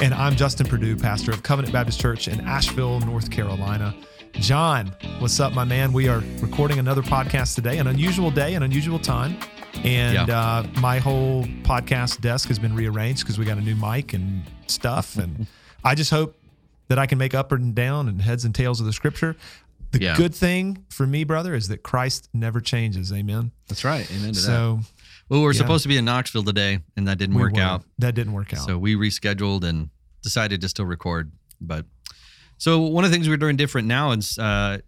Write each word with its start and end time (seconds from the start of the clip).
and 0.00 0.14
I'm 0.14 0.36
Justin 0.36 0.68
Perdue, 0.68 0.94
pastor 0.94 1.32
of 1.32 1.42
Covenant 1.42 1.72
Baptist 1.72 2.00
Church 2.00 2.28
in 2.28 2.40
Asheville, 2.42 3.00
North 3.00 3.28
Carolina. 3.28 3.96
John, 4.34 4.94
what's 5.18 5.40
up, 5.40 5.54
my 5.54 5.64
man? 5.64 5.92
We 5.92 6.06
are 6.06 6.22
recording 6.40 6.78
another 6.78 7.02
podcast 7.02 7.56
today, 7.56 7.78
an 7.78 7.88
unusual 7.88 8.30
day, 8.30 8.54
an 8.54 8.62
unusual 8.62 9.00
time. 9.00 9.36
And 9.84 10.28
Yeah. 10.28 10.38
uh, 10.38 10.66
my 10.80 10.98
whole 10.98 11.44
podcast 11.62 12.20
desk 12.20 12.48
has 12.48 12.58
been 12.58 12.74
rearranged 12.74 13.20
because 13.22 13.38
we 13.38 13.44
got 13.44 13.58
a 13.58 13.60
new 13.60 13.76
mic 13.76 14.12
and 14.12 14.42
stuff. 14.66 15.16
And 15.16 15.46
I 15.84 15.94
just 15.94 16.10
hope 16.10 16.36
that 16.88 16.98
I 16.98 17.06
can 17.06 17.18
make 17.18 17.34
up 17.34 17.52
and 17.52 17.74
down 17.74 18.08
and 18.08 18.20
heads 18.20 18.44
and 18.44 18.54
tails 18.54 18.80
of 18.80 18.86
the 18.86 18.92
scripture. 18.92 19.36
The 19.92 20.00
Yeah. 20.02 20.16
good 20.16 20.34
thing 20.34 20.84
for 20.90 21.06
me, 21.06 21.24
brother, 21.24 21.54
is 21.54 21.68
that 21.68 21.82
Christ 21.82 22.28
never 22.34 22.60
changes. 22.60 23.12
Amen. 23.12 23.52
That's 23.68 23.84
right. 23.84 24.06
Amen 24.10 24.34
to 24.34 24.40
that. 24.40 24.46
So 24.46 24.80
Well, 25.28 25.40
we 25.40 25.46
are 25.46 25.52
yeah. 25.52 25.58
supposed 25.58 25.82
to 25.84 25.88
be 25.88 25.96
in 25.96 26.04
Knoxville 26.04 26.42
today, 26.44 26.80
and 26.96 27.06
that 27.08 27.18
didn't 27.18 27.36
we 27.36 27.42
work 27.42 27.54
were- 27.54 27.60
out. 27.60 27.84
That 27.98 28.14
didn't 28.14 28.32
work 28.32 28.52
out. 28.54 28.66
So 28.66 28.78
we 28.78 28.94
rescheduled 28.96 29.62
and 29.64 29.90
decided 30.22 30.60
to 30.62 30.68
still 30.68 30.86
record. 30.86 31.30
But 31.60 31.86
so 32.58 32.80
one 32.80 33.04
of 33.04 33.10
the 33.10 33.14
things 33.16 33.28
we're 33.28 33.36
doing 33.38 33.56
different 33.56 33.88
now 33.88 34.10
is 34.12 34.38
uh, 34.38 34.78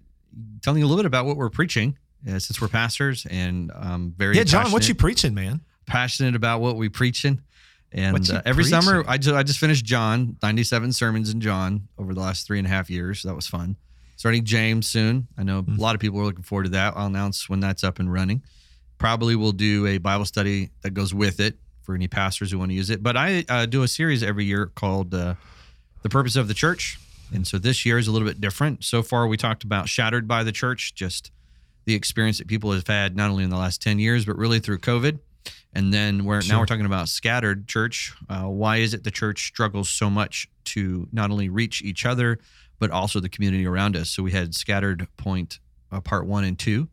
telling 0.62 0.80
you 0.80 0.86
a 0.86 0.88
little 0.88 1.02
bit 1.02 1.06
about 1.06 1.25
what 1.27 1.36
we're 1.36 1.50
preaching, 1.50 1.97
uh, 2.28 2.38
since 2.38 2.60
we're 2.60 2.68
pastors 2.68 3.26
and 3.30 3.70
um, 3.75 4.14
very 4.16 4.36
yeah, 4.36 4.44
John, 4.44 4.70
what 4.72 4.88
you 4.88 4.94
preaching, 4.94 5.34
man? 5.34 5.60
passionate 5.86 6.36
about 6.36 6.60
what 6.60 6.76
we 6.76 6.88
preaching. 6.88 7.41
And 7.92 8.31
uh, 8.31 8.42
every 8.44 8.62
preaching? 8.64 8.81
summer, 8.81 9.04
I 9.08 9.19
just, 9.19 9.34
I 9.34 9.42
just 9.42 9.58
finished 9.58 9.84
John, 9.84 10.36
97 10.42 10.92
sermons 10.92 11.31
in 11.31 11.41
John 11.41 11.88
over 11.98 12.14
the 12.14 12.20
last 12.20 12.47
three 12.47 12.58
and 12.58 12.66
a 12.66 12.70
half 12.70 12.88
years. 12.88 13.20
So 13.22 13.28
That 13.28 13.34
was 13.34 13.48
fun. 13.48 13.76
Starting 14.16 14.44
James 14.44 14.86
soon. 14.86 15.26
I 15.36 15.42
know 15.42 15.62
Mm. 15.62 15.78
a 15.78 15.81
lot 15.81 15.94
of 15.97 16.00
people 16.00 16.20
are 16.20 16.25
looking 16.25 16.44
forward 16.44 16.64
to 16.64 16.70
that. 16.70 16.92
I'll 16.97 17.06
announce 17.06 17.48
when 17.48 17.58
that's 17.60 17.82
up 17.82 17.98
and 17.98 18.12
running. 18.12 18.42
Probably 18.98 19.34
will 19.34 19.52
do 19.52 19.87
a 19.87 19.98
Bible 19.98 20.26
study 20.26 20.70
that 20.82 20.91
goes 20.91 21.12
with 21.14 21.41
it 21.41 21.58
for 21.82 21.94
any 21.94 22.06
pastors 22.06 22.52
who 22.52 22.58
want 22.58 22.70
to 22.70 22.75
use 22.75 22.91
it. 22.91 23.02
But 23.02 23.16
I 23.16 23.44
uh, 23.48 23.66
do 23.66 23.82
a 23.82 23.88
series 23.88 24.22
every 24.22 24.44
year 24.44 24.66
called 24.66 25.12
uh, 25.14 25.34
The 26.02 26.10
Purpose 26.10 26.37
of 26.37 26.47
the 26.47 26.54
Church. 26.54 26.98
And 27.32 27.47
so 27.47 27.58
this 27.58 27.84
year 27.87 27.97
is 27.98 28.06
a 28.06 28.12
little 28.12 28.28
bit 28.28 28.41
different. 28.41 28.84
So 28.84 29.02
far, 29.02 29.26
we 29.26 29.37
talked 29.37 29.64
about 29.64 29.88
Shattered 29.88 30.28
by 30.28 30.44
the 30.44 30.52
Church, 30.52 30.94
just 30.94 31.32
the 31.90 31.96
experience 31.96 32.38
that 32.38 32.46
people 32.46 32.70
have 32.70 32.86
had 32.86 33.16
not 33.16 33.30
only 33.30 33.42
in 33.42 33.50
the 33.50 33.56
last 33.56 33.82
10 33.82 33.98
years, 33.98 34.24
but 34.24 34.36
really 34.36 34.60
through 34.60 34.78
COVID. 34.78 35.18
And 35.72 35.92
then 35.92 36.24
we're 36.24 36.40
Sure. 36.40 36.54
now 36.54 36.60
we're 36.60 36.66
talking 36.66 36.86
about 36.86 37.08
scattered 37.08 37.66
church. 37.66 38.12
Uh, 38.28 38.44
why 38.44 38.76
is 38.76 38.94
it 38.94 39.02
the 39.02 39.10
church 39.10 39.46
struggles 39.48 39.90
so 39.90 40.08
much 40.08 40.48
to 40.66 41.08
not 41.10 41.32
only 41.32 41.48
reach 41.48 41.82
each 41.82 42.06
other, 42.06 42.38
but 42.78 42.92
also 42.92 43.18
the 43.18 43.28
community 43.28 43.66
around 43.66 43.96
us? 43.96 44.08
So 44.08 44.22
we 44.22 44.30
had 44.30 44.54
scattered 44.54 45.08
point 45.16 45.58
uh, 45.90 46.00
part 46.00 46.26
one 46.26 46.44
and 46.44 46.56
two, 46.56 46.88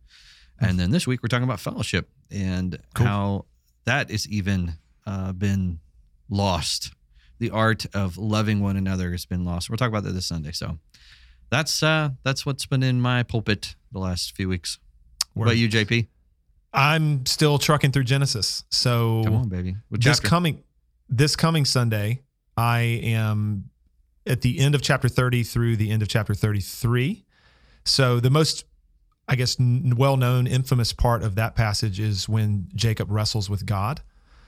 and 0.59 0.79
then 0.79 0.89
this 0.89 1.05
week 1.05 1.21
we're 1.21 1.27
talking 1.27 1.43
about 1.43 1.59
fellowship 1.59 2.09
and 2.31 2.79
Cool. 2.95 3.05
how 3.05 3.45
that 3.85 4.09
is 4.09 4.27
even 4.29 4.73
uh, 5.05 5.31
been 5.33 5.79
lost. 6.27 6.91
The 7.37 7.51
art 7.51 7.85
of 7.93 8.17
loving 8.17 8.61
one 8.61 8.77
another 8.77 9.11
has 9.11 9.25
been 9.27 9.45
lost. 9.45 9.69
We'll 9.69 9.77
talk 9.77 9.89
about 9.89 10.03
that 10.05 10.13
this 10.13 10.25
Sunday. 10.25 10.53
So 10.53 10.79
that's 11.51 11.83
uh, 11.83 12.09
that's 12.23 12.45
what's 12.47 12.65
been 12.65 12.81
in 12.83 12.99
my 13.01 13.21
pulpit 13.23 13.75
the 13.91 13.99
last 13.99 14.35
few 14.35 14.49
weeks. 14.49 14.79
What 15.37 15.45
Word. 15.45 15.53
about 15.53 15.57
you, 15.57 15.69
JP? 15.69 16.07
I'm 16.73 17.25
still 17.25 17.57
trucking 17.57 17.91
through 17.91 18.03
Genesis. 18.03 18.63
So 18.69 19.21
Come 19.23 19.35
on, 19.35 19.49
baby. 19.49 19.75
What 19.89 20.01
this 20.01 20.17
chapter? 20.17 20.27
coming 20.27 20.63
this 21.09 21.35
coming 21.35 21.65
Sunday, 21.65 22.21
I 22.57 22.79
am 22.79 23.69
at 24.25 24.41
the 24.41 24.59
end 24.59 24.75
of 24.75 24.81
chapter 24.81 25.07
30 25.07 25.43
through 25.43 25.77
the 25.77 25.89
end 25.89 26.01
of 26.01 26.07
chapter 26.09 26.33
33. 26.33 27.23
So 27.85 28.19
the 28.19 28.29
most 28.29 28.65
I 29.29 29.35
guess 29.35 29.59
n- 29.59 29.93
well-known 29.97 30.47
infamous 30.47 30.93
part 30.93 31.21
of 31.23 31.35
that 31.35 31.55
passage 31.55 31.99
is 31.99 32.29
when 32.29 32.67
Jacob 32.75 33.11
wrestles 33.11 33.49
with 33.49 33.65
God. 33.65 34.01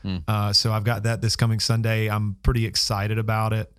Hmm. 0.04 0.18
Uh, 0.28 0.54
so 0.54 0.72
I've 0.72 0.86
got 0.86 1.04
that 1.04 1.22
this 1.22 1.36
coming 1.36 1.60
Sunday. 1.60 2.10
I'm 2.10 2.38
pretty 2.44 2.66
excited 2.66 3.18
about 3.18 3.52
it. 3.54 3.72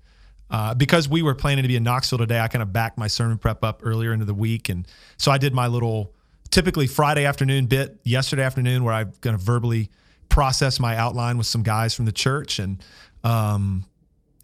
Uh, 0.51 0.75
because 0.75 1.09
we 1.09 1.23
were 1.23 1.35
planning 1.35 1.63
to 1.63 1.69
be 1.69 1.77
in 1.77 1.85
Knoxville 1.85 2.19
today, 2.19 2.41
I 2.41 2.49
kind 2.49 2.63
of 2.63 2.73
backed 2.73 2.99
my 2.99 3.07
sermon 3.07 3.39
prep 3.39 3.63
up 3.65 3.81
earlier 3.85 4.13
into 4.13 4.25
the 4.25 4.35
week. 4.35 4.69
And 4.69 4.87
so 5.17 5.31
I 5.31 5.39
did 5.39 5.55
my 5.55 5.69
little 5.69 6.13
typically 6.51 6.87
Friday 6.87 7.25
afternoon 7.25 7.67
bit 7.67 8.01
yesterday 8.05 8.43
afternoon 8.43 8.85
where 8.85 8.95
I'm 8.95 9.13
going 9.21 9.37
to 9.37 9.43
verbally 9.43 9.91
process 10.29 10.81
my 10.81 10.97
outline 10.97 11.39
with 11.39 11.47
some 11.47 11.63
guys 11.63 11.95
from 11.95 12.05
the 12.05 12.13
church. 12.13 12.59
And 12.59 12.83
um, 13.25 13.85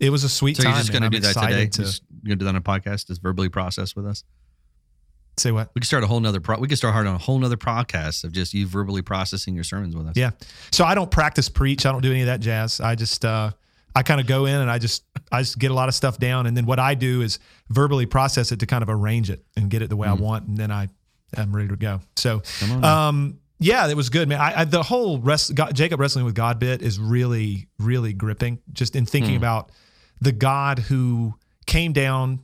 it 0.01 0.11
was 0.11 0.25
a 0.25 0.29
sweet 0.29 0.57
so 0.57 0.65
time. 0.65 0.73
you're 0.73 0.81
just 0.81 0.93
going 0.93 1.03
to 1.03 1.11
do 1.11 1.21
that 1.21 1.35
today? 1.35 1.61
You're 1.61 1.69
To, 1.69 1.83
just 1.83 2.03
going 2.25 2.31
to 2.31 2.37
do 2.37 2.45
that 2.45 2.51
on 2.51 2.57
a 2.57 2.61
podcast? 2.61 3.07
Just 3.09 3.23
verbally 3.23 3.49
process 3.49 3.95
with 3.97 4.07
us? 4.07 4.25
say 5.39 5.53
what? 5.53 5.71
We 5.75 5.81
could 5.81 5.87
start 5.87 6.03
a 6.03 6.07
whole 6.07 6.21
nother. 6.21 6.41
Pro- 6.41 6.59
we 6.59 6.67
could 6.67 6.79
start 6.79 6.95
hard 6.95 7.07
on 7.07 7.15
a 7.15 7.19
whole 7.19 7.39
nother 7.39 7.59
podcast 7.59 8.25
of 8.25 8.33
just 8.33 8.55
you 8.55 8.67
verbally 8.67 9.03
processing 9.03 9.55
your 9.55 9.65
sermons 9.65 9.95
with 9.95 10.07
us. 10.07 10.17
Yeah. 10.17 10.31
So 10.73 10.85
I 10.85 10.95
don't 10.95 11.11
practice 11.11 11.49
preach. 11.51 11.85
I 11.85 11.93
don't 11.93 12.01
do 12.01 12.11
any 12.11 12.23
of 12.23 12.27
that 12.27 12.41
jazz. 12.41 12.81
I 12.81 12.95
just 12.95 13.23
uh 13.25 13.51
I 13.95 14.03
kind 14.03 14.21
of 14.21 14.27
go 14.27 14.47
in 14.47 14.55
and 14.55 14.71
I 14.71 14.79
just 14.79 15.05
I 15.31 15.41
just 15.41 15.59
get 15.59 15.71
a 15.71 15.75
lot 15.75 15.89
of 15.89 15.95
stuff 15.95 16.19
down 16.19 16.47
and 16.47 16.57
then 16.57 16.65
what 16.67 16.79
I 16.79 16.95
do 16.95 17.21
is 17.21 17.39
verbally 17.69 18.07
process 18.07 18.51
it 18.51 18.61
to 18.61 18.67
kind 18.67 18.83
of 18.83 18.89
arrange 18.89 19.29
it 19.31 19.45
and 19.57 19.69
get 19.69 19.83
it 19.83 19.91
the 19.91 19.97
way 19.97 20.09
I 20.09 20.15
want 20.15 20.47
and 20.49 20.57
then 20.57 20.71
I 20.71 20.89
am 21.37 21.55
ready 21.55 21.69
to 21.69 21.77
go. 21.77 22.01
So 22.17 22.43
Come 22.61 22.73
on. 22.73 22.81
now. 22.81 23.09
um 23.09 23.39
yeah, 23.59 23.89
it 23.89 23.97
was 23.97 24.11
good, 24.11 24.29
man. 24.29 24.39
I, 24.39 24.61
I 24.61 24.65
the 24.65 24.83
whole 24.83 25.19
rest, 25.19 25.55
God, 25.55 25.75
Jacob 25.75 25.99
wrestling 25.99 26.27
with 26.27 26.35
God 26.35 26.59
bit 26.59 26.83
is 26.83 26.99
really, 26.99 27.69
really 27.79 28.13
gripping. 28.13 28.59
Just 28.73 28.95
in 28.95 29.07
thinking 29.07 29.31
Hmm. 29.33 29.37
about 29.39 29.73
the 30.21 30.33
God 30.33 30.79
who 30.79 31.35
came 31.67 31.93
down 31.95 32.41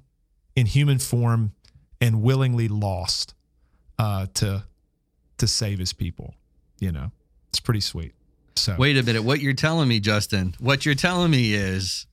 in 0.57 0.65
human 0.67 0.99
form 0.99 1.53
and 2.01 2.23
willingly 2.23 2.69
lost 2.69 3.35
uh, 3.99 4.27
to 4.35 4.65
to 5.39 5.47
save 5.47 5.79
his 5.79 5.93
people. 5.93 6.35
You 6.81 6.93
know, 6.93 7.13
it's 7.51 7.61
pretty 7.61 7.81
sweet. 7.81 8.15
So 8.57 8.77
Wait 8.79 8.97
a 8.97 9.03
minute. 9.03 9.23
What 9.23 9.41
you're 9.41 9.53
telling 9.55 9.89
me, 9.89 10.01
Justin? 10.01 10.55
What 10.61 10.85
you're 10.87 10.95
telling 10.95 11.31
me 11.31 11.53
is 11.55 12.07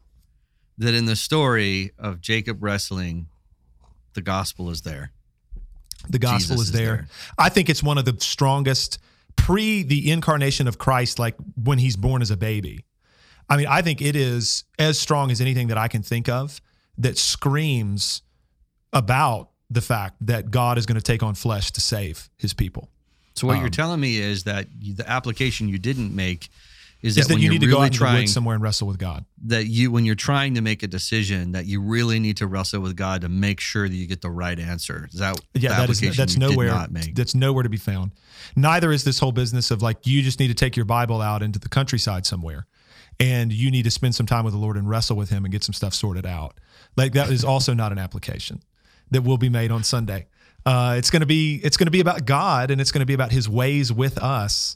that 0.78 0.94
in 0.94 1.06
the 1.06 1.16
story 1.16 1.92
of 1.98 2.22
Jacob 2.22 2.62
wrestling, 2.64 3.28
the 4.14 4.22
gospel 4.22 4.70
is 4.70 4.82
there. 4.82 5.12
The 6.10 6.20
gospel 6.20 6.56
is 6.56 6.68
is 6.68 6.72
there. 6.72 6.86
there. 6.86 7.08
I 7.38 7.50
think 7.50 7.70
it's 7.70 7.84
one 7.84 7.98
of 7.98 8.06
the 8.06 8.16
strongest 8.20 9.00
pre 9.36 9.84
the 9.84 10.12
incarnation 10.12 10.68
of 10.68 10.78
Christ, 10.78 11.20
like 11.20 11.36
when 11.56 11.78
he's 11.78 11.96
born 11.96 12.22
as 12.22 12.32
a 12.32 12.38
baby. 12.38 12.86
I 13.50 13.58
mean, 13.58 13.68
I 13.68 13.82
think 13.82 14.02
it 14.02 14.16
is 14.16 14.64
as 14.78 15.00
strong 15.00 15.32
as 15.32 15.42
anything 15.42 15.68
that 15.70 15.78
I 15.78 15.88
can 15.88 16.04
think 16.04 16.30
of 16.30 16.62
that 16.98 17.18
screams 17.18 18.22
about 18.94 19.50
the 19.70 19.82
fact 19.82 20.16
that 20.22 20.52
God 20.52 20.78
is 20.78 20.86
going 20.86 20.98
to 20.98 21.02
take 21.02 21.24
on 21.24 21.36
flesh 21.36 21.72
to 21.72 21.82
save 21.82 22.30
his 22.38 22.54
people. 22.54 22.90
So 23.36 23.48
what 23.48 23.56
Um, 23.56 23.62
you're 23.62 23.70
telling 23.70 24.00
me 24.00 24.18
is 24.18 24.44
that 24.44 24.68
the 24.82 25.10
application 25.10 25.70
you 25.70 25.80
didn't 25.80 26.14
make 26.16 26.50
is 27.02 27.18
Is 27.18 27.28
that, 27.28 27.36
that 27.36 27.40
you 27.40 27.50
need 27.50 27.62
to 27.62 27.68
really 27.68 27.80
go 27.80 27.86
out 27.86 27.94
trying 27.94 28.28
somewhere 28.28 28.56
and 28.56 28.64
wrestle 28.64 28.88
with 28.88 28.98
God. 28.98 29.24
that 29.46 29.68
you 29.68 29.90
when 29.92 30.06
you're 30.06 30.16
trying 30.16 30.56
to 30.56 30.62
make 30.62 30.84
a 30.84 30.88
decision 30.88 31.54
that 31.54 31.66
you 31.66 31.82
really 31.82 32.20
need 32.20 32.38
to 32.38 32.48
wrestle 32.48 32.82
with 32.82 32.96
God 32.96 33.22
to 33.22 33.30
make 33.30 33.62
sure 33.62 33.88
that 33.88 33.96
you 33.96 34.06
get 34.06 34.22
the 34.22 34.30
right 34.30 34.60
answer. 34.60 35.08
Is 35.14 35.20
that 35.20 35.40
Yeah, 35.54 35.70
that 35.78 35.90
is 35.90 36.18
that's 36.18 36.38
nowhere 36.38 36.88
that's 37.14 37.36
nowhere 37.36 37.64
to 37.64 37.70
be 37.70 37.78
found. 37.78 38.12
Neither 38.56 38.92
is 38.92 39.04
this 39.04 39.20
whole 39.20 39.32
business 39.32 39.72
of 39.72 39.82
like 39.82 40.06
you 40.06 40.22
just 40.22 40.40
need 40.40 40.50
to 40.50 40.54
take 40.54 40.76
your 40.76 40.86
Bible 40.86 41.22
out 41.22 41.42
into 41.42 41.58
the 41.60 41.70
countryside 41.70 42.26
somewhere, 42.26 42.68
and 43.20 43.54
you 43.54 43.72
need 43.72 43.84
to 43.84 43.92
spend 43.92 44.16
some 44.16 44.26
time 44.26 44.44
with 44.44 44.54
the 44.54 44.60
Lord 44.60 44.76
and 44.76 44.90
wrestle 44.90 45.16
with 45.16 45.30
Him 45.30 45.46
and 45.46 45.52
get 45.52 45.64
some 45.64 45.74
stuff 45.74 45.94
sorted 45.94 46.26
out. 46.26 46.60
Like 46.98 47.14
that 47.14 47.30
is 47.30 47.46
also 47.46 47.74
not 47.74 47.94
an 47.94 47.98
application 47.98 48.62
that 49.12 49.22
will 49.22 49.38
be 49.38 49.50
made 49.50 49.72
on 49.72 49.84
Sunday. 49.84 50.28
Uh, 50.66 50.96
it's 50.98 51.10
going 51.10 51.22
to 51.22 51.26
be 51.26 51.62
it's 51.64 51.78
going 51.78 51.88
to 51.88 51.92
be 51.92 52.02
about 52.02 52.26
God 52.26 52.72
and 52.72 52.82
it's 52.82 52.92
going 52.92 53.00
to 53.00 53.06
be 53.06 53.14
about 53.14 53.32
His 53.32 53.48
ways 53.48 53.94
with 53.94 54.18
us 54.18 54.76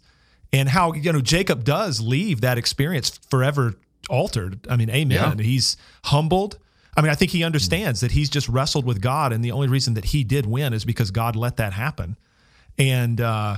and 0.53 0.69
how 0.69 0.93
you 0.93 1.11
know 1.11 1.21
Jacob 1.21 1.65
does 1.65 1.99
leave 1.99 2.41
that 2.41 2.57
experience 2.57 3.17
forever 3.29 3.73
altered. 4.09 4.65
I 4.69 4.77
mean, 4.77 4.89
Amen. 4.89 5.39
He's 5.39 5.75
humbled. 6.05 6.59
I 6.95 7.01
mean, 7.01 7.09
I 7.09 7.15
think 7.15 7.31
he 7.31 7.43
understands 7.43 8.01
that 8.01 8.11
he's 8.11 8.29
just 8.29 8.47
wrestled 8.47 8.85
with 8.85 9.01
God, 9.01 9.33
and 9.33 9.43
the 9.43 9.51
only 9.51 9.67
reason 9.67 9.95
that 9.95 10.05
he 10.05 10.23
did 10.23 10.45
win 10.45 10.73
is 10.73 10.85
because 10.85 11.09
God 11.09 11.35
let 11.35 11.57
that 11.57 11.73
happen. 11.73 12.17
And 12.77 13.19
uh, 13.19 13.57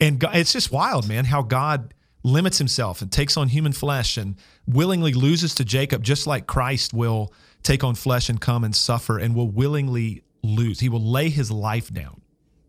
and 0.00 0.20
God, 0.20 0.36
it's 0.36 0.52
just 0.52 0.70
wild, 0.70 1.08
man, 1.08 1.24
how 1.24 1.42
God 1.42 1.94
limits 2.22 2.58
himself 2.58 3.00
and 3.00 3.10
takes 3.10 3.36
on 3.36 3.48
human 3.48 3.72
flesh 3.72 4.16
and 4.16 4.36
willingly 4.66 5.12
loses 5.12 5.54
to 5.54 5.64
Jacob, 5.64 6.02
just 6.02 6.26
like 6.26 6.46
Christ 6.46 6.92
will 6.92 7.32
take 7.62 7.82
on 7.82 7.94
flesh 7.94 8.28
and 8.28 8.40
come 8.40 8.64
and 8.64 8.74
suffer 8.74 9.18
and 9.18 9.34
will 9.34 9.48
willingly 9.48 10.22
lose. 10.42 10.80
He 10.80 10.88
will 10.88 11.04
lay 11.04 11.30
his 11.30 11.50
life 11.50 11.92
down, 11.92 12.20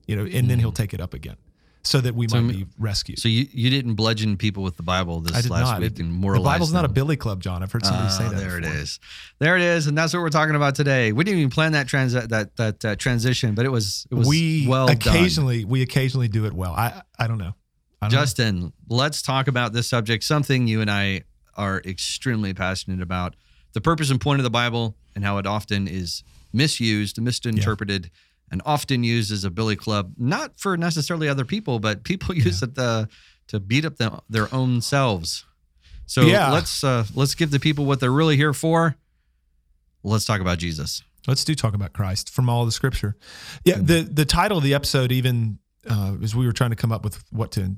you 0.08 0.16
know, 0.16 0.24
and 0.24 0.50
then 0.50 0.60
he'll 0.60 0.72
take 0.72 0.94
it 0.94 1.02
up 1.02 1.14
again, 1.14 1.36
so 1.84 2.02
that 2.02 2.14
we 2.14 2.28
So, 2.28 2.42
might 2.42 2.54
be 2.54 2.66
rescued. 2.78 3.20
so 3.20 3.30
you, 3.30 3.48
you 3.52 3.70
didn't 3.70 3.96
bludgeon 3.96 4.36
people 4.38 4.64
with 4.64 4.76
the 4.78 4.84
Bible 4.84 5.22
this 5.22 5.36
I 5.36 5.42
did 5.42 5.50
last 5.52 5.64
not. 5.72 5.80
week 5.80 5.92
It- 5.94 6.00
and 6.00 6.22
the 6.24 6.40
Bible's 6.42 6.74
not 6.74 6.84
a 6.86 6.90
billy 6.90 7.16
club, 7.16 7.42
John. 7.42 7.64
I've 7.64 7.72
heard 7.72 7.86
somebody 7.86 8.10
say 8.10 8.26
Ah, 8.26 8.30
that. 8.30 8.38
There 8.38 8.58
it 8.58 8.64
before. 8.64 8.78
is. 8.78 9.00
There 9.40 9.56
it 9.56 9.62
is, 9.62 9.88
and 9.88 9.98
that's 9.98 10.14
what 10.14 10.22
we're 10.22 10.30
talking 10.30 10.56
about 10.56 10.76
today. 10.76 11.12
We 11.14 11.24
didn't 11.24 11.40
even 11.40 11.50
plan 11.52 11.72
that 11.72 11.88
trans 11.88 12.14
that 12.14 12.56
that 12.58 12.86
uh, 12.86 12.96
transition, 12.98 13.56
but 13.56 13.66
it 13.66 13.70
was 13.70 14.06
it 14.12 14.16
was 14.16 14.28
we 14.28 14.66
well 14.68 14.88
done. 14.88 14.98
occasionally 14.98 15.64
we 15.66 15.82
occasionally 15.82 16.28
do 16.28 16.46
it 16.46 16.54
well. 16.54 16.74
I 16.74 17.02
I 17.18 17.28
don't 17.28 17.38
know. 17.38 17.54
I 18.02 18.06
don't 18.08 18.14
know. 18.14 18.20
Justin, 18.22 18.74
let's 18.90 19.22
talk 19.22 19.48
about 19.48 19.74
this 19.74 19.88
subject, 19.88 20.24
something 20.24 20.68
you 20.68 20.82
and 20.82 20.90
I 20.92 21.24
are 21.56 21.82
extremely 21.86 22.54
passionate 22.54 23.02
about 23.02 23.36
the 23.74 23.82
purpose 23.82 24.10
and 24.10 24.20
point 24.22 24.40
of 24.40 24.44
the 24.44 24.50
Bible 24.50 24.96
and 25.16 25.24
how 25.26 25.38
it 25.38 25.46
often 25.46 25.88
is 25.88 26.24
misused, 26.54 27.22
misinterpreted, 27.22 28.10
and 28.52 28.62
often 28.66 29.04
used 29.04 29.32
as 29.32 29.44
a 29.44 29.50
billy 29.50 29.76
club, 29.76 30.14
not 30.18 30.60
for 30.60 30.76
necessarily 30.78 31.28
other 31.28 31.46
people, 31.46 31.80
but 31.80 32.04
people 32.04 32.36
use 32.48 32.62
it 32.64 32.76
to, 32.76 33.08
to 33.48 33.60
beat 33.60 33.86
up 33.86 33.98
them, 33.98 34.20
their 34.30 34.54
own 34.54 34.82
selves. 34.82 35.46
So 36.06 36.22
Yeah. 36.22 36.52
let's 36.52 36.84
uh, 36.84 37.06
let's 37.14 37.36
give 37.36 37.52
the 37.52 37.60
people 37.60 37.86
what 37.86 38.00
they're 38.00 38.12
really 38.12 38.36
here 38.38 38.54
for. 38.54 38.96
Let's 40.04 40.26
talk 40.26 40.42
about 40.42 40.58
Jesus. 40.58 41.04
Let's 41.28 41.44
do 41.44 41.54
talk 41.54 41.74
about 41.76 41.94
Christ 41.94 42.34
from 42.34 42.50
all 42.50 42.66
the 42.66 42.72
Scripture. 42.72 43.16
Yeah, 43.66 43.76
the 43.78 44.02
the 44.02 44.26
title 44.26 44.58
of 44.58 44.64
the 44.64 44.74
episode 44.74 45.12
even 45.12 45.60
uh, 45.90 46.16
as 46.24 46.36
we 46.36 46.46
were 46.46 46.52
trying 46.54 46.70
to 46.72 46.76
come 46.76 46.92
up 46.92 47.04
with 47.04 47.24
what 47.32 47.52
to 47.54 47.76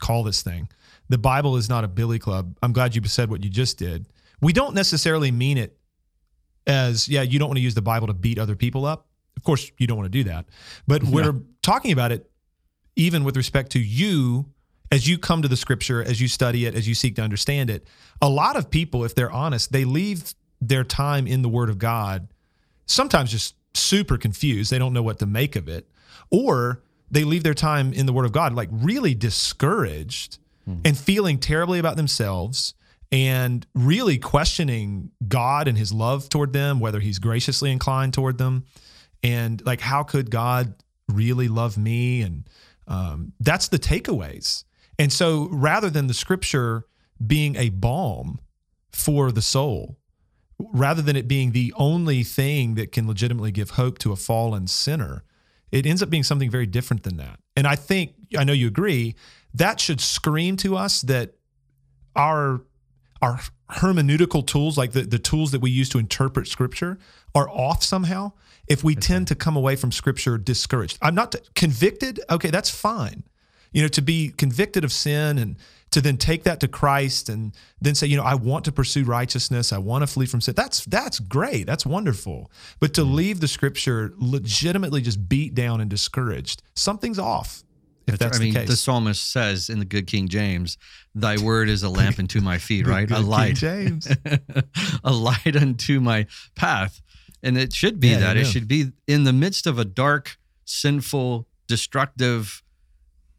call 0.00 0.22
this 0.22 0.42
thing. 0.42 0.68
The 1.08 1.18
Bible 1.18 1.56
is 1.56 1.68
not 1.68 1.84
a 1.84 1.88
billy 1.88 2.18
club. 2.18 2.56
I'm 2.62 2.72
glad 2.72 2.94
you 2.94 3.02
said 3.04 3.28
what 3.30 3.44
you 3.44 3.50
just 3.50 3.78
did. 3.78 4.06
We 4.40 4.52
don't 4.52 4.74
necessarily 4.74 5.30
mean 5.30 5.58
it 5.58 5.76
as 6.66 7.08
yeah, 7.08 7.22
you 7.22 7.38
don't 7.38 7.48
want 7.48 7.58
to 7.58 7.62
use 7.62 7.74
the 7.74 7.82
Bible 7.82 8.06
to 8.06 8.14
beat 8.14 8.38
other 8.38 8.56
people 8.56 8.84
up. 8.86 9.05
Of 9.36 9.42
course, 9.42 9.70
you 9.78 9.86
don't 9.86 9.96
want 9.96 10.06
to 10.06 10.18
do 10.18 10.24
that. 10.24 10.46
But 10.86 11.04
we're 11.04 11.40
talking 11.62 11.92
about 11.92 12.12
it 12.12 12.30
even 12.96 13.24
with 13.24 13.36
respect 13.36 13.72
to 13.72 13.78
you 13.78 14.46
as 14.90 15.06
you 15.06 15.18
come 15.18 15.42
to 15.42 15.48
the 15.48 15.56
scripture, 15.56 16.02
as 16.02 16.20
you 16.20 16.28
study 16.28 16.64
it, 16.64 16.74
as 16.74 16.88
you 16.88 16.94
seek 16.94 17.16
to 17.16 17.22
understand 17.22 17.70
it. 17.70 17.86
A 18.22 18.28
lot 18.28 18.56
of 18.56 18.70
people, 18.70 19.04
if 19.04 19.14
they're 19.14 19.30
honest, 19.30 19.72
they 19.72 19.84
leave 19.84 20.34
their 20.60 20.84
time 20.84 21.26
in 21.26 21.42
the 21.42 21.48
Word 21.48 21.68
of 21.68 21.78
God 21.78 22.28
sometimes 22.86 23.30
just 23.30 23.54
super 23.74 24.16
confused. 24.16 24.70
They 24.70 24.78
don't 24.78 24.92
know 24.92 25.02
what 25.02 25.18
to 25.18 25.26
make 25.26 25.56
of 25.56 25.68
it. 25.68 25.88
Or 26.30 26.82
they 27.10 27.24
leave 27.24 27.42
their 27.42 27.54
time 27.54 27.92
in 27.92 28.06
the 28.06 28.12
Word 28.12 28.24
of 28.24 28.32
God 28.32 28.54
like 28.54 28.68
really 28.72 29.14
discouraged 29.14 30.38
hmm. 30.64 30.78
and 30.84 30.96
feeling 30.96 31.38
terribly 31.38 31.78
about 31.78 31.96
themselves 31.96 32.74
and 33.12 33.66
really 33.74 34.18
questioning 34.18 35.10
God 35.28 35.68
and 35.68 35.78
his 35.78 35.92
love 35.92 36.28
toward 36.28 36.52
them, 36.52 36.80
whether 36.80 37.00
he's 37.00 37.18
graciously 37.18 37.70
inclined 37.70 38.14
toward 38.14 38.38
them. 38.38 38.64
And 39.26 39.64
like, 39.66 39.80
how 39.80 40.04
could 40.04 40.30
God 40.30 40.74
really 41.08 41.48
love 41.48 41.76
me? 41.76 42.22
And 42.22 42.48
um, 42.86 43.32
that's 43.40 43.66
the 43.68 43.78
takeaways. 43.78 44.62
And 45.00 45.12
so 45.12 45.48
rather 45.50 45.90
than 45.90 46.06
the 46.06 46.14
scripture 46.14 46.86
being 47.26 47.56
a 47.56 47.70
balm 47.70 48.38
for 48.92 49.32
the 49.32 49.42
soul, 49.42 49.98
rather 50.58 51.02
than 51.02 51.16
it 51.16 51.26
being 51.26 51.50
the 51.50 51.74
only 51.76 52.22
thing 52.22 52.76
that 52.76 52.92
can 52.92 53.08
legitimately 53.08 53.50
give 53.50 53.70
hope 53.70 53.98
to 53.98 54.12
a 54.12 54.16
fallen 54.16 54.68
sinner, 54.68 55.24
it 55.72 55.86
ends 55.86 56.02
up 56.02 56.08
being 56.08 56.22
something 56.22 56.50
very 56.50 56.66
different 56.66 57.02
than 57.02 57.16
that. 57.16 57.40
And 57.56 57.66
I 57.66 57.74
think, 57.74 58.14
I 58.38 58.44
know 58.44 58.52
you 58.52 58.68
agree, 58.68 59.16
that 59.54 59.80
should 59.80 60.00
scream 60.00 60.56
to 60.58 60.76
us 60.76 61.02
that 61.02 61.34
our 62.14 62.62
our 63.22 63.40
hermeneutical 63.70 64.46
tools, 64.46 64.76
like 64.76 64.92
the, 64.92 65.02
the 65.02 65.18
tools 65.18 65.50
that 65.50 65.60
we 65.60 65.70
use 65.70 65.88
to 65.88 65.98
interpret 65.98 66.46
scripture, 66.46 66.98
are 67.34 67.48
off 67.48 67.82
somehow 67.82 68.32
if 68.68 68.82
we 68.82 68.94
tend 68.94 69.28
to 69.28 69.34
come 69.34 69.56
away 69.56 69.76
from 69.76 69.92
scripture 69.92 70.38
discouraged. 70.38 70.98
I'm 71.02 71.14
not 71.14 71.34
convicted, 71.54 72.20
okay, 72.30 72.50
that's 72.50 72.70
fine. 72.70 73.24
You 73.72 73.82
know, 73.82 73.88
to 73.88 74.02
be 74.02 74.32
convicted 74.36 74.84
of 74.84 74.92
sin 74.92 75.38
and 75.38 75.56
to 75.90 76.00
then 76.00 76.16
take 76.16 76.44
that 76.44 76.60
to 76.60 76.68
Christ 76.68 77.28
and 77.28 77.52
then 77.80 77.94
say, 77.94 78.06
you 78.06 78.16
know, 78.16 78.22
I 78.22 78.34
want 78.34 78.64
to 78.66 78.72
pursue 78.72 79.04
righteousness, 79.04 79.72
I 79.72 79.78
want 79.78 80.02
to 80.02 80.06
flee 80.06 80.26
from 80.26 80.40
sin. 80.40 80.54
That's 80.54 80.84
that's 80.84 81.20
great. 81.20 81.66
That's 81.66 81.86
wonderful. 81.86 82.50
But 82.80 82.94
to 82.94 83.02
leave 83.02 83.40
the 83.40 83.48
scripture 83.48 84.12
legitimately 84.16 85.02
just 85.02 85.28
beat 85.28 85.54
down 85.54 85.80
and 85.80 85.90
discouraged, 85.90 86.62
something's 86.74 87.18
off. 87.18 87.62
If 88.06 88.18
that's 88.18 88.38
I 88.38 88.42
mean, 88.42 88.54
the 88.54 88.64
the, 88.64 88.76
psalmist 88.76 89.32
says 89.32 89.68
in 89.68 89.80
the 89.80 89.84
Good 89.84 90.06
King 90.06 90.28
James, 90.28 90.78
"Thy 91.14 91.38
word 91.42 91.68
is 91.68 91.82
a 91.82 91.88
lamp 91.88 92.18
unto 92.18 92.40
my 92.40 92.58
feet." 92.58 92.86
Right, 92.86 93.08
good 93.08 93.16
a 93.16 93.20
King 93.20 93.28
light, 93.28 93.54
James. 93.56 94.08
a 95.04 95.12
light 95.12 95.56
unto 95.56 96.00
my 96.00 96.26
path, 96.54 97.02
and 97.42 97.56
it 97.56 97.72
should 97.72 98.00
be 98.00 98.08
Yeah, 98.08 98.18
that. 98.18 98.36
It 98.36 98.46
should 98.46 98.68
be 98.68 98.92
in 99.06 99.24
the 99.24 99.32
midst 99.32 99.66
of 99.66 99.78
a 99.78 99.84
dark, 99.84 100.38
sinful, 100.64 101.46
destructive, 101.66 102.62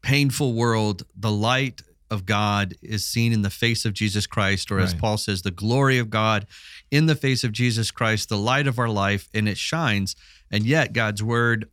painful 0.01 0.53
world. 0.53 1.03
The 1.15 1.31
light 1.31 1.81
of 2.09 2.25
God 2.25 2.75
is 2.81 3.03
seen 3.03 3.33
in 3.33 3.41
the 3.41 3.49
face 3.49 3.83
of 3.85 3.93
Jesus 3.93 4.25
Christ, 4.27 4.71
or 4.71 4.79
as 4.79 4.93
Right. 4.93 5.01
Paul 5.01 5.17
says, 5.17 5.41
the 5.41 5.51
glory 5.51 5.97
of 5.97 6.09
God 6.09 6.47
in 6.89 7.05
the 7.05 7.15
face 7.15 7.43
of 7.43 7.51
Jesus 7.51 7.91
Christ, 7.91 8.29
the 8.29 8.37
light 8.37 8.67
of 8.67 8.79
our 8.79 8.89
life, 8.89 9.29
and 9.33 9.49
it 9.49 9.57
shines. 9.57 10.15
And 10.49 10.65
yet, 10.65 10.93
God's 10.93 11.21
word 11.21 11.69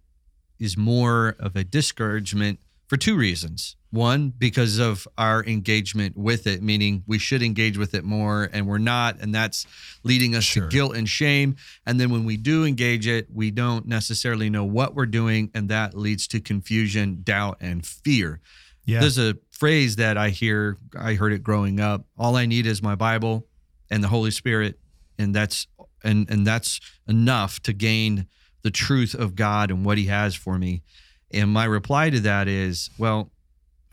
is 0.59 0.77
more 0.77 1.37
of 1.39 1.55
a 1.55 1.63
discouragement 1.63 2.59
for 2.89 2.97
two 2.97 3.17
reasons. 3.17 3.77
One, 3.95 4.31
because 4.31 4.79
of 4.79 5.07
our 5.17 5.45
engagement 5.45 6.17
with 6.17 6.47
it, 6.49 6.63
meaning 6.63 7.05
we 7.07 7.19
should 7.19 7.43
engage 7.43 7.79
with 7.79 7.95
it 7.95 8.03
more 8.05 8.51
and 8.53 8.67
we're 8.67 8.79
not. 8.79 9.21
And 9.21 9.33
that's 9.35 9.67
leading 10.03 10.35
us 10.35 10.43
Sure. 10.45 10.65
to 10.65 10.69
guilt 10.69 10.97
and 10.97 11.09
shame. 11.09 11.55
And 11.87 12.01
then 12.01 12.11
when 12.11 12.25
we 12.25 12.37
do 12.37 12.65
engage 12.65 13.07
it, 13.07 13.29
we 13.33 13.51
don't 13.53 13.87
necessarily 13.87 14.51
know 14.51 14.65
what 14.65 14.95
we're 14.97 15.07
doing. 15.07 15.51
And 15.55 15.69
that 15.69 15.97
leads 15.97 16.27
to 16.29 16.41
confusion, 16.41 17.21
doubt, 17.23 17.59
and 17.61 17.87
fear. 17.87 18.41
yeah. 18.85 19.01
There's 19.01 19.17
a 19.19 19.37
phrase 19.53 19.97
that 19.97 20.19
I 20.19 20.31
hear, 20.31 20.77
I 20.99 21.15
heard 21.15 21.33
it 21.33 21.43
growing 21.43 21.79
up. 21.81 22.05
All 22.19 22.35
I 22.37 22.47
need 22.47 22.67
is 22.67 22.83
my 22.83 22.97
Bible 22.97 23.47
and 23.91 24.03
the 24.03 24.09
Holy 24.09 24.31
Spirit. 24.33 24.79
And 25.19 25.33
that's 25.35 25.69
and 26.03 26.29
and 26.29 26.45
that's 26.47 26.81
enough 27.09 27.61
to 27.61 27.73
gain 27.73 28.27
the 28.63 28.71
truth 28.71 29.15
of 29.15 29.35
God 29.37 29.71
and 29.71 29.85
what 29.85 29.97
he 29.99 30.07
has 30.07 30.35
for 30.35 30.59
me. 30.59 30.83
And 31.31 31.51
my 31.51 31.65
reply 31.65 32.11
to 32.11 32.21
that 32.21 32.49
is, 32.49 32.91
well, 32.99 33.31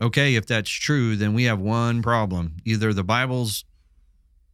okay, 0.02 0.34
if 0.34 0.46
that's 0.46 0.70
true, 0.70 1.16
then 1.16 1.32
we 1.34 1.44
have 1.44 1.58
one 1.60 2.02
problem. 2.02 2.56
Either 2.64 2.92
the 2.92 3.04
Bible's 3.04 3.64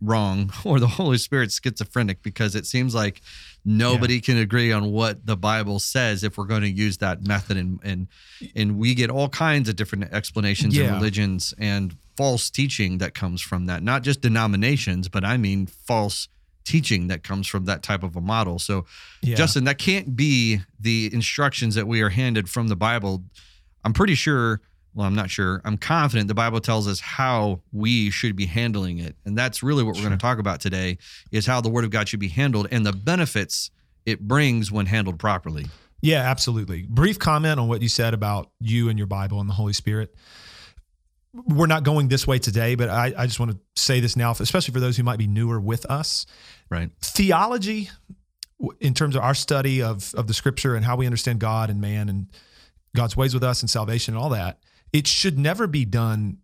wrong 0.00 0.52
or 0.64 0.78
the 0.78 0.87
Holy 0.87 1.19
Spirit's 1.19 1.59
schizophrenic 1.61 2.23
because 2.23 2.55
it 2.55 2.67
seems 2.67 2.95
like 2.95 3.21
nobody 3.64 4.21
can 4.21 4.37
agree 4.38 4.71
on 4.73 4.93
what 4.93 5.26
the 5.26 5.37
Bible 5.37 5.78
says 5.81 6.23
if 6.23 6.38
we're 6.38 6.45
going 6.45 6.62
to 6.62 6.71
use 6.71 6.99
that 6.99 7.26
method 7.26 7.57
and 7.57 7.81
and 7.83 8.07
and 8.55 8.78
we 8.78 8.95
get 8.95 9.11
all 9.11 9.28
kinds 9.28 9.69
of 9.69 9.75
different 9.76 10.05
explanations 10.12 10.76
Yeah. 10.76 10.85
and 10.85 10.95
religions 10.97 11.52
and 11.59 11.97
false 12.17 12.49
teaching 12.50 12.99
that 12.99 13.14
comes 13.14 13.40
from 13.43 13.67
that. 13.67 13.83
Not 13.83 14.02
just 14.02 14.21
denominations, 14.21 15.09
but 15.09 15.25
I 15.25 15.37
mean 15.37 15.67
false 15.67 16.28
teaching 16.64 17.09
that 17.09 17.25
comes 17.25 17.47
from 17.49 17.64
that 17.64 17.83
type 17.83 18.02
of 18.02 18.14
a 18.14 18.21
model. 18.21 18.59
So 18.59 18.85
yeah. 19.23 19.35
Justin, 19.35 19.64
that 19.64 19.78
can't 19.78 20.14
be 20.14 20.61
the 20.78 21.11
instructions 21.12 21.75
that 21.75 21.88
we 21.88 22.02
are 22.02 22.11
handed 22.11 22.49
from 22.49 22.69
the 22.69 22.76
Bible. 22.76 23.25
I'm 23.85 23.93
pretty 23.95 24.14
sure, 24.14 24.61
well, 24.99 25.07
I'm 25.07 25.14
not 25.14 25.31
sure, 25.31 25.62
I'm 25.64 25.78
confident 25.78 26.26
the 26.26 26.35
Bible 26.35 26.61
tells 26.61 26.88
us 26.88 26.99
how 26.99 27.61
we 27.71 28.11
should 28.11 28.35
be 28.35 28.47
handling 28.47 28.99
it. 28.99 29.14
And 29.25 29.38
that's 29.38 29.62
really 29.62 29.85
what 29.85 29.95
we're 29.95 30.02
going 30.02 30.11
to 30.11 30.19
talk 30.19 30.40
about 30.40 30.61
today 30.61 30.99
is 31.31 31.47
how 31.47 31.61
the 31.61 31.69
word 31.69 31.85
of 31.85 31.90
God 31.90 32.09
should 32.09 32.19
be 32.19 32.26
handled 32.26 32.67
and 32.73 32.85
the 32.85 32.93
benefits 32.93 33.71
it 34.05 34.26
brings 34.26 34.73
when 34.73 34.87
handled 34.87 35.21
properly. 35.21 35.67
Yeah, 36.02 36.28
absolutely. 36.28 36.85
Brief 36.88 37.17
comment 37.17 37.61
on 37.61 37.69
what 37.69 37.81
you 37.81 37.88
said 37.88 38.12
about 38.12 38.50
you 38.59 38.88
and 38.88 38.99
your 38.99 39.07
Bible 39.07 39.40
and 39.40 39.49
the 39.49 39.55
Holy 39.55 39.73
Spirit. 39.73 40.17
we're 41.33 41.67
not 41.69 41.85
going 41.85 42.09
this 42.09 42.26
way 42.26 42.40
today, 42.40 42.75
but 42.75 42.88
I, 42.88 43.14
I 43.17 43.26
just 43.26 43.38
want 43.38 43.52
to 43.52 43.59
say 43.76 44.00
this 44.00 44.17
now, 44.17 44.33
especially 44.33 44.75
for 44.75 44.81
those 44.81 44.97
who 44.97 45.05
might 45.05 45.19
be 45.21 45.28
newer 45.28 45.61
with 45.61 45.87
us. 45.87 46.26
Right. 46.71 46.90
Theology, 47.02 47.90
in 48.81 48.95
terms 48.95 49.14
of 49.14 49.23
our 49.23 49.35
study 49.35 49.81
of 49.81 50.12
of 50.17 50.26
the 50.26 50.35
Scripture 50.35 50.75
and 50.75 50.85
how 50.85 50.97
we 50.97 51.07
understand 51.07 51.38
God 51.38 51.71
and 51.71 51.81
man 51.81 52.09
and 52.09 52.26
God's 52.97 53.17
ways 53.17 53.33
with 53.33 53.45
us 53.45 53.62
and 53.62 53.71
salvation 53.71 54.14
and 54.14 54.23
all 54.23 54.31
that, 54.31 54.59
it 54.92 55.07
should 55.07 55.38
never 55.38 55.66
be 55.66 55.85
done 55.85 56.38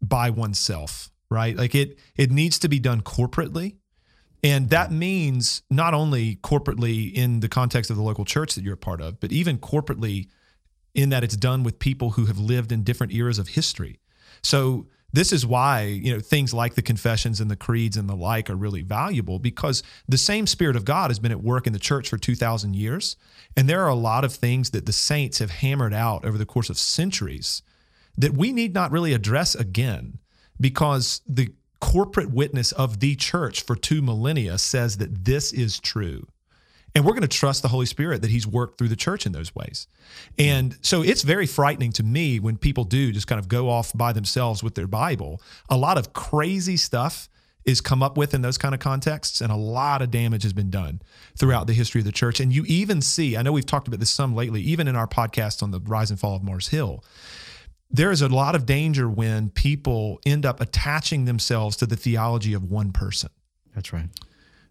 by 0.00 0.30
oneself, 0.30 1.10
right? 1.30 1.56
Like 1.56 1.74
it 1.74 1.98
it 2.16 2.30
needs 2.30 2.58
to 2.60 2.68
be 2.68 2.78
done 2.78 3.00
corporately. 3.00 3.76
And 4.42 4.68
that 4.68 4.92
means 4.92 5.62
not 5.70 5.94
only 5.94 6.36
corporately 6.36 7.12
in 7.12 7.40
the 7.40 7.48
context 7.48 7.90
of 7.90 7.96
the 7.96 8.02
local 8.02 8.26
church 8.26 8.54
that 8.54 8.62
you're 8.62 8.74
a 8.74 8.76
part 8.76 9.00
of, 9.00 9.18
but 9.18 9.32
even 9.32 9.56
corporately 9.56 10.28
in 10.94 11.08
that 11.08 11.24
it's 11.24 11.36
done 11.36 11.62
with 11.62 11.78
people 11.78 12.10
who 12.10 12.26
have 12.26 12.38
lived 12.38 12.70
in 12.70 12.82
different 12.82 13.14
eras 13.14 13.38
of 13.38 13.48
history. 13.48 14.00
So 14.42 14.86
this 15.14 15.32
is 15.32 15.46
why 15.46 15.82
you 15.84 16.12
know 16.12 16.20
things 16.20 16.52
like 16.52 16.74
the 16.74 16.82
confessions 16.82 17.40
and 17.40 17.48
the 17.50 17.56
creeds 17.56 17.96
and 17.96 18.08
the 18.08 18.16
like 18.16 18.50
are 18.50 18.56
really 18.56 18.82
valuable 18.82 19.38
because 19.38 19.82
the 20.08 20.18
same 20.18 20.46
spirit 20.46 20.74
of 20.74 20.84
god 20.84 21.08
has 21.08 21.20
been 21.20 21.30
at 21.30 21.42
work 21.42 21.66
in 21.66 21.72
the 21.72 21.78
church 21.78 22.08
for 22.08 22.18
2000 22.18 22.74
years 22.74 23.16
and 23.56 23.68
there 23.68 23.82
are 23.84 23.88
a 23.88 23.94
lot 23.94 24.24
of 24.24 24.34
things 24.34 24.70
that 24.70 24.86
the 24.86 24.92
saints 24.92 25.38
have 25.38 25.50
hammered 25.50 25.94
out 25.94 26.24
over 26.24 26.36
the 26.36 26.44
course 26.44 26.68
of 26.68 26.76
centuries 26.76 27.62
that 28.18 28.34
we 28.34 28.52
need 28.52 28.74
not 28.74 28.90
really 28.90 29.12
address 29.12 29.54
again 29.54 30.18
because 30.60 31.20
the 31.26 31.52
corporate 31.80 32.32
witness 32.32 32.72
of 32.72 33.00
the 33.00 33.14
church 33.14 33.62
for 33.62 33.76
two 33.76 34.02
millennia 34.02 34.58
says 34.58 34.96
that 34.96 35.24
this 35.24 35.52
is 35.52 35.78
true 35.78 36.26
and 36.94 37.04
we're 37.04 37.12
going 37.12 37.22
to 37.22 37.28
trust 37.28 37.62
the 37.62 37.68
Holy 37.68 37.86
Spirit 37.86 38.22
that 38.22 38.30
He's 38.30 38.46
worked 38.46 38.78
through 38.78 38.88
the 38.88 38.96
church 38.96 39.26
in 39.26 39.32
those 39.32 39.54
ways. 39.54 39.88
And 40.38 40.76
so 40.82 41.02
it's 41.02 41.22
very 41.22 41.46
frightening 41.46 41.92
to 41.92 42.02
me 42.02 42.38
when 42.38 42.56
people 42.56 42.84
do 42.84 43.12
just 43.12 43.26
kind 43.26 43.38
of 43.38 43.48
go 43.48 43.68
off 43.68 43.92
by 43.94 44.12
themselves 44.12 44.62
with 44.62 44.74
their 44.74 44.86
Bible. 44.86 45.40
A 45.68 45.76
lot 45.76 45.98
of 45.98 46.12
crazy 46.12 46.76
stuff 46.76 47.28
is 47.64 47.80
come 47.80 48.02
up 48.02 48.16
with 48.16 48.34
in 48.34 48.42
those 48.42 48.58
kind 48.58 48.74
of 48.74 48.80
contexts, 48.80 49.40
and 49.40 49.50
a 49.50 49.56
lot 49.56 50.02
of 50.02 50.10
damage 50.10 50.42
has 50.42 50.52
been 50.52 50.70
done 50.70 51.00
throughout 51.36 51.66
the 51.66 51.72
history 51.72 52.00
of 52.00 52.04
the 52.04 52.12
church. 52.12 52.38
And 52.38 52.52
you 52.52 52.64
even 52.66 53.00
see, 53.00 53.36
I 53.36 53.42
know 53.42 53.52
we've 53.52 53.64
talked 53.64 53.88
about 53.88 54.00
this 54.00 54.12
some 54.12 54.34
lately, 54.34 54.60
even 54.60 54.86
in 54.86 54.96
our 54.96 55.06
podcast 55.08 55.62
on 55.62 55.70
the 55.70 55.80
rise 55.80 56.10
and 56.10 56.20
fall 56.20 56.36
of 56.36 56.42
Mars 56.42 56.68
Hill. 56.68 57.02
There 57.90 58.10
is 58.10 58.22
a 58.22 58.28
lot 58.28 58.54
of 58.54 58.66
danger 58.66 59.08
when 59.08 59.50
people 59.50 60.20
end 60.26 60.44
up 60.44 60.60
attaching 60.60 61.24
themselves 61.24 61.76
to 61.76 61.86
the 61.86 61.96
theology 61.96 62.52
of 62.52 62.64
one 62.64 62.92
person. 62.92 63.30
That's 63.74 63.92
right 63.92 64.08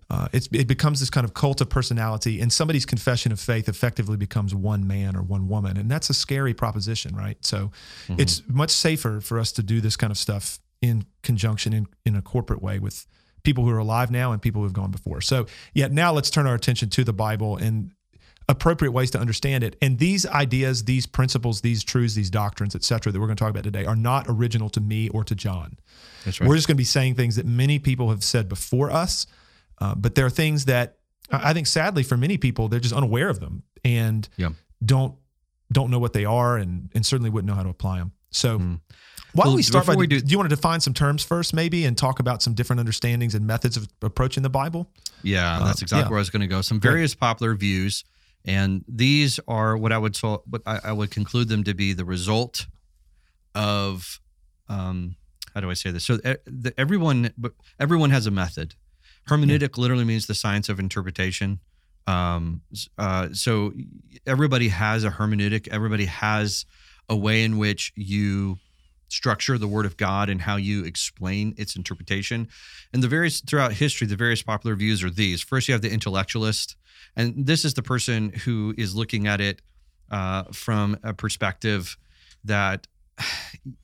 uh, 0.09 0.27
it 0.31 0.67
becomes 0.67 0.99
this 0.99 1.09
kind 1.09 1.25
of 1.25 1.33
cult 1.33 1.61
of 1.61 1.69
personality, 1.69 2.41
and 2.41 2.51
somebody's 2.51 2.85
confession 2.85 3.31
of 3.31 3.39
faith 3.39 3.67
effectively 3.69 4.17
becomes 4.17 4.53
one 4.53 4.87
man 4.87 5.15
or 5.15 5.21
one 5.21 5.47
woman, 5.47 5.77
and 5.77 5.89
that's 5.89 6.09
a 6.09 6.13
scary 6.13 6.53
proposition, 6.53 7.15
right? 7.15 7.37
So, 7.45 7.71
mm-hmm. 8.07 8.19
it's 8.19 8.41
much 8.47 8.71
safer 8.71 9.21
for 9.21 9.39
us 9.39 9.51
to 9.53 9.63
do 9.63 9.81
this 9.81 9.95
kind 9.95 10.11
of 10.11 10.17
stuff 10.17 10.59
in 10.81 11.05
conjunction 11.21 11.73
in 11.73 11.87
in 12.05 12.15
a 12.15 12.21
corporate 12.21 12.61
way 12.61 12.79
with 12.79 13.05
people 13.43 13.63
who 13.63 13.71
are 13.71 13.77
alive 13.77 14.09
now 14.09 14.31
and 14.31 14.41
people 14.41 14.61
who 14.61 14.65
have 14.65 14.73
gone 14.73 14.91
before. 14.91 15.21
So, 15.21 15.45
yeah, 15.73 15.87
now 15.87 16.13
let's 16.13 16.29
turn 16.29 16.47
our 16.47 16.55
attention 16.55 16.89
to 16.91 17.03
the 17.03 17.13
Bible 17.13 17.57
and 17.57 17.91
appropriate 18.49 18.91
ways 18.91 19.11
to 19.11 19.19
understand 19.19 19.63
it. 19.63 19.75
And 19.81 19.99
these 19.99 20.25
ideas, 20.25 20.83
these 20.83 21.05
principles, 21.05 21.61
these 21.61 21.83
truths, 21.83 22.15
these 22.15 22.29
doctrines, 22.29 22.75
et 22.75 22.83
cetera, 22.83 23.11
that 23.11 23.19
we're 23.19 23.27
going 23.27 23.37
to 23.37 23.41
talk 23.41 23.49
about 23.49 23.63
today 23.63 23.85
are 23.85 23.95
not 23.95 24.25
original 24.27 24.69
to 24.71 24.81
me 24.81 25.09
or 25.09 25.23
to 25.23 25.35
John. 25.35 25.77
That's 26.25 26.39
right. 26.39 26.47
We're 26.47 26.55
just 26.55 26.67
going 26.67 26.75
to 26.75 26.81
be 26.81 26.85
saying 26.85 27.15
things 27.15 27.35
that 27.35 27.45
many 27.45 27.79
people 27.79 28.09
have 28.09 28.23
said 28.23 28.49
before 28.49 28.91
us 28.91 29.27
uh, 29.79 29.95
but 29.95 30.15
there 30.15 30.25
are 30.25 30.31
things 30.31 30.65
that 30.65 30.97
I 31.31 31.53
think, 31.53 31.67
sadly, 31.67 32.03
for 32.03 32.17
many 32.17 32.37
people, 32.37 32.67
they're 32.67 32.79
just 32.79 32.93
unaware 32.93 33.29
of 33.29 33.39
them 33.39 33.63
and 33.83 34.27
yeah. 34.37 34.49
don't 34.83 35.15
don't 35.71 35.89
know 35.89 35.99
what 35.99 36.13
they 36.13 36.25
are, 36.25 36.57
and 36.57 36.89
and 36.93 37.05
certainly 37.05 37.29
wouldn't 37.29 37.47
know 37.47 37.55
how 37.55 37.63
to 37.63 37.69
apply 37.69 37.99
them. 37.99 38.11
So. 38.31 38.59
Mm. 38.59 38.81
Why 39.35 39.45
don't 39.45 39.55
we 39.55 39.63
start 39.63 39.87
by? 39.87 39.95
We 39.95 40.05
do, 40.05 40.21
do 40.21 40.31
you 40.31 40.37
want 40.37 40.51
to 40.51 40.55
define 40.55 40.79
some 40.79 40.93
terms 40.93 41.23
first, 41.23 41.55
maybe, 41.55 41.85
and 41.85 41.97
talk 41.97 42.19
about 42.19 42.43
some 42.43 42.53
different 42.53 42.79
understandings 42.79 43.33
and 43.33 43.47
methods 43.47 43.75
of 43.77 43.87
approaching 44.03 44.43
the 44.43 44.49
Bible? 44.49 44.91
Yeah, 45.23 45.57
that's 45.63 45.81
uh, 45.81 45.85
exactly 45.85 46.03
uh, 46.03 46.05
yeah. 46.05 46.09
where 46.09 46.19
I 46.19 46.21
was 46.21 46.29
going 46.29 46.41
to 46.41 46.47
go. 46.47 46.61
Some 46.61 46.79
various 46.79 47.15
popular 47.15 47.55
views, 47.55 48.03
and 48.45 48.85
these 48.87 49.39
are 49.47 49.75
what 49.75 49.91
I 49.91 49.97
would 49.97 50.15
so 50.15 50.43
what 50.47 50.61
I, 50.67 50.81
I 50.83 50.91
would 50.91 51.09
conclude 51.09 51.47
them 51.47 51.63
to 51.63 51.73
be 51.73 51.93
the 51.93 52.05
result 52.05 52.67
of, 53.55 54.19
um, 54.69 55.15
how 55.55 55.61
do 55.61 55.71
I 55.71 55.73
say 55.73 55.89
this? 55.89 56.05
So 56.05 56.17
the, 56.17 56.71
everyone, 56.77 57.33
everyone 57.79 58.11
has 58.11 58.27
a 58.27 58.31
method, 58.31 58.75
Hermeneutic 59.29 59.77
literally 59.77 60.03
means 60.03 60.27
the 60.27 60.35
science 60.35 60.69
of 60.69 60.79
interpretation. 60.79 61.59
Um, 62.07 62.61
uh, 62.97 63.29
so 63.31 63.73
everybody 64.27 64.69
has 64.69 65.03
a 65.03 65.11
hermeneutic. 65.11 65.67
Everybody 65.69 66.05
has 66.05 66.65
a 67.09 67.15
way 67.15 67.43
in 67.43 67.57
which 67.57 67.93
you 67.95 68.57
structure 69.07 69.57
the 69.57 69.67
Word 69.67 69.85
of 69.85 69.95
God 69.95 70.29
and 70.29 70.41
how 70.41 70.55
you 70.55 70.83
explain 70.83 71.53
its 71.57 71.75
interpretation. 71.75 72.47
And 72.91 73.03
the 73.03 73.07
various 73.07 73.41
throughout 73.41 73.73
history, 73.73 74.07
the 74.07 74.15
various 74.15 74.41
popular 74.41 74.75
views 74.75 75.03
are 75.03 75.09
these. 75.09 75.41
First, 75.41 75.67
you 75.67 75.73
have 75.73 75.81
the 75.81 75.91
intellectualist, 75.91 76.75
and 77.15 77.45
this 77.45 77.63
is 77.63 77.75
the 77.75 77.83
person 77.83 78.31
who 78.31 78.73
is 78.77 78.95
looking 78.95 79.27
at 79.27 79.39
it 79.39 79.61
uh, 80.11 80.43
from 80.51 80.97
a 81.03 81.13
perspective 81.13 81.95
that 82.43 82.87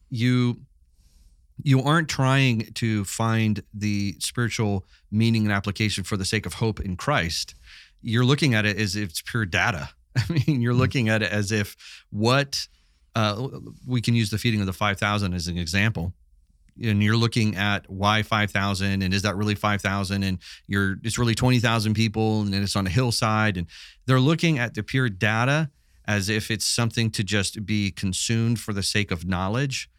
you 0.10 0.62
you 1.62 1.82
aren't 1.82 2.08
trying 2.08 2.72
to 2.74 3.04
find 3.06 3.63
the 3.74 4.16
spiritual 4.20 4.86
meaning 5.12 5.44
and 5.44 5.51
application 5.51 6.04
for 6.04 6.18
the 6.18 6.25
sake 6.25 6.46
of 6.46 6.56
hope 6.56 6.80
in 6.80 6.96
Christ. 6.96 7.56
You're 8.01 8.25
looking 8.25 8.54
at 8.54 8.66
it 8.66 8.78
as 8.78 8.96
if 8.96 9.10
it's 9.10 9.22
pure 9.22 9.46
data. 9.46 9.89
I 10.16 10.24
mean, 10.30 10.62
you're 10.62 10.74
hmm. 10.74 10.80
looking 10.80 11.10
at 11.10 11.22
it 11.22 11.32
as 11.32 11.51
if 11.51 11.75
what 12.12 12.68
uh, 13.16 13.48
we 13.86 14.01
can 14.01 14.16
use 14.16 14.30
the 14.30 14.38
feeding 14.38 14.62
of 14.62 14.66
the 14.66 14.74
5,000 14.74 15.34
as 15.34 15.48
an 15.48 15.58
example. 15.58 16.13
And 16.82 17.04
you're 17.04 17.18
looking 17.18 17.58
at 17.58 17.89
why 17.89 18.24
5,000 18.24 19.01
and 19.01 19.13
is 19.13 19.24
that 19.24 19.36
really 19.36 19.56
5,000? 19.56 20.24
And 20.24 20.38
you're 20.66 20.98
it's 21.04 21.18
really 21.18 21.36
20,000 21.36 21.94
people 21.94 22.42
and 22.42 22.56
it's 22.56 22.78
on 22.78 22.88
a 22.88 22.89
hillside. 22.89 23.58
And 23.58 23.68
they're 24.06 24.20
looking 24.20 24.60
at 24.60 24.75
the 24.75 24.84
pure 24.84 25.10
data 25.10 25.72
as 26.08 26.30
if 26.30 26.50
it's 26.50 26.66
something 26.66 27.12
to 27.12 27.24
just 27.24 27.66
be 27.66 27.92
consumed 27.92 28.62
for 28.62 28.72
the 28.72 28.82
sake 28.82 29.12
of 29.12 29.25
knowledge 29.25 29.89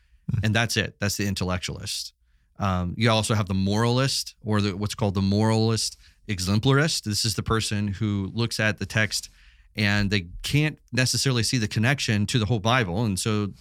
and 0.43 0.55
that's 0.55 0.77
it. 0.77 0.97
That's 1.01 1.17
the 1.17 1.27
intellectualist. 1.27 2.13
Um, 2.59 2.95
you 2.97 3.11
also 3.11 3.35
have 3.35 3.47
the 3.47 3.55
moralist, 3.55 4.35
or 4.45 4.61
the, 4.61 4.77
what's 4.77 4.95
called 4.95 5.15
the 5.15 5.23
moralist 5.23 5.97
exemplarist. 6.29 7.05
This 7.05 7.25
is 7.25 7.35
the 7.35 7.43
person 7.43 7.89
who 7.89 8.31
looks 8.35 8.61
at 8.61 8.79
the 8.79 8.87
text 8.87 9.31
and 9.77 10.11
they 10.11 10.27
can't 10.43 10.79
necessarily 10.93 11.43
see 11.43 11.57
the 11.57 11.69
connection 11.69 12.27
to 12.27 12.39
the 12.39 12.47
whole 12.47 12.59
Bible, 12.59 13.05
and 13.05 13.19
so 13.19 13.53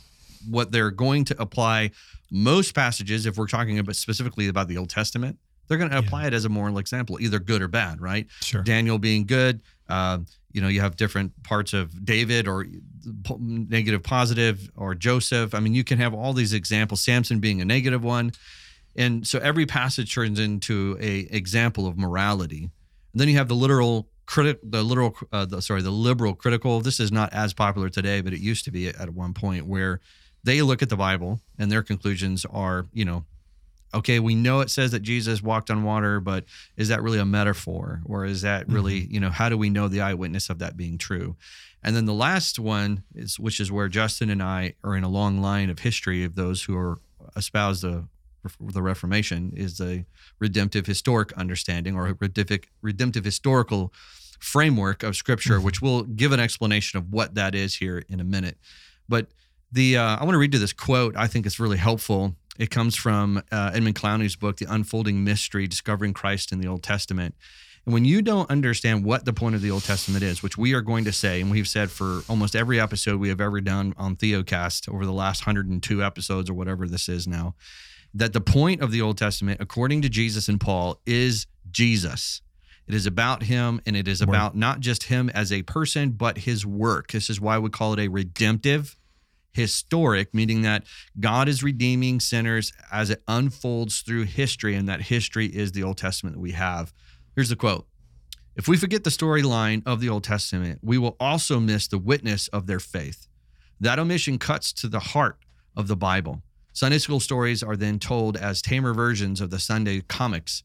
what 0.50 0.72
they're 0.72 0.92
going 0.92 1.26
to 1.26 1.42
apply 1.42 1.92
most 2.32 2.74
passages, 2.74 3.26
if 3.26 3.38
we're 3.38 3.48
talking 3.48 3.80
about 3.80 3.96
specifically 3.96 4.48
about 4.48 4.68
the 4.68 4.78
Old 4.78 4.90
Testament, 4.90 5.38
they're 5.68 5.78
going 5.78 5.92
to 5.92 5.98
apply 5.98 6.22
yeah. 6.22 6.28
it 6.28 6.34
as 6.34 6.46
a 6.46 6.50
moral 6.50 6.78
example, 6.80 7.20
either 7.22 7.40
good 7.40 7.62
or 7.62 7.68
bad, 7.68 8.02
right? 8.02 8.28
Sure. 8.42 8.64
Daniel 8.64 8.98
being 8.98 9.26
good, 9.26 9.62
uh, 9.90 10.20
you 10.52 10.62
know, 10.62 10.68
you 10.68 10.82
have 10.82 10.96
different 10.96 11.44
parts 11.44 11.74
of 11.74 12.06
David 12.06 12.48
or 12.48 12.66
negative, 13.40 14.04
positive, 14.04 14.70
or 14.76 14.96
Joseph. 14.96 15.54
I 15.54 15.60
mean, 15.60 15.74
you 15.74 15.84
can 15.84 16.00
have 16.00 16.14
all 16.14 16.34
these 16.34 16.54
examples. 16.54 17.02
Samson 17.02 17.40
being 17.40 17.62
a 17.62 17.66
negative 17.66 18.04
one, 18.04 18.32
and 18.96 19.28
so 19.28 19.40
every 19.40 19.66
passage 19.66 20.14
turns 20.14 20.40
into 20.40 20.98
a 21.00 21.20
example 21.32 21.88
of 21.88 21.98
morality. 21.98 22.70
And 23.14 23.20
then 23.20 23.28
you 23.28 23.38
have 23.38 23.48
the 23.48 23.56
literal 23.56 24.08
critic, 24.26 24.60
the 24.64 24.84
literal, 24.84 25.18
uh, 25.32 25.46
the, 25.46 25.62
sorry, 25.62 25.82
the 25.82 25.90
liberal 25.90 26.36
critical. 26.36 26.82
This 26.82 27.00
is 27.00 27.12
not 27.12 27.34
as 27.34 27.54
popular 27.54 27.90
today, 27.90 28.22
but 28.22 28.34
it 28.34 28.40
used 28.40 28.66
to 28.66 28.72
be 28.72 28.88
at 28.88 29.10
one 29.10 29.34
point 29.34 29.66
where 29.66 30.00
they 30.44 30.62
look 30.62 30.82
at 30.82 30.90
the 30.90 30.96
Bible 30.96 31.42
and 31.58 31.72
their 31.72 31.82
conclusions 31.82 32.46
are, 32.46 32.86
you 32.94 33.06
know, 33.06 33.26
okay, 33.94 34.20
we 34.20 34.36
know 34.36 34.62
it 34.62 34.70
says 34.70 34.92
that 34.92 35.02
Jesus 35.02 35.42
walked 35.42 35.72
on 35.72 35.84
water, 35.84 36.20
but 36.20 36.46
is 36.78 36.90
that 36.90 37.02
really 37.02 37.20
a 37.20 37.26
metaphor? 37.26 38.02
Or 38.06 38.26
is 38.26 38.42
that 38.42 38.68
really, 38.70 39.02
mm-hmm. 39.02 39.14
you 39.14 39.20
know, 39.20 39.30
how 39.30 39.50
do 39.50 39.58
we 39.58 39.70
know 39.70 39.88
the 39.88 40.02
eyewitness 40.02 40.50
of 40.50 40.60
that 40.60 40.78
being 40.78 40.98
true? 40.98 41.36
And 41.84 41.96
then 41.96 42.06
the 42.06 42.14
last 42.14 42.60
one 42.60 43.04
is, 43.16 43.40
which 43.40 43.60
is 43.60 43.72
where 43.72 43.88
Justin 43.88 44.30
and 44.30 44.44
I 44.44 44.76
are 44.84 44.96
in 44.96 45.04
a 45.04 45.10
long 45.10 45.42
line 45.42 45.70
of 45.70 45.80
history 45.80 46.24
of 46.24 46.36
those 46.36 46.64
who 46.64 46.78
are 46.78 47.00
espouse 47.36 47.82
the 47.82 48.06
the 48.62 48.82
Reformation, 48.82 49.52
is 49.56 49.78
the 49.78 50.06
redemptive 50.40 50.86
historic 50.86 51.34
understanding 51.34 51.96
or 51.96 52.16
redemptive, 52.20 52.62
redemptive 52.82 53.26
historical 53.26 53.94
framework 54.40 55.04
of 55.04 55.18
Scripture, 55.18 55.56
mm-hmm. 55.56 55.66
which 55.66 55.82
we'll 55.82 56.04
give 56.04 56.32
an 56.32 56.40
explanation 56.40 56.98
of 56.98 57.12
what 57.12 57.36
that 57.36 57.54
is 57.54 57.76
here 57.76 58.02
in 58.08 58.22
a 58.22 58.24
minute. 58.24 58.58
But 59.10 59.28
the 59.72 59.98
uh, 59.98 60.18
I 60.18 60.24
want 60.24 60.36
to 60.36 60.40
read 60.40 60.54
you 60.54 60.60
this 60.60 60.74
quote. 60.74 61.16
I 61.18 61.28
think 61.28 61.46
it's 61.46 61.60
really 61.60 61.78
helpful 61.78 62.36
it 62.60 62.70
comes 62.70 62.96
from 62.96 63.42
uh, 63.52 63.72
Edmund 63.74 63.96
Clowney's 63.96 64.36
book, 64.36 64.58
The 64.58 64.72
Unfolding 64.72 65.24
Mystery 65.24 65.66
Discovering 65.66 66.14
Christ 66.14 66.52
in 66.52 66.60
the 66.60 66.68
Old 66.68 66.84
Testament. 66.84 67.34
And 67.86 67.94
when 67.94 68.04
you 68.04 68.22
don't 68.22 68.50
understand 68.52 69.06
what 69.06 69.24
the 69.24 69.32
point 69.32 69.56
of 69.56 69.62
the 69.62 69.72
Old 69.72 69.86
Testament 69.86 70.24
is, 70.24 70.44
which 70.44 70.58
we 70.58 70.74
are 70.74 70.82
going 70.82 71.06
to 71.06 71.14
say, 71.14 71.40
and 71.40 71.50
we've 71.50 71.70
said 71.70 71.90
for 71.90 72.20
almost 72.28 72.58
every 72.58 72.78
episode 72.78 73.18
we 73.20 73.30
have 73.30 73.40
ever 73.40 73.62
done 73.62 73.94
on 73.98 74.18
Theocast 74.18 74.94
over 74.94 75.06
the 75.06 75.14
last 75.14 75.48
102 75.48 76.04
episodes 76.04 76.50
or 76.50 76.54
whatever 76.54 76.86
this 76.86 77.08
is 77.08 77.28
now, 77.28 77.56
that 78.14 78.34
the 78.34 78.42
point 78.42 78.82
of 78.82 78.92
the 78.92 79.02
Old 79.02 79.18
Testament, 79.18 79.62
according 79.62 80.02
to 80.02 80.10
Jesus 80.10 80.50
and 80.50 80.60
Paul, 80.60 81.00
is 81.06 81.48
Jesus. 81.72 82.42
It 82.88 82.94
is 82.94 83.06
about 83.06 83.44
him 83.44 83.82
and 83.86 83.96
it 83.96 84.08
is 84.08 84.20
about 84.20 84.58
not 84.58 84.82
just 84.82 85.04
him 85.04 85.30
as 85.30 85.54
a 85.54 85.62
person, 85.62 86.10
but 86.10 86.40
his 86.40 86.66
work. 86.66 87.12
This 87.12 87.30
is 87.30 87.40
why 87.40 87.58
we 87.58 87.70
call 87.70 87.94
it 87.94 88.00
a 88.00 88.08
redemptive 88.10 88.99
historic, 89.52 90.34
meaning 90.34 90.62
that 90.62 90.84
God 91.20 91.48
is 91.48 91.64
redeeming 91.64 92.20
sinners 92.20 92.72
as 92.92 93.10
it 93.10 93.24
unfolds 93.28 94.02
through 94.02 94.24
history, 94.24 94.76
and 94.76 94.88
that 94.88 95.04
history 95.04 95.48
is 95.48 95.72
the 95.72 95.84
Old 95.84 95.98
Testament 95.98 96.36
that 96.36 96.42
we 96.42 96.52
have. 96.52 96.94
Here's 97.36 97.50
the 97.50 97.56
quote 97.56 97.88
If 98.56 98.68
we 98.68 98.78
forget 98.78 99.04
the 99.04 99.10
storyline 99.10 99.82
of 99.86 100.02
the 100.02 100.10
Old 100.10 100.24
Testament, 100.24 100.80
we 100.84 100.98
will 100.98 101.16
also 101.20 101.60
miss 101.60 101.88
the 101.88 101.98
witness 101.98 102.48
of 102.50 102.68
their 102.68 102.80
faith. 102.80 103.28
That 103.80 104.00
omission 104.00 104.38
cuts 104.38 104.74
to 104.74 104.88
the 104.88 105.00
heart 105.00 105.38
of 105.76 105.88
the 105.88 105.96
Bible. 105.96 106.42
Sunday 106.74 106.98
school 106.98 107.20
stories 107.20 107.64
are 107.64 107.76
then 107.76 108.00
told 108.00 108.38
as 108.38 108.62
tamer 108.62 108.94
versions 108.94 109.42
of 109.42 109.50
the 109.50 109.60
Sunday 109.60 110.02
comics, 110.02 110.64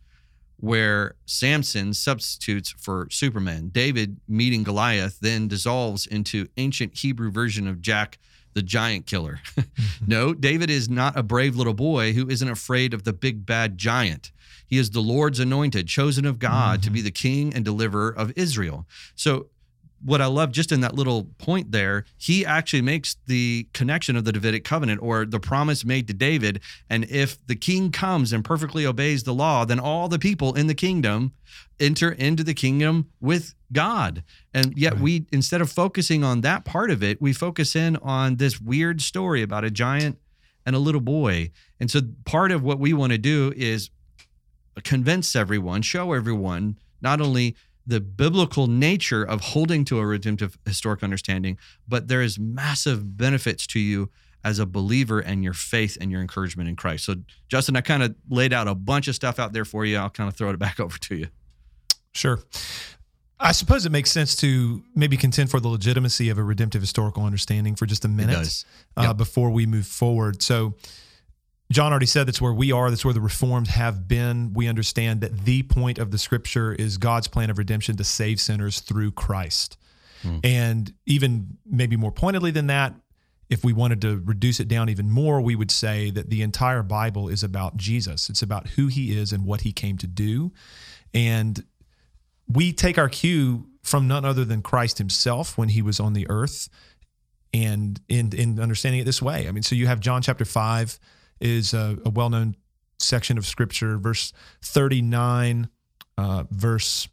where 0.58 1.14
Samson 1.26 1.92
substitutes 1.92 2.74
for 2.78 3.08
Superman. 3.10 3.68
David 3.68 4.20
meeting 4.28 4.62
Goliath 4.62 5.18
then 5.20 5.48
dissolves 5.48 6.06
into 6.06 6.48
ancient 6.56 6.98
Hebrew 6.98 7.30
version 7.30 7.66
of 7.66 7.80
Jack 7.80 8.18
the 8.54 8.62
giant 8.62 9.06
killer. 9.06 9.40
Mm-hmm. 9.74 10.04
no, 10.06 10.34
David 10.34 10.70
is 10.70 10.88
not 10.88 11.18
a 11.18 11.22
brave 11.22 11.56
little 11.56 11.74
boy 11.74 12.12
who 12.12 12.28
isn't 12.28 12.48
afraid 12.48 12.94
of 12.94 13.02
the 13.02 13.12
big 13.12 13.44
bad 13.44 13.76
giant. 13.76 14.30
He 14.66 14.78
is 14.78 14.90
the 14.90 15.00
Lord's 15.00 15.40
anointed, 15.40 15.88
chosen 15.88 16.24
of 16.24 16.38
God 16.38 16.80
to 16.82 16.86
mm-hmm. 16.86 16.94
be 16.94 17.00
the 17.02 17.10
king 17.10 17.52
and 17.52 17.64
deliverer 17.64 18.10
of 18.10 18.32
Israel. 18.36 18.86
So 19.14 19.46
what 20.04 20.20
I 20.20 20.26
love 20.26 20.52
just 20.52 20.70
in 20.70 20.80
that 20.82 20.94
little 20.94 21.24
point 21.38 21.72
there, 21.72 22.04
he 22.18 22.44
actually 22.44 22.82
makes 22.82 23.16
the 23.26 23.66
connection 23.72 24.16
of 24.16 24.24
the 24.24 24.32
Davidic 24.32 24.62
covenant 24.62 25.00
or 25.02 25.24
the 25.24 25.40
promise 25.40 25.84
made 25.84 26.06
to 26.08 26.14
David. 26.14 26.60
And 26.90 27.04
if 27.10 27.44
the 27.46 27.56
king 27.56 27.90
comes 27.90 28.32
and 28.32 28.44
perfectly 28.44 28.84
obeys 28.84 29.22
the 29.22 29.32
law, 29.32 29.64
then 29.64 29.80
all 29.80 30.08
the 30.08 30.18
people 30.18 30.52
in 30.54 30.66
the 30.66 30.74
kingdom 30.74 31.32
enter 31.80 32.12
into 32.12 32.44
the 32.44 32.52
kingdom 32.54 33.08
with 33.20 33.54
God. 33.72 34.22
And 34.52 34.76
yet, 34.76 34.92
Right. 34.94 35.02
we, 35.02 35.26
instead 35.32 35.60
of 35.60 35.72
focusing 35.72 36.22
on 36.22 36.42
that 36.42 36.64
part 36.64 36.90
of 36.90 37.02
it, 37.02 37.20
we 37.20 37.32
focus 37.32 37.74
in 37.74 37.96
on 37.96 38.36
this 38.36 38.60
weird 38.60 39.00
story 39.00 39.40
about 39.40 39.64
a 39.64 39.70
giant 39.70 40.18
and 40.66 40.76
a 40.76 40.78
little 40.78 41.00
boy. 41.00 41.50
And 41.80 41.90
so, 41.90 42.02
part 42.24 42.52
of 42.52 42.62
what 42.62 42.78
we 42.78 42.92
want 42.92 43.12
to 43.12 43.18
do 43.18 43.52
is 43.56 43.90
convince 44.82 45.34
everyone, 45.36 45.82
show 45.82 46.12
everyone 46.12 46.76
not 47.00 47.20
only 47.20 47.56
the 47.86 48.00
biblical 48.00 48.66
nature 48.66 49.22
of 49.22 49.40
holding 49.40 49.84
to 49.86 49.98
a 49.98 50.06
redemptive 50.06 50.58
historic 50.66 51.02
understanding, 51.02 51.58
but 51.86 52.08
there 52.08 52.22
is 52.22 52.38
massive 52.38 53.16
benefits 53.16 53.66
to 53.68 53.80
you 53.80 54.10
as 54.42 54.58
a 54.58 54.66
believer 54.66 55.20
and 55.20 55.42
your 55.42 55.54
faith 55.54 55.96
and 56.00 56.10
your 56.10 56.20
encouragement 56.20 56.68
in 56.68 56.76
Christ. 56.76 57.04
So, 57.04 57.16
Justin, 57.48 57.76
I 57.76 57.80
kind 57.80 58.02
of 58.02 58.14
laid 58.28 58.52
out 58.52 58.68
a 58.68 58.74
bunch 58.74 59.08
of 59.08 59.14
stuff 59.14 59.38
out 59.38 59.52
there 59.52 59.64
for 59.64 59.84
you. 59.84 59.96
I'll 59.96 60.10
kind 60.10 60.28
of 60.28 60.36
throw 60.36 60.50
it 60.50 60.58
back 60.58 60.80
over 60.80 60.98
to 60.98 61.16
you. 61.16 61.28
Sure. 62.12 62.40
I 63.40 63.52
suppose 63.52 63.84
it 63.84 63.90
makes 63.92 64.12
sense 64.12 64.36
to 64.36 64.82
maybe 64.94 65.16
contend 65.16 65.50
for 65.50 65.60
the 65.60 65.68
legitimacy 65.68 66.30
of 66.30 66.38
a 66.38 66.42
redemptive 66.42 66.80
historical 66.80 67.24
understanding 67.24 67.74
for 67.74 67.84
just 67.84 68.04
a 68.04 68.08
minute 68.08 68.34
does. 68.34 68.64
uh, 68.96 69.12
before 69.12 69.50
we 69.50 69.66
move 69.66 69.86
forward. 69.86 70.42
So, 70.42 70.74
John 71.72 71.92
already 71.92 72.06
said 72.06 72.26
that's 72.26 72.40
where 72.40 72.52
we 72.52 72.72
are. 72.72 72.90
That's 72.90 73.04
where 73.04 73.14
the 73.14 73.20
Reformed 73.20 73.68
have 73.68 74.06
been. 74.06 74.52
We 74.52 74.68
understand 74.68 75.20
that 75.22 75.44
the 75.44 75.62
point 75.62 75.98
of 75.98 76.10
the 76.10 76.18
Scripture 76.18 76.72
is 76.72 76.98
God's 76.98 77.26
plan 77.26 77.50
of 77.50 77.58
redemption 77.58 77.96
to 77.96 78.04
save 78.04 78.40
sinners 78.40 78.80
through 78.80 79.12
Christ. 79.12 79.78
Hmm. 80.22 80.38
And 80.44 80.92
even 81.06 81.58
maybe 81.64 81.96
more 81.96 82.12
pointedly 82.12 82.50
than 82.50 82.66
that, 82.66 82.94
if 83.50 83.64
we 83.64 83.72
wanted 83.72 84.00
to 84.02 84.22
reduce 84.24 84.60
it 84.60 84.68
down 84.68 84.88
even 84.88 85.10
more, 85.10 85.40
we 85.40 85.54
would 85.54 85.70
say 85.70 86.10
that 86.10 86.30
the 86.30 86.42
entire 86.42 86.82
Bible 86.82 87.28
is 87.28 87.42
about 87.42 87.76
Jesus. 87.76 88.28
It's 88.28 88.42
about 88.42 88.68
who 88.70 88.88
he 88.88 89.16
is 89.16 89.32
and 89.32 89.44
what 89.44 89.62
he 89.62 89.72
came 89.72 89.98
to 89.98 90.06
do. 90.06 90.52
And 91.12 91.64
we 92.48 92.72
take 92.72 92.98
our 92.98 93.08
cue 93.08 93.66
from 93.82 94.08
none 94.08 94.24
other 94.24 94.44
than 94.44 94.62
Christ 94.62 94.98
himself 94.98 95.58
when 95.58 95.70
he 95.70 95.82
was 95.82 96.00
on 96.00 96.14
the 96.14 96.26
earth 96.28 96.68
and 97.52 98.00
in 98.08 98.32
in 98.34 98.58
understanding 98.58 99.00
it 99.00 99.04
this 99.04 99.22
way. 99.22 99.46
I 99.46 99.52
mean, 99.52 99.62
so 99.62 99.74
you 99.74 99.86
have 99.86 100.00
John 100.00 100.22
chapter 100.22 100.44
5 100.44 100.98
is 101.44 101.74
a, 101.74 101.98
a 102.04 102.10
well-known 102.10 102.56
section 102.98 103.38
of 103.38 103.46
scripture, 103.46 103.98
verse 103.98 104.32
39, 104.62 105.68
uh, 106.16 106.44
verse 106.50 107.08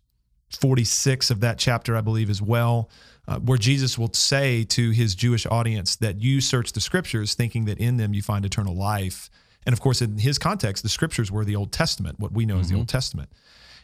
46 0.59 1.29
of 1.29 1.39
that 1.41 1.57
chapter, 1.57 1.95
I 1.95 2.01
believe, 2.01 2.29
as 2.29 2.41
well, 2.41 2.89
uh, 3.27 3.39
where 3.39 3.57
Jesus 3.57 3.97
will 3.97 4.13
say 4.13 4.63
to 4.65 4.91
his 4.91 5.15
Jewish 5.15 5.46
audience 5.46 5.96
that 5.98 6.22
you 6.22 6.41
search 6.41 6.74
the 6.74 6.81
scriptures 6.81 7.33
thinking 7.33 7.65
that 7.65 7.77
in 7.77 7.98
them 7.98 8.13
you 8.13 8.22
find 8.22 8.46
eternal 8.46 8.75
life. 8.75 9.29
And 9.65 9.74
of 9.74 9.79
course, 9.79 10.01
in 10.01 10.17
his 10.17 10.39
context, 10.39 10.83
the 10.83 10.89
scriptures 10.89 11.31
were 11.31 11.46
the 11.46 11.55
Old 11.55 11.72
Testament, 11.72 12.20
what 12.20 12.31
we 12.31 12.46
know 12.46 12.59
as 12.59 12.70
the 12.70 12.77
Old 12.77 12.89
Testament. 12.89 13.29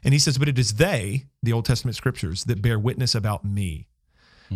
And 0.03 0.13
he 0.13 0.19
says, 0.19 0.38
But 0.38 0.49
it 0.49 0.57
is 0.57 0.75
they, 0.75 1.25
the 1.43 1.53
Old 1.53 1.65
Testament 1.65 1.95
scriptures, 1.95 2.45
that 2.45 2.62
bear 2.62 2.79
witness 2.79 3.13
about 3.13 3.45
me. 3.45 3.88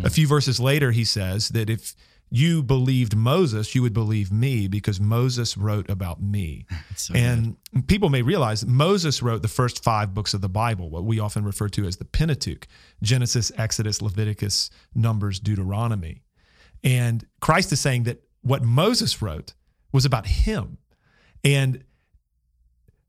A 0.02 0.10
few 0.10 0.26
verses 0.26 0.58
later, 0.58 0.90
he 0.90 1.04
says 1.04 1.50
that 1.50 1.68
if 1.68 1.94
you 2.34 2.62
believed 2.62 3.14
Moses, 3.14 3.74
you 3.74 3.82
would 3.82 3.92
believe 3.92 4.32
me 4.32 4.66
because 4.66 4.98
Moses 4.98 5.58
wrote 5.58 5.88
about 5.90 6.22
me. 6.22 6.66
So 6.94 7.14
and 7.14 7.56
people 7.88 8.10
may 8.10 8.22
realize 8.22 8.64
Moses 8.64 9.22
wrote 9.22 9.42
the 9.42 9.48
first 9.48 9.82
five 9.82 10.14
books 10.14 10.34
of 10.34 10.40
the 10.40 10.48
Bible, 10.48 10.88
what 10.90 11.04
we 11.04 11.18
often 11.18 11.42
refer 11.44 11.68
to 11.70 11.84
as 11.86 11.96
the 11.96 12.04
Pentateuch 12.04 12.68
Genesis, 13.02 13.50
Exodus, 13.56 14.00
Leviticus, 14.02 14.70
Numbers, 14.94 15.40
Deuteronomy. 15.40 16.22
And 16.84 17.26
Christ 17.40 17.72
is 17.72 17.80
saying 17.80 18.04
that 18.04 18.22
what 18.42 18.62
Moses 18.62 19.20
wrote 19.22 19.54
was 19.90 20.04
about 20.04 20.26
him. 20.26 20.78
And 21.42 21.82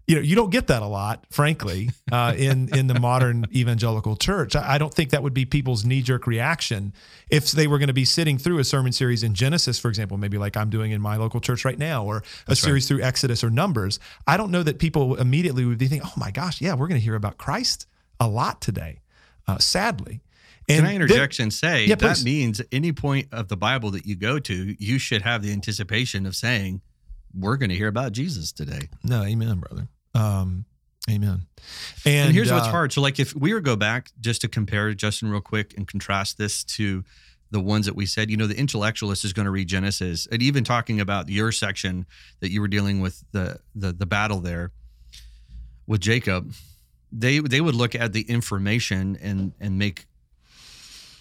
you 0.05 0.15
know, 0.15 0.21
you 0.21 0.35
don't 0.35 0.49
get 0.49 0.67
that 0.67 0.81
a 0.81 0.85
lot, 0.87 1.25
frankly, 1.29 1.89
uh, 2.11 2.33
in 2.37 2.69
in 2.77 2.87
the 2.87 2.99
modern 2.99 3.45
evangelical 3.55 4.17
church. 4.17 4.55
I, 4.55 4.73
I 4.73 4.77
don't 4.77 4.93
think 4.93 5.11
that 5.11 5.23
would 5.23 5.33
be 5.33 5.45
people's 5.45 5.85
knee 5.85 6.01
jerk 6.01 6.27
reaction 6.27 6.93
if 7.29 7.51
they 7.51 7.67
were 7.67 7.77
going 7.77 7.87
to 7.87 7.93
be 7.93 8.03
sitting 8.05 8.37
through 8.37 8.59
a 8.59 8.63
sermon 8.65 8.91
series 8.91 9.23
in 9.23 9.33
Genesis, 9.33 9.79
for 9.79 9.87
example, 9.87 10.17
maybe 10.17 10.37
like 10.37 10.57
I'm 10.57 10.69
doing 10.69 10.91
in 10.91 11.01
my 11.01 11.15
local 11.15 11.39
church 11.39 11.63
right 11.63 11.79
now, 11.79 12.03
or 12.03 12.21
a 12.47 12.55
series 12.55 12.87
through 12.87 13.01
Exodus 13.01 13.43
or 13.43 13.49
Numbers. 13.49 13.99
I 14.27 14.35
don't 14.35 14.51
know 14.51 14.63
that 14.63 14.77
people 14.77 15.15
immediately 15.15 15.63
would 15.65 15.77
be 15.77 15.87
thinking, 15.87 16.07
"Oh 16.07 16.19
my 16.19 16.31
gosh, 16.31 16.59
yeah, 16.59 16.73
we're 16.73 16.87
going 16.87 16.99
to 16.99 17.03
hear 17.05 17.15
about 17.15 17.37
Christ 17.37 17.87
a 18.19 18.27
lot 18.27 18.59
today." 18.61 18.99
Uh, 19.47 19.57
sadly, 19.57 20.21
and 20.69 20.77
Can 20.79 20.85
I 20.85 20.87
then- 20.87 20.95
interject 21.01 21.39
and 21.39 21.53
say 21.53 21.85
Yeah, 21.85 21.95
that 21.95 22.23
means 22.23 22.61
any 22.73 22.91
point 22.91 23.27
of 23.31 23.47
the 23.47 23.57
Bible 23.57 23.91
that 23.91 24.05
you 24.05 24.15
go 24.15 24.37
to, 24.39 24.75
you 24.83 24.97
should 24.99 25.21
have 25.21 25.41
the 25.41 25.51
anticipation 25.53 26.25
of 26.25 26.35
saying, 26.35 26.81
"We're 27.33 27.57
going 27.57 27.69
to 27.69 27.75
hear 27.75 27.87
about 27.87 28.11
Jesus 28.11 28.51
today." 28.51 28.89
no, 29.03 29.23
amen, 29.23 29.59
brother. 29.59 29.87
Um, 30.15 30.65
amen. 31.09 31.47
And, 32.05 32.27
And, 32.27 32.33
here's 32.33 32.51
what's 32.51 32.67
uh, 32.67 32.71
hard. 32.71 32.93
So, 32.93 33.01
like, 33.01 33.19
if 33.19 33.35
we 33.35 33.53
were 33.53 33.59
to 33.59 33.63
go 33.63 33.75
back 33.75 34.11
just 34.19 34.41
to 34.41 34.47
compare 34.47 34.93
Justin 34.93 35.29
real 35.29 35.41
quick 35.41 35.73
and 35.77 35.87
contrast 35.87 36.37
this 36.37 36.63
to 36.65 37.03
the 37.51 37.59
ones 37.59 37.85
that 37.85 37.95
we 37.95 38.05
said, 38.05 38.31
you 38.31 38.37
know, 38.37 38.47
the 38.47 38.57
intellectualist 38.57 39.23
is 39.23 39.31
going 39.31 39.45
to 39.45 39.51
read 39.51 39.67
Genesis, 39.67 40.27
and 40.31 40.41
even 40.41 40.63
talking 40.63 40.99
about 40.99 41.29
your 41.29 41.51
section 41.51 42.05
that 42.39 42.51
you 42.51 42.61
were 42.61 42.67
dealing 42.67 42.99
with 42.99 43.23
the 43.31 43.59
the 43.75 43.93
the 43.93 44.05
battle 44.05 44.39
there 44.39 44.71
with 45.87 46.01
Jacob, 46.01 46.53
they 47.11 47.39
they 47.39 47.61
would 47.61 47.75
look 47.75 47.95
at 47.95 48.13
the 48.13 48.21
information 48.21 49.17
and 49.21 49.53
and 49.59 49.77
make. 49.77 50.05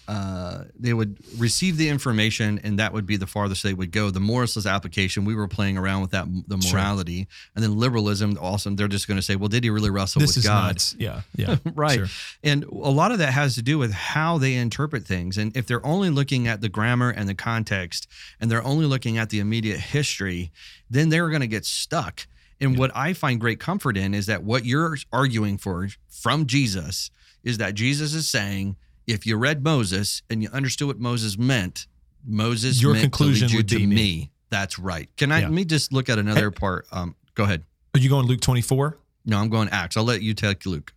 Uh, 0.07 0.65
they 0.77 0.93
would 0.93 1.17
receive 1.37 1.77
the 1.77 1.87
information, 1.87 2.59
and 2.63 2.77
that 2.79 2.91
would 2.91 3.05
be 3.05 3.15
the 3.15 3.25
farthest 3.27 3.63
they 3.63 3.73
would 3.73 3.91
go. 3.91 4.09
The 4.09 4.19
moralist 4.19 4.65
application, 4.65 5.23
we 5.23 5.33
were 5.33 5.47
playing 5.47 5.77
around 5.77 6.01
with 6.01 6.11
that, 6.11 6.27
the 6.47 6.59
Sure. 6.61 6.73
morality, 6.73 7.27
and 7.55 7.63
then 7.63 7.77
liberalism. 7.77 8.37
Also, 8.39 8.69
they're 8.71 8.87
just 8.89 9.07
going 9.07 9.17
to 9.17 9.21
say, 9.21 9.35
"Well, 9.37 9.47
did 9.49 9.63
he 9.63 9.69
really 9.69 9.89
wrestle 9.89 10.19
This 10.19 10.31
with 10.31 10.37
is 10.39 10.43
God?" 10.43 10.67
nuts. 10.67 10.95
Yeah, 10.99 11.21
yeah, 11.35 11.57
right. 11.73 11.99
sure. 11.99 12.07
And 12.43 12.63
a 12.65 12.89
lot 12.89 13.11
of 13.13 13.19
that 13.19 13.31
has 13.33 13.55
to 13.55 13.61
do 13.61 13.77
with 13.77 13.93
how 13.93 14.37
they 14.37 14.55
interpret 14.55 15.05
things. 15.05 15.37
And 15.37 15.55
if 15.55 15.67
they're 15.67 15.85
only 15.85 16.09
looking 16.09 16.47
at 16.47 16.59
the 16.61 16.69
grammar 16.69 17.09
and 17.09 17.29
the 17.29 17.35
context 17.35 18.07
and 18.41 18.51
they're 18.51 18.63
only 18.63 18.85
looking 18.85 19.17
at 19.17 19.29
the 19.29 19.39
immediate 19.39 19.79
history, 19.79 20.51
then 20.89 21.09
they're 21.09 21.29
going 21.29 21.41
to 21.41 21.47
get 21.47 21.65
stuck. 21.65 22.27
And 22.59 22.77
what 22.77 22.91
I 22.95 23.13
find 23.13 23.39
great 23.39 23.59
comfort 23.59 23.97
in 23.97 24.13
is 24.13 24.25
that 24.27 24.43
what 24.43 24.65
you're 24.65 24.97
arguing 25.11 25.57
for 25.57 25.87
from 26.09 26.45
Jesus 26.45 27.09
is 27.43 27.57
that 27.57 27.73
Jesus 27.73 28.13
is 28.13 28.29
saying, 28.29 28.75
if 29.07 29.25
you 29.25 29.37
read 29.37 29.63
Moses 29.63 30.21
and 30.29 30.41
you 30.43 30.49
understood 30.51 30.87
what 30.87 30.99
Moses 30.99 31.37
meant, 31.37 31.87
Moses 32.25 32.81
Your 32.81 32.93
meant 32.93 33.01
to 33.01 33.05
lead 33.07 33.11
conclusion 33.11 33.49
you 33.49 33.57
would 33.57 33.67
to 33.69 33.77
be 33.77 33.85
me. 33.85 33.95
me. 33.95 34.31
That's 34.49 34.77
right. 34.79 35.09
Can 35.17 35.31
I 35.31 35.39
Yeah. 35.39 35.45
let 35.47 35.53
me 35.53 35.65
just 35.65 35.91
look 35.91 36.09
at 36.09 36.19
another 36.19 36.51
part? 36.51 36.85
Um, 36.91 37.15
go 37.35 37.43
ahead. 37.43 37.63
Are 37.95 37.99
you 37.99 38.09
going 38.09 38.25
Luke 38.27 38.41
24? 38.41 38.97
No, 39.25 39.37
I'm 39.39 39.49
going 39.49 39.69
Acts. 39.69 39.97
I'll 39.97 40.03
let 40.03 40.21
you 40.21 40.33
take 40.33 40.65
Luke. 40.65 40.93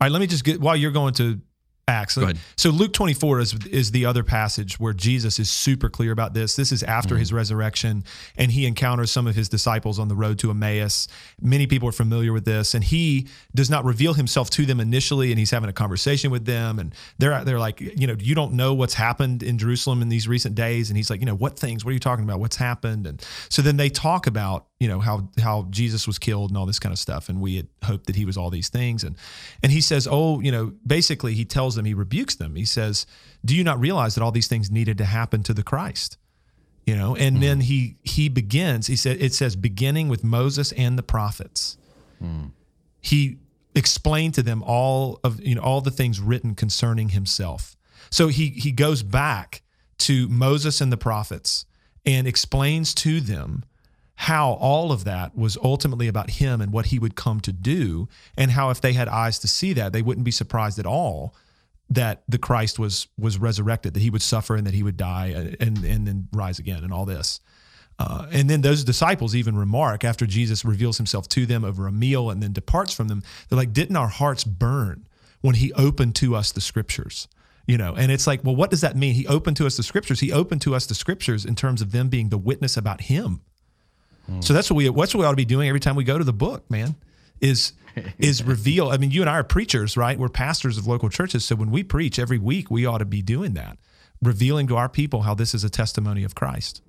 All 0.00 0.06
right, 0.06 0.12
let 0.12 0.20
me 0.20 0.26
just 0.26 0.44
get 0.44 0.60
while 0.60 0.76
you're 0.76 0.90
going 0.90 1.14
to 1.14 1.40
Ahead. 2.24 2.38
So 2.56 2.70
Luke 2.70 2.92
24 2.92 3.38
is 3.40 3.66
is 3.66 3.90
the 3.92 4.06
other 4.06 4.24
passage 4.24 4.80
where 4.80 4.92
Jesus 4.92 5.38
is 5.38 5.48
super 5.48 5.88
clear 5.88 6.10
about 6.10 6.34
this. 6.34 6.56
This 6.56 6.72
is 6.72 6.82
after 6.82 7.14
Mm-hmm. 7.14 7.20
his 7.20 7.32
resurrection 7.32 8.02
and 8.36 8.50
he 8.50 8.66
encounters 8.66 9.12
some 9.12 9.28
of 9.28 9.36
his 9.36 9.48
disciples 9.48 10.00
on 10.00 10.08
the 10.08 10.16
road 10.16 10.40
to 10.40 10.50
Emmaus. 10.50 11.06
Many 11.40 11.68
people 11.68 11.88
are 11.88 11.92
familiar 11.92 12.32
with 12.32 12.44
this 12.44 12.74
and 12.74 12.82
he 12.82 13.28
does 13.54 13.70
not 13.70 13.84
reveal 13.84 14.14
himself 14.14 14.50
to 14.50 14.66
them 14.66 14.80
initially 14.80 15.30
and 15.30 15.38
he's 15.38 15.52
having 15.52 15.70
a 15.70 15.72
conversation 15.72 16.32
with 16.32 16.44
them 16.44 16.80
and 16.80 16.92
they're 17.18 17.44
they're 17.44 17.60
like, 17.60 17.80
you 17.80 18.08
know, 18.08 18.16
you 18.18 18.34
don't 18.34 18.54
know 18.54 18.74
what's 18.74 18.94
happened 18.94 19.44
in 19.44 19.56
Jerusalem 19.56 20.02
in 20.02 20.08
these 20.08 20.26
recent 20.26 20.56
days 20.56 20.90
and 20.90 20.96
he's 20.96 21.08
like, 21.08 21.20
you 21.20 21.26
know, 21.26 21.36
what 21.36 21.56
things? 21.56 21.84
What 21.84 21.90
are 21.90 21.94
you 21.94 22.00
talking 22.00 22.24
about? 22.24 22.40
What's 22.40 22.56
happened? 22.56 23.06
And 23.06 23.24
so 23.48 23.62
then 23.62 23.76
they 23.76 23.90
talk 23.90 24.26
about 24.26 24.66
you 24.80 24.88
know 24.88 25.00
how 25.00 25.28
how 25.40 25.66
Jesus 25.70 26.06
was 26.06 26.18
killed 26.18 26.50
and 26.50 26.58
all 26.58 26.66
this 26.66 26.78
kind 26.78 26.92
of 26.92 26.98
stuff 26.98 27.28
and 27.28 27.40
we 27.40 27.56
had 27.56 27.68
hoped 27.84 28.06
that 28.06 28.16
he 28.16 28.24
was 28.24 28.36
all 28.36 28.50
these 28.50 28.68
things 28.68 29.04
and 29.04 29.16
and 29.62 29.72
he 29.72 29.80
says 29.80 30.06
oh 30.10 30.40
you 30.40 30.52
know 30.52 30.72
basically 30.86 31.34
he 31.34 31.44
tells 31.44 31.74
them 31.76 31.84
he 31.86 31.94
rebukes 31.94 32.34
them 32.34 32.56
he 32.56 32.64
says 32.64 33.06
do 33.44 33.56
you 33.56 33.64
not 33.64 33.80
realize 33.80 34.14
that 34.14 34.22
all 34.22 34.32
these 34.32 34.48
things 34.48 34.70
needed 34.70 34.98
to 34.98 35.04
happen 35.04 35.42
to 35.42 35.54
the 35.54 35.62
Christ 35.62 36.18
you 36.86 36.94
know, 36.94 37.16
and 37.16 37.36
hmm. 37.36 37.42
then 37.42 37.60
he 37.60 37.96
he 38.04 38.28
begins. 38.28 38.86
He 38.86 38.96
said 38.96 39.20
it 39.20 39.34
says 39.34 39.56
beginning 39.56 40.08
with 40.08 40.22
Moses 40.22 40.70
and 40.72 40.96
the 40.96 41.02
prophets. 41.02 41.76
Hmm. 42.20 42.46
He 43.00 43.38
explained 43.74 44.34
to 44.34 44.42
them 44.42 44.62
all 44.62 45.18
of 45.24 45.40
you 45.42 45.56
know 45.56 45.62
all 45.62 45.80
the 45.80 45.90
things 45.90 46.20
written 46.20 46.54
concerning 46.54 47.10
himself. 47.10 47.76
So 48.10 48.28
he 48.28 48.50
he 48.50 48.70
goes 48.70 49.02
back 49.02 49.62
to 49.98 50.28
Moses 50.28 50.80
and 50.80 50.92
the 50.92 50.96
prophets 50.96 51.66
and 52.04 52.28
explains 52.28 52.94
to 52.94 53.20
them 53.20 53.64
how 54.16 54.52
all 54.52 54.92
of 54.92 55.04
that 55.04 55.36
was 55.36 55.58
ultimately 55.62 56.08
about 56.08 56.30
him 56.30 56.60
and 56.60 56.72
what 56.72 56.86
he 56.86 56.98
would 56.98 57.14
come 57.14 57.38
to 57.40 57.52
do 57.52 58.08
and 58.36 58.50
how 58.50 58.70
if 58.70 58.80
they 58.80 58.94
had 58.94 59.08
eyes 59.08 59.38
to 59.38 59.46
see 59.46 59.74
that 59.74 59.92
they 59.92 60.02
wouldn't 60.02 60.24
be 60.24 60.30
surprised 60.30 60.78
at 60.78 60.86
all 60.86 61.34
that 61.90 62.22
the 62.28 62.38
Christ 62.38 62.78
was 62.78 63.08
was 63.18 63.38
resurrected 63.38 63.94
that 63.94 64.00
he 64.00 64.10
would 64.10 64.22
suffer 64.22 64.56
and 64.56 64.66
that 64.66 64.74
he 64.74 64.82
would 64.82 64.96
die 64.96 65.32
uh, 65.34 65.64
and 65.64 65.84
and 65.84 66.06
then 66.06 66.28
rise 66.32 66.58
again 66.58 66.82
and 66.82 66.92
all 66.92 67.04
this. 67.04 67.40
Uh, 67.98 68.26
and 68.30 68.50
then 68.50 68.60
those 68.60 68.84
disciples 68.84 69.34
even 69.34 69.56
remark 69.56 70.04
after 70.04 70.26
Jesus 70.26 70.64
reveals 70.64 70.98
himself 70.98 71.28
to 71.28 71.46
them 71.46 71.64
over 71.64 71.86
a 71.86 71.92
meal 71.92 72.30
and 72.30 72.42
then 72.42 72.52
departs 72.52 72.92
from 72.92 73.08
them 73.08 73.22
they're 73.48 73.56
like 73.56 73.72
didn't 73.72 73.96
our 73.96 74.08
hearts 74.08 74.44
burn 74.44 75.06
when 75.40 75.54
he 75.54 75.72
opened 75.74 76.14
to 76.16 76.34
us 76.34 76.52
the 76.52 76.60
scriptures? 76.60 77.28
You 77.66 77.76
know 77.76 77.94
and 77.94 78.10
it's 78.10 78.26
like 78.26 78.42
well 78.42 78.56
what 78.56 78.70
does 78.70 78.80
that 78.80 78.96
mean? 78.96 79.14
He 79.14 79.26
opened 79.26 79.58
to 79.58 79.66
us 79.66 79.76
the 79.76 79.82
scriptures. 79.82 80.20
He 80.20 80.32
opened 80.32 80.62
to 80.62 80.74
us 80.74 80.86
the 80.86 80.94
scriptures 80.94 81.44
in 81.44 81.54
terms 81.54 81.82
of 81.82 81.92
them 81.92 82.08
being 82.08 82.30
the 82.30 82.38
witness 82.38 82.78
about 82.78 83.02
him 83.02 83.42
so 84.40 84.52
that's 84.52 84.70
what 84.70 84.76
we 84.76 84.84
that's 84.88 85.14
what 85.14 85.20
we 85.20 85.24
ought 85.26 85.30
to 85.30 85.36
be 85.36 85.44
doing 85.44 85.68
every 85.68 85.80
time 85.80 85.96
we 85.96 86.04
go 86.04 86.18
to 86.18 86.24
the 86.24 86.32
book, 86.32 86.68
man. 86.70 86.94
Is 87.40 87.72
is 88.18 88.42
reveal. 88.54 88.88
I 88.90 88.96
mean, 88.96 89.10
you 89.10 89.20
and 89.22 89.30
I 89.30 89.34
are 89.34 89.44
preachers, 89.44 89.96
right? 89.96 90.18
We're 90.18 90.28
pastors 90.28 90.78
of 90.78 90.86
local 90.86 91.08
churches. 91.08 91.44
So 91.44 91.54
when 91.56 91.70
we 91.70 91.82
preach 91.82 92.18
every 92.18 92.38
week, 92.38 92.70
we 92.70 92.86
ought 92.86 92.98
to 92.98 93.04
be 93.04 93.22
doing 93.22 93.54
that, 93.54 93.78
revealing 94.22 94.66
to 94.68 94.76
our 94.76 94.88
people 94.88 95.22
how 95.22 95.34
this 95.34 95.54
is 95.54 95.64
a 95.64 95.70
testimony 95.70 96.24
of 96.24 96.34
Christ. 96.34 96.82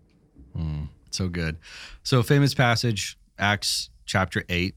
So 1.11 1.27
good. 1.29 1.57
So 2.03 2.23
famous 2.23 2.53
passage, 2.53 3.17
Acts 3.37 3.89
chapter 4.05 4.43
eight. 4.49 4.75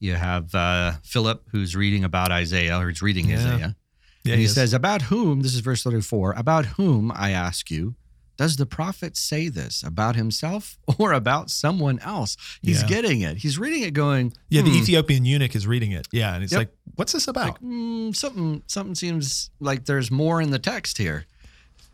You 0.00 0.14
have 0.14 0.54
uh, 0.54 0.92
Philip 1.02 1.44
who's 1.52 1.74
reading 1.74 2.04
about 2.04 2.30
Isaiah, 2.30 2.78
or 2.78 2.88
he's 2.88 3.00
reading 3.00 3.30
Yeah. 3.30 3.36
Isaiah. 3.36 3.76
Yeah, 4.24 4.32
and 4.32 4.38
he 4.40 4.46
is. 4.46 4.54
says, 4.54 4.72
About 4.74 5.02
whom, 5.02 5.40
this 5.42 5.54
is 5.54 5.60
verse 5.60 5.82
34, 5.82 6.32
about 6.32 6.64
whom, 6.66 7.12
I 7.14 7.30
ask 7.30 7.70
you, 7.70 7.94
does 8.36 8.56
the 8.56 8.66
prophet 8.66 9.16
say 9.16 9.48
this? 9.48 9.82
About 9.82 10.16
himself 10.16 10.76
or 10.98 11.12
about 11.12 11.50
someone 11.50 11.98
else? 12.00 12.36
He's 12.62 12.82
Yeah. 12.82 12.88
getting 12.88 13.20
it. 13.20 13.36
He's 13.38 13.58
reading 13.58 13.82
it 13.82 13.94
going, 13.94 14.32
yeah, 14.48 14.62
the 14.62 14.70
"Hmm, 14.70 14.78
Ethiopian 14.82 15.24
eunuch 15.24 15.54
is 15.54 15.66
reading 15.66 15.92
it. 15.92 16.08
Yeah, 16.12 16.34
and 16.34 16.42
it's 16.42 16.52
Yep. 16.52 16.58
like, 16.58 16.74
what's 16.96 17.12
this 17.12 17.28
about? 17.28 17.46
like, 17.46 17.58
hmm, 17.58 18.10
something, 18.12 18.62
something 18.66 18.94
seems 18.94 19.50
like 19.60 19.84
there's 19.84 20.10
more 20.10 20.40
in 20.42 20.50
the 20.50 20.58
text 20.58 20.98
here. 20.98 21.26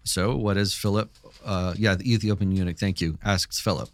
So 0.05 0.35
what 0.37 0.57
is 0.57 0.73
Philip? 0.75 1.11
Uh, 1.45 1.75
yeah, 1.77 1.95
the 1.95 2.11
Ethiopian 2.11 2.53
eunuch, 2.53 2.79
thank 2.79 3.01
you, 3.03 3.19
asks 3.23 3.61
Philip. 3.61 3.91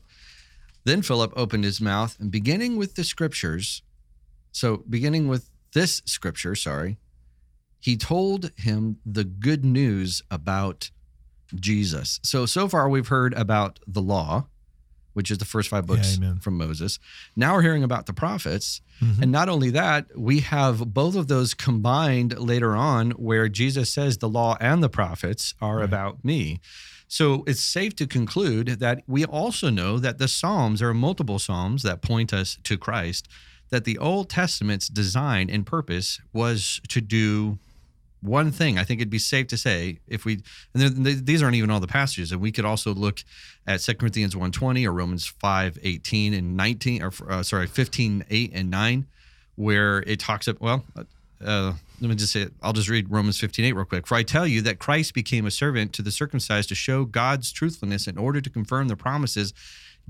Then 0.84 1.02
Philip 1.02 1.32
opened 1.36 1.64
his 1.64 1.80
mouth 1.80 2.16
and 2.20 2.30
beginning 2.30 2.76
with 2.76 2.94
the 2.94 3.02
scriptures, 3.02 3.82
so 4.52 4.84
beginning 4.88 5.26
with 5.26 5.50
this 5.72 6.00
scripture, 6.06 6.54
sorry, 6.54 6.96
he 7.80 7.96
told 7.96 8.52
him 8.56 8.98
the 9.04 9.24
good 9.24 9.64
news 9.64 10.22
about 10.30 10.90
Jesus. 11.54 12.20
So, 12.22 12.46
so 12.46 12.68
far 12.68 12.88
we've 12.88 13.08
heard 13.08 13.34
about 13.34 13.78
the 13.86 14.02
law, 14.02 14.46
which 15.14 15.30
is 15.30 15.38
the 15.38 15.44
first 15.44 15.68
five 15.70 15.86
books 15.86 16.16
amen. 16.18 16.40
from 16.40 16.58
Moses. 16.58 16.98
Now 17.34 17.54
we're 17.54 17.62
hearing 17.62 17.82
about 17.84 18.06
the 18.06 18.12
prophets. 18.12 18.80
Mhm. 19.00 19.22
And 19.22 19.32
not 19.32 19.48
only 19.48 19.70
that, 19.70 20.06
we 20.16 20.40
have 20.40 20.92
both 20.92 21.14
of 21.16 21.28
those 21.28 21.54
combined 21.54 22.38
later 22.38 22.76
on 22.76 23.12
where 23.12 23.48
Jesus 23.48 23.90
says 23.90 24.18
the 24.18 24.28
law 24.28 24.56
and 24.60 24.82
the 24.82 24.88
prophets 24.90 25.54
are 25.60 25.76
Right. 25.76 25.84
about 25.84 26.24
me. 26.24 26.60
So 27.08 27.44
it's 27.46 27.60
safe 27.60 27.94
to 27.96 28.06
conclude 28.06 28.80
that 28.80 29.02
we 29.06 29.24
also 29.24 29.70
know 29.70 29.98
that 29.98 30.18
the 30.18 30.28
Psalms 30.28 30.82
are 30.82 30.92
multiple 30.92 31.38
Psalms 31.38 31.82
that 31.82 32.02
point 32.02 32.34
us 32.34 32.58
to 32.64 32.76
Christ, 32.76 33.28
that 33.70 33.84
the 33.84 33.96
Old 33.98 34.28
Testament's 34.28 34.88
design 34.88 35.48
and 35.48 35.64
purpose 35.64 36.20
was 36.32 36.80
to 36.88 37.00
do 37.00 37.58
one 38.20 38.50
thing. 38.50 38.78
I 38.78 38.84
think 38.84 39.00
it'd 39.00 39.10
be 39.10 39.18
safe 39.18 39.46
to 39.48 39.56
say 39.56 39.98
if 40.08 40.24
we, 40.24 40.42
and 40.74 40.82
then 40.82 41.24
these 41.24 41.42
aren't 41.42 41.56
even 41.56 41.70
all 41.70 41.80
the 41.80 41.86
passages, 41.86 42.32
and 42.32 42.40
we 42.40 42.52
could 42.52 42.64
also 42.64 42.94
look 42.94 43.22
at 43.66 43.80
2 43.80 43.94
Corinthians 43.94 44.34
1.20 44.34 44.86
or 44.86 44.92
Romans 44.92 45.26
5, 45.26 45.78
18 45.82 46.34
and 46.34 46.56
19, 46.56 47.02
or 47.02 47.12
uh, 47.28 47.42
sorry, 47.42 47.66
15, 47.66 48.24
8 48.28 48.50
and 48.54 48.70
9, 48.70 49.06
where 49.56 50.02
it 50.06 50.20
talks 50.20 50.48
about, 50.48 50.60
well, 50.60 51.06
uh, 51.44 51.72
let 52.00 52.08
me 52.08 52.14
just 52.14 52.32
say 52.32 52.42
it. 52.42 52.52
I'll 52.62 52.72
just 52.72 52.88
read 52.88 53.10
Romans 53.10 53.38
15, 53.40 53.64
8 53.64 53.72
real 53.72 53.84
quick. 53.84 54.06
For 54.06 54.14
I 54.14 54.22
tell 54.22 54.46
you 54.46 54.62
that 54.62 54.78
Christ 54.78 55.14
became 55.14 55.46
a 55.46 55.50
servant 55.50 55.92
to 55.94 56.02
the 56.02 56.10
circumcised 56.10 56.68
to 56.70 56.74
show 56.74 57.04
God's 57.04 57.52
truthfulness 57.52 58.06
in 58.06 58.18
order 58.18 58.40
to 58.40 58.50
confirm 58.50 58.88
the 58.88 58.96
promises 58.96 59.52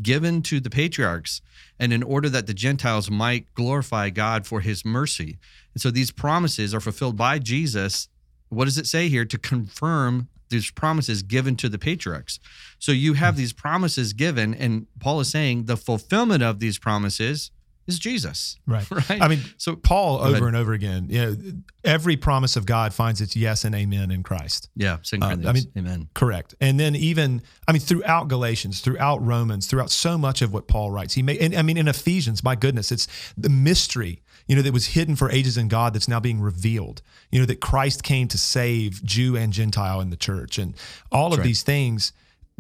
given 0.03 0.43
to 0.43 0.61
the 0.61 0.71
patriarchs 0.71 1.41
and 1.79 1.93
in 1.93 2.03
order 2.03 2.29
that 2.29 2.47
the 2.47 2.55
Gentiles 2.55 3.11
might 3.11 3.53
glorify 3.55 4.11
God 4.11 4.47
for 4.47 4.61
his 4.61 4.85
mercy. 4.85 5.39
And 5.77 5.81
so 5.83 5.91
these 5.91 6.11
promises 6.11 6.73
are 6.75 6.81
fulfilled 6.81 7.19
by 7.19 7.39
Jesus. 7.39 8.09
What 8.49 8.65
does 8.65 8.79
it 8.79 8.87
say 8.87 9.11
here? 9.11 9.27
To 9.27 9.37
confirm 9.37 10.29
these 10.49 10.71
promises 10.71 11.23
given 11.23 11.55
to 11.57 11.69
the 11.69 11.79
patriarchs. 11.79 12.41
So 12.79 12.93
you 12.93 13.13
have 13.13 13.37
these 13.37 13.53
promises 13.53 14.15
given, 14.15 14.55
and 14.55 14.87
Paul 15.01 15.21
is 15.21 15.29
saying 15.29 15.65
the 15.67 15.77
fulfillment 15.77 16.43
of 16.43 16.61
these 16.61 16.79
promises 16.79 17.51
is 17.87 17.99
Jesus. 17.99 18.57
Right. 18.67 18.87
Right. 18.91 19.21
I 19.21 19.29
mean, 19.29 19.41
so 19.59 19.77
Paul 19.77 20.21
ahead. 20.21 20.37
over 20.37 20.49
and 20.49 20.57
over 20.57 20.73
again, 20.73 21.09
you 21.11 21.21
know, 21.21 21.37
every 21.85 22.17
promise 22.17 22.57
of 22.57 22.65
God 22.65 22.95
finds 22.95 23.21
its 23.21 23.37
yes 23.37 23.65
and 23.65 23.75
amen 23.75 24.11
in 24.11 24.23
Christ. 24.23 24.71
yeah, 24.77 24.97
Second 25.03 25.45
Uh, 25.45 25.51
I 25.51 25.53
mean- 25.53 25.71
Amen. 25.77 26.09
Correct. 26.15 26.55
And 26.61 26.81
then 26.81 26.97
even, 26.97 27.43
I 27.69 27.73
mean, 27.73 27.83
throughout 27.83 28.29
Galatians, 28.29 28.81
throughout 28.81 29.25
Romans, 29.25 29.67
throughout 29.67 29.91
so 29.91 30.17
much 30.17 30.41
of 30.43 30.53
what 30.55 30.69
Paul 30.69 30.91
writes, 30.91 31.15
he 31.15 31.23
may, 31.23 31.39
and 31.39 31.55
I 31.55 31.61
mean, 31.63 31.77
in 31.77 31.87
Ephesians, 31.87 32.43
my 32.43 32.55
goodness, 32.57 32.91
it's 32.91 33.07
the 33.37 33.51
mystery, 33.51 34.23
you 34.47 34.57
know, 34.57 34.63
that 34.63 34.73
was 34.73 34.87
hidden 34.87 35.17
for 35.17 35.31
ages 35.31 35.57
in 35.57 35.69
God 35.69 35.95
that's 35.95 36.09
now 36.09 36.21
being 36.21 36.41
revealed. 36.41 37.03
You 37.31 37.41
know, 37.41 37.47
that 37.47 37.61
Christ 37.61 38.03
came 38.03 38.29
to 38.29 38.39
save 38.39 39.03
Jew 39.05 39.37
and 39.37 39.53
Gentile 39.53 40.01
in 40.01 40.11
the 40.11 40.17
church 40.17 40.59
and 40.59 40.75
all 41.11 41.33
of 41.33 41.39
right. 41.39 41.45
these 41.45 41.63
things. 41.63 42.13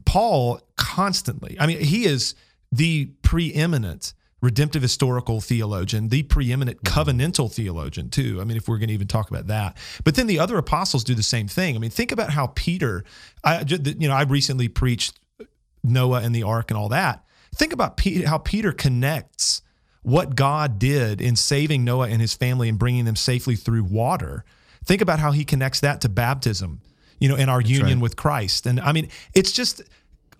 Paul 0.04 0.60
constantly, 0.76 1.56
I 1.58 1.66
mean, 1.66 1.80
he 1.80 2.04
is 2.04 2.34
the 2.70 3.06
preeminent 3.22 4.12
redemptive 4.42 4.82
historical 4.82 5.40
theologian, 5.40 6.08
the 6.08 6.22
preeminent 6.24 6.82
mm-hmm. 6.82 7.00
covenantal 7.00 7.52
theologian, 7.52 8.10
too. 8.10 8.38
I 8.40 8.44
mean, 8.44 8.56
if 8.56 8.68
we're 8.68 8.78
going 8.78 8.88
to 8.88 8.94
even 8.94 9.08
talk 9.08 9.30
about 9.30 9.46
that. 9.46 9.76
But 10.04 10.14
then 10.14 10.26
the 10.26 10.38
other 10.38 10.58
apostles 10.58 11.04
do 11.04 11.14
the 11.14 11.22
same 11.22 11.48
thing. 11.48 11.74
I 11.74 11.78
mean, 11.78 11.90
think 11.90 12.12
about 12.12 12.30
how 12.30 12.48
Peter, 12.48 13.04
I, 13.42 13.64
you 13.66 14.08
know, 14.08 14.14
I 14.14 14.22
recently 14.22 14.68
preached 14.68 15.18
Noah 15.82 16.20
and 16.20 16.34
the 16.34 16.42
ark 16.42 16.70
and 16.70 16.78
all 16.78 16.90
that. 16.90 17.24
Think 17.54 17.72
about 17.72 18.00
how 18.26 18.38
Peter 18.38 18.72
connects 18.72 19.62
what 20.06 20.36
God 20.36 20.78
did 20.78 21.20
in 21.20 21.34
saving 21.34 21.82
Noah 21.82 22.08
and 22.08 22.20
his 22.20 22.32
family 22.32 22.68
and 22.68 22.78
bringing 22.78 23.06
them 23.06 23.16
safely 23.16 23.56
through 23.56 23.82
water. 23.82 24.44
Think 24.84 25.02
about 25.02 25.18
how 25.18 25.32
he 25.32 25.44
connects 25.44 25.80
that 25.80 26.00
to 26.02 26.08
baptism, 26.08 26.80
you 27.18 27.28
know, 27.28 27.34
and 27.34 27.50
our 27.50 27.60
union 27.60 27.98
right. 27.98 28.02
with 28.02 28.14
Christ. 28.14 28.66
And 28.66 28.78
I 28.78 28.92
mean, 28.92 29.08
it's 29.34 29.50
just 29.50 29.82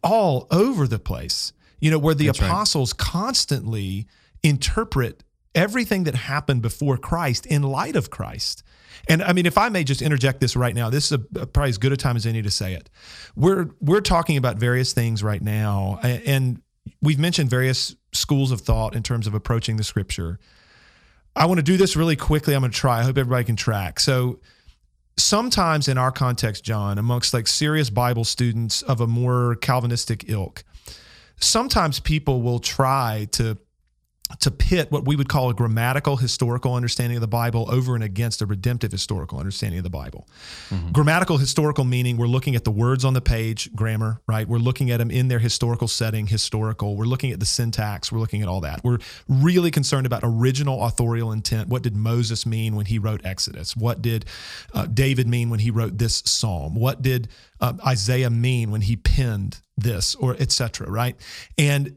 all 0.05 0.47
over 0.53 0.87
the 0.87 1.01
place, 1.01 1.53
you 1.81 1.91
know, 1.91 1.99
where 1.99 2.15
the 2.15 2.27
That's 2.27 2.41
right. 2.41 2.47
apostles 2.47 2.93
constantly 2.93 4.07
interpret 4.45 5.25
everything 5.53 6.05
that 6.05 6.15
happened 6.15 6.63
before 6.63 6.97
Christ 6.97 7.45
in 7.45 7.65
light 7.65 7.97
of 7.97 8.09
Christ. 8.09 8.63
And 9.09 9.21
I 9.21 9.33
mean, 9.33 9.47
if 9.47 9.59
I 9.59 9.69
may 9.69 9.83
just 9.83 10.01
interject 10.01 10.39
this 10.39 10.55
right 10.55 10.77
now, 10.77 10.91
this 10.91 11.07
is 11.07 11.13
a, 11.13 11.19
probably 11.19 11.71
as 11.71 11.79
good 11.79 11.91
a 11.91 11.97
time 11.97 12.15
as 12.15 12.25
any 12.25 12.41
to 12.41 12.53
say 12.53 12.75
it. 12.75 12.89
We're 13.35 13.71
we're 13.81 14.01
talking 14.01 14.37
about 14.37 14.59
various 14.59 14.93
things 14.93 15.25
right 15.25 15.43
now, 15.43 15.99
and 16.05 16.63
we've 17.03 17.19
mentioned 17.19 17.51
various 17.51 17.97
schools 18.17 18.51
of 18.51 18.61
thought 18.61 18.95
in 18.95 19.03
terms 19.03 19.27
of 19.27 19.35
approaching 19.35 19.77
the 19.77 19.85
Scripture. 19.85 20.39
I 21.35 21.47
want 21.47 21.59
to 21.59 21.63
do 21.63 21.77
this 21.77 21.97
really 21.97 22.17
quickly. 22.17 22.55
I'm 22.55 22.61
going 22.61 22.73
to 22.73 22.77
try. 22.77 23.01
I 23.01 23.03
hope 23.03 23.19
everybody 23.19 23.45
can 23.45 23.57
track. 23.57 24.01
So, 24.01 24.41
sometimes 25.19 25.89
in 25.89 25.99
our 25.99 26.11
context, 26.11 26.65
John, 26.65 26.99
amongst 26.99 27.33
like 27.35 27.47
serious 27.47 27.91
Bible 27.91 28.25
students 28.25 28.83
of 28.83 29.01
a 29.01 29.07
more 29.07 29.57
Calvinistic 29.57 30.29
ilk, 30.29 30.65
sometimes 31.41 32.01
people 32.01 32.43
will 32.43 32.59
try 32.59 33.29
to 33.33 33.59
to 34.41 34.51
pit 34.51 34.91
what 34.91 35.07
we 35.07 35.15
would 35.15 35.29
call 35.29 35.51
a 35.51 35.55
grammatical 35.55 36.17
historical 36.17 36.75
understanding 36.75 37.17
of 37.17 37.21
the 37.21 37.29
Bible 37.29 37.69
over 37.71 37.95
and 37.95 38.03
against 38.03 38.43
a 38.43 38.47
redemptive 38.47 38.91
historical 38.91 39.39
understanding 39.39 39.79
of 39.79 39.85
the 39.85 39.91
Bible. 39.91 40.27
Grammatical 40.93 41.39
historical 41.39 41.85
meaning 41.85 42.17
we're 42.17 42.27
looking 42.27 42.57
at 42.57 42.65
the 42.65 42.71
words 42.73 43.05
on 43.05 43.15
the 43.15 43.21
page, 43.21 43.73
grammar, 43.75 44.21
right? 44.27 44.49
We're 44.49 44.59
looking 44.59 44.91
at 44.91 44.97
them 44.97 45.13
in 45.13 45.29
their 45.29 45.39
historical 45.39 45.87
setting, 45.87 46.27
historical. 46.27 46.97
We're 46.97 47.05
looking 47.05 47.31
at 47.31 47.39
the 47.39 47.47
syntax, 47.47 48.11
we're 48.11 48.19
looking 48.19 48.43
at 48.43 48.49
all 48.49 48.61
that. 48.63 48.83
We're 48.83 48.99
really 49.29 49.71
concerned 49.71 50.07
about 50.07 50.23
original 50.25 50.83
authorial 50.85 51.31
intent. 51.31 51.69
What 51.69 51.83
did 51.83 51.95
Moses 51.95 52.45
mean 52.47 52.75
when 52.75 52.87
he 52.87 52.99
wrote 52.99 53.25
Exodus? 53.25 53.77
What 53.77 54.03
did 54.03 54.25
uh, 54.75 54.87
David 54.87 55.29
mean 55.29 55.51
when 55.51 55.61
he 55.61 55.71
wrote 55.71 55.99
this 55.99 56.25
psalm? 56.27 56.75
What 56.75 57.01
did 57.01 57.29
uh, 57.61 57.75
Isaiah 57.87 58.31
mean 58.31 58.73
when 58.73 58.81
he 58.81 58.97
penned 58.97 59.61
this 59.77 60.17
or 60.17 60.35
etc., 60.35 60.91
right? 60.91 61.17
And 61.57 61.97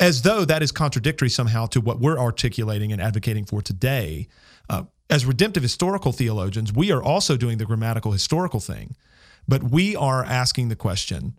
as 0.00 0.22
though 0.22 0.44
that 0.44 0.62
is 0.62 0.72
contradictory 0.72 1.30
somehow 1.30 1.66
to 1.66 1.80
what 1.80 2.00
we're 2.00 2.18
articulating 2.18 2.92
and 2.92 3.00
advocating 3.00 3.44
for 3.44 3.62
today. 3.62 4.28
Uh, 4.68 4.84
as 5.10 5.26
redemptive 5.26 5.62
historical 5.62 6.12
theologians, 6.12 6.72
we 6.72 6.90
are 6.90 7.02
also 7.02 7.36
doing 7.36 7.58
the 7.58 7.64
grammatical 7.64 8.12
historical 8.12 8.60
thing, 8.60 8.96
but 9.46 9.62
we 9.62 9.94
are 9.94 10.24
asking 10.24 10.68
the 10.68 10.76
question 10.76 11.34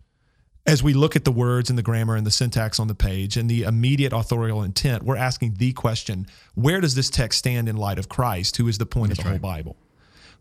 as 0.66 0.82
we 0.82 0.92
look 0.92 1.14
at 1.14 1.24
the 1.24 1.32
words 1.32 1.70
and 1.70 1.78
the 1.78 1.82
grammar 1.82 2.16
and 2.16 2.26
the 2.26 2.30
syntax 2.30 2.80
on 2.80 2.88
the 2.88 2.94
page 2.94 3.36
and 3.36 3.48
the 3.48 3.62
immediate 3.62 4.12
authorial 4.12 4.62
intent, 4.62 5.04
we're 5.04 5.16
asking 5.16 5.54
the 5.54 5.72
question 5.72 6.26
where 6.54 6.80
does 6.80 6.94
this 6.94 7.08
text 7.08 7.38
stand 7.38 7.68
in 7.68 7.76
light 7.76 7.98
of 7.98 8.08
Christ, 8.08 8.56
who 8.56 8.66
is 8.66 8.78
the 8.78 8.86
point 8.86 9.12
of 9.12 9.18
the 9.18 9.24
whole 9.24 9.38
Bible? 9.38 9.76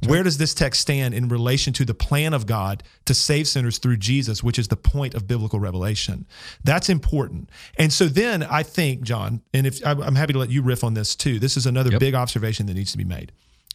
Where 0.03 0.23
does 0.23 0.37
this 0.37 0.53
text 0.53 0.81
stand 0.81 1.13
in 1.13 1.29
relation 1.29 1.73
to 1.73 1.85
the 1.85 1.93
plan 1.93 2.33
of 2.33 2.45
God 2.45 2.83
to 3.05 3.13
save 3.13 3.47
sinners 3.47 3.77
through 3.77 3.97
Jesus, 3.97 4.43
which 4.43 4.59
is 4.59 4.67
the 4.67 4.75
point 4.75 5.15
of 5.15 5.27
biblical 5.27 5.59
revelation? 5.59 6.27
That's 6.63 6.89
important. 6.89 7.49
And 7.77 7.91
so 7.91 8.07
then 8.07 8.43
I 8.43 8.63
think, 8.63 9.01
John, 9.01 9.41
and 9.53 9.65
if 9.65 9.85
I'm 9.85 10.15
happy 10.15 10.33
to 10.33 10.39
let 10.39 10.51
you 10.51 10.61
riff 10.61 10.83
on 10.83 10.93
this 10.93 11.15
too, 11.15 11.39
this 11.39 11.57
is 11.57 11.65
another 11.65 11.91
Yep. 11.91 11.99
big 11.99 12.15
observation 12.15 12.65
that 12.67 12.73
needs 12.75 12.91
to 12.91 12.97
be 12.97 13.03
made. 13.03 13.31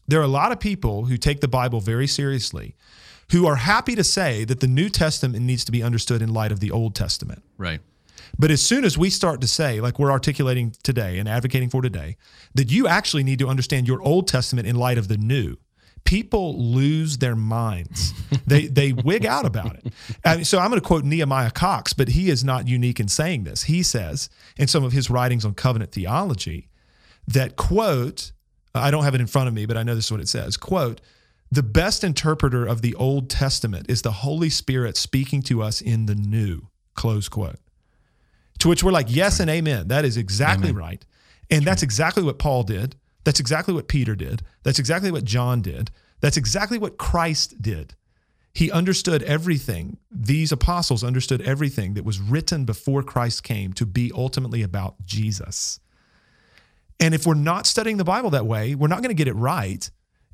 There 0.06 0.20
are 0.20 0.24
a 0.24 0.28
lot 0.28 0.52
of 0.52 0.60
people 0.60 1.06
who 1.06 1.16
take 1.16 1.40
the 1.40 1.48
Bible 1.48 1.80
very 1.80 2.06
seriously 2.06 2.74
who 3.30 3.46
are 3.46 3.56
happy 3.56 3.94
to 3.94 4.02
say 4.04 4.44
that 4.44 4.60
the 4.60 4.66
New 4.66 4.88
Testament 4.88 5.44
needs 5.44 5.64
to 5.64 5.72
be 5.72 5.82
understood 5.82 6.20
in 6.20 6.32
light 6.34 6.50
of 6.52 6.60
the 6.60 6.70
Old 6.70 6.94
Testament. 6.94 7.42
Right. 7.56 7.80
But 8.38 8.50
as 8.50 8.60
soon 8.60 8.84
as 8.84 8.98
we 8.98 9.08
start 9.10 9.40
to 9.40 9.46
say, 9.46 9.80
like 9.80 9.98
we're 9.98 10.10
articulating 10.10 10.74
today 10.82 11.18
and 11.18 11.28
advocating 11.28 11.70
for 11.70 11.80
today, 11.82 12.16
that 12.54 12.70
you 12.70 12.86
actually 12.86 13.22
need 13.22 13.38
to 13.38 13.48
understand 13.48 13.86
your 13.88 14.02
Old 14.02 14.28
Testament 14.28 14.66
in 14.66 14.76
light 14.76 14.98
of 14.98 15.08
the 15.08 15.16
New, 15.16 15.56
people 16.04 16.58
lose 16.58 17.18
their 17.18 17.36
minds. 17.36 18.12
they 18.46 18.66
they 18.66 18.92
wig 18.92 19.26
out 19.26 19.46
about 19.46 19.76
it. 19.76 19.86
And 20.24 20.46
so 20.46 20.58
I'm 20.58 20.70
going 20.70 20.80
to 20.80 20.86
quote 20.86 21.04
Nehemiah 21.04 21.50
Cox, 21.50 21.92
but 21.92 22.08
he 22.08 22.30
is 22.30 22.44
not 22.44 22.68
unique 22.68 23.00
in 23.00 23.08
saying 23.08 23.44
this. 23.44 23.64
He 23.64 23.82
says 23.82 24.28
in 24.56 24.66
some 24.66 24.84
of 24.84 24.92
his 24.92 25.10
writings 25.10 25.44
on 25.44 25.54
covenant 25.54 25.92
theology 25.92 26.68
that 27.28 27.56
quote, 27.56 28.32
I 28.74 28.90
don't 28.90 29.04
have 29.04 29.14
it 29.14 29.20
in 29.20 29.26
front 29.26 29.48
of 29.48 29.54
me, 29.54 29.66
but 29.66 29.76
I 29.76 29.82
know 29.82 29.94
this 29.94 30.06
is 30.06 30.12
what 30.12 30.20
it 30.20 30.28
says. 30.28 30.56
Quote, 30.56 31.00
the 31.52 31.62
best 31.62 32.04
interpreter 32.04 32.64
of 32.64 32.80
the 32.80 32.94
Old 32.94 33.28
Testament 33.28 33.86
is 33.88 34.02
the 34.02 34.12
Holy 34.12 34.50
Spirit 34.50 34.96
speaking 34.96 35.42
to 35.42 35.62
us 35.62 35.80
in 35.80 36.06
the 36.06 36.14
new. 36.14 36.68
Close 36.94 37.28
quote. 37.28 37.58
To 38.60 38.68
which 38.68 38.84
we're 38.84 38.92
like, 38.92 39.06
yes 39.08 39.40
and 39.40 39.50
amen. 39.50 39.88
That 39.88 40.04
is 40.04 40.16
exactly 40.16 40.68
Amen. 40.68 40.80
right. 40.80 41.06
And 41.50 41.64
that's 41.64 41.82
exactly 41.82 42.22
what 42.22 42.38
Paul 42.38 42.62
did. 42.62 42.94
That's 43.24 43.40
exactly 43.40 43.74
what 43.74 43.88
Peter 43.88 44.14
did. 44.14 44.42
That's 44.62 44.78
exactly 44.78 45.10
what 45.10 45.24
John 45.24 45.62
did. 45.62 45.90
That's 46.20 46.36
exactly 46.36 46.78
what 46.78 46.98
Christ 46.98 47.60
did. 47.60 47.94
He 48.52 48.70
understood 48.70 49.22
everything. 49.22 49.98
These 50.10 50.50
apostles 50.50 51.04
understood 51.04 51.40
everything 51.42 51.94
that 51.94 52.04
was 52.04 52.18
written 52.18 52.64
before 52.64 53.02
Christ 53.02 53.44
came 53.44 53.72
to 53.74 53.86
be 53.86 54.10
ultimately 54.14 54.62
about 54.62 54.96
Jesus. 55.04 55.78
And 56.98 57.14
if 57.14 57.26
we're 57.26 57.34
not 57.34 57.66
studying 57.66 57.96
the 57.96 58.04
Bible 58.04 58.30
that 58.30 58.46
way, 58.46 58.74
we're 58.74 58.88
not 58.88 59.02
going 59.02 59.10
to 59.10 59.14
get 59.14 59.28
it 59.28 59.34
right. 59.34 59.88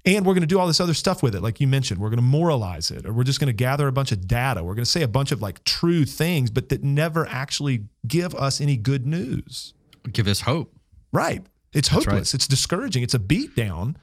And 0.04 0.24
we're 0.24 0.34
going 0.34 0.42
to 0.42 0.46
do 0.46 0.58
all 0.58 0.68
this 0.68 0.80
other 0.80 0.94
stuff 0.94 1.22
with 1.22 1.34
it. 1.34 1.42
Like 1.42 1.60
you 1.60 1.66
mentioned, 1.66 2.00
we're 2.00 2.10
going 2.10 2.18
to 2.18 2.22
moralize 2.22 2.92
it, 2.92 3.06
or 3.06 3.12
we're 3.12 3.24
just 3.24 3.40
going 3.40 3.48
to 3.48 3.52
gather 3.52 3.88
a 3.88 3.92
bunch 3.92 4.12
of 4.12 4.26
data. 4.26 4.62
We're 4.62 4.74
going 4.74 4.84
to 4.84 4.90
say 4.90 5.02
a 5.02 5.08
bunch 5.08 5.32
of 5.32 5.42
like 5.42 5.64
true 5.64 6.04
things, 6.04 6.48
but 6.48 6.68
that 6.68 6.84
never 6.84 7.26
actually 7.26 7.86
give 8.06 8.34
us 8.34 8.60
any 8.60 8.76
good 8.76 9.04
news. 9.04 9.74
Give 10.12 10.28
us 10.28 10.42
hope. 10.42 10.74
Right. 11.12 11.44
It's 11.76 11.88
That's 11.88 12.04
hopeless. 12.06 12.32
right. 12.32 12.34
It's 12.34 12.48
discouraging. 12.48 13.02
It's 13.02 13.14
a 13.14 13.18
beatdown 13.18 13.96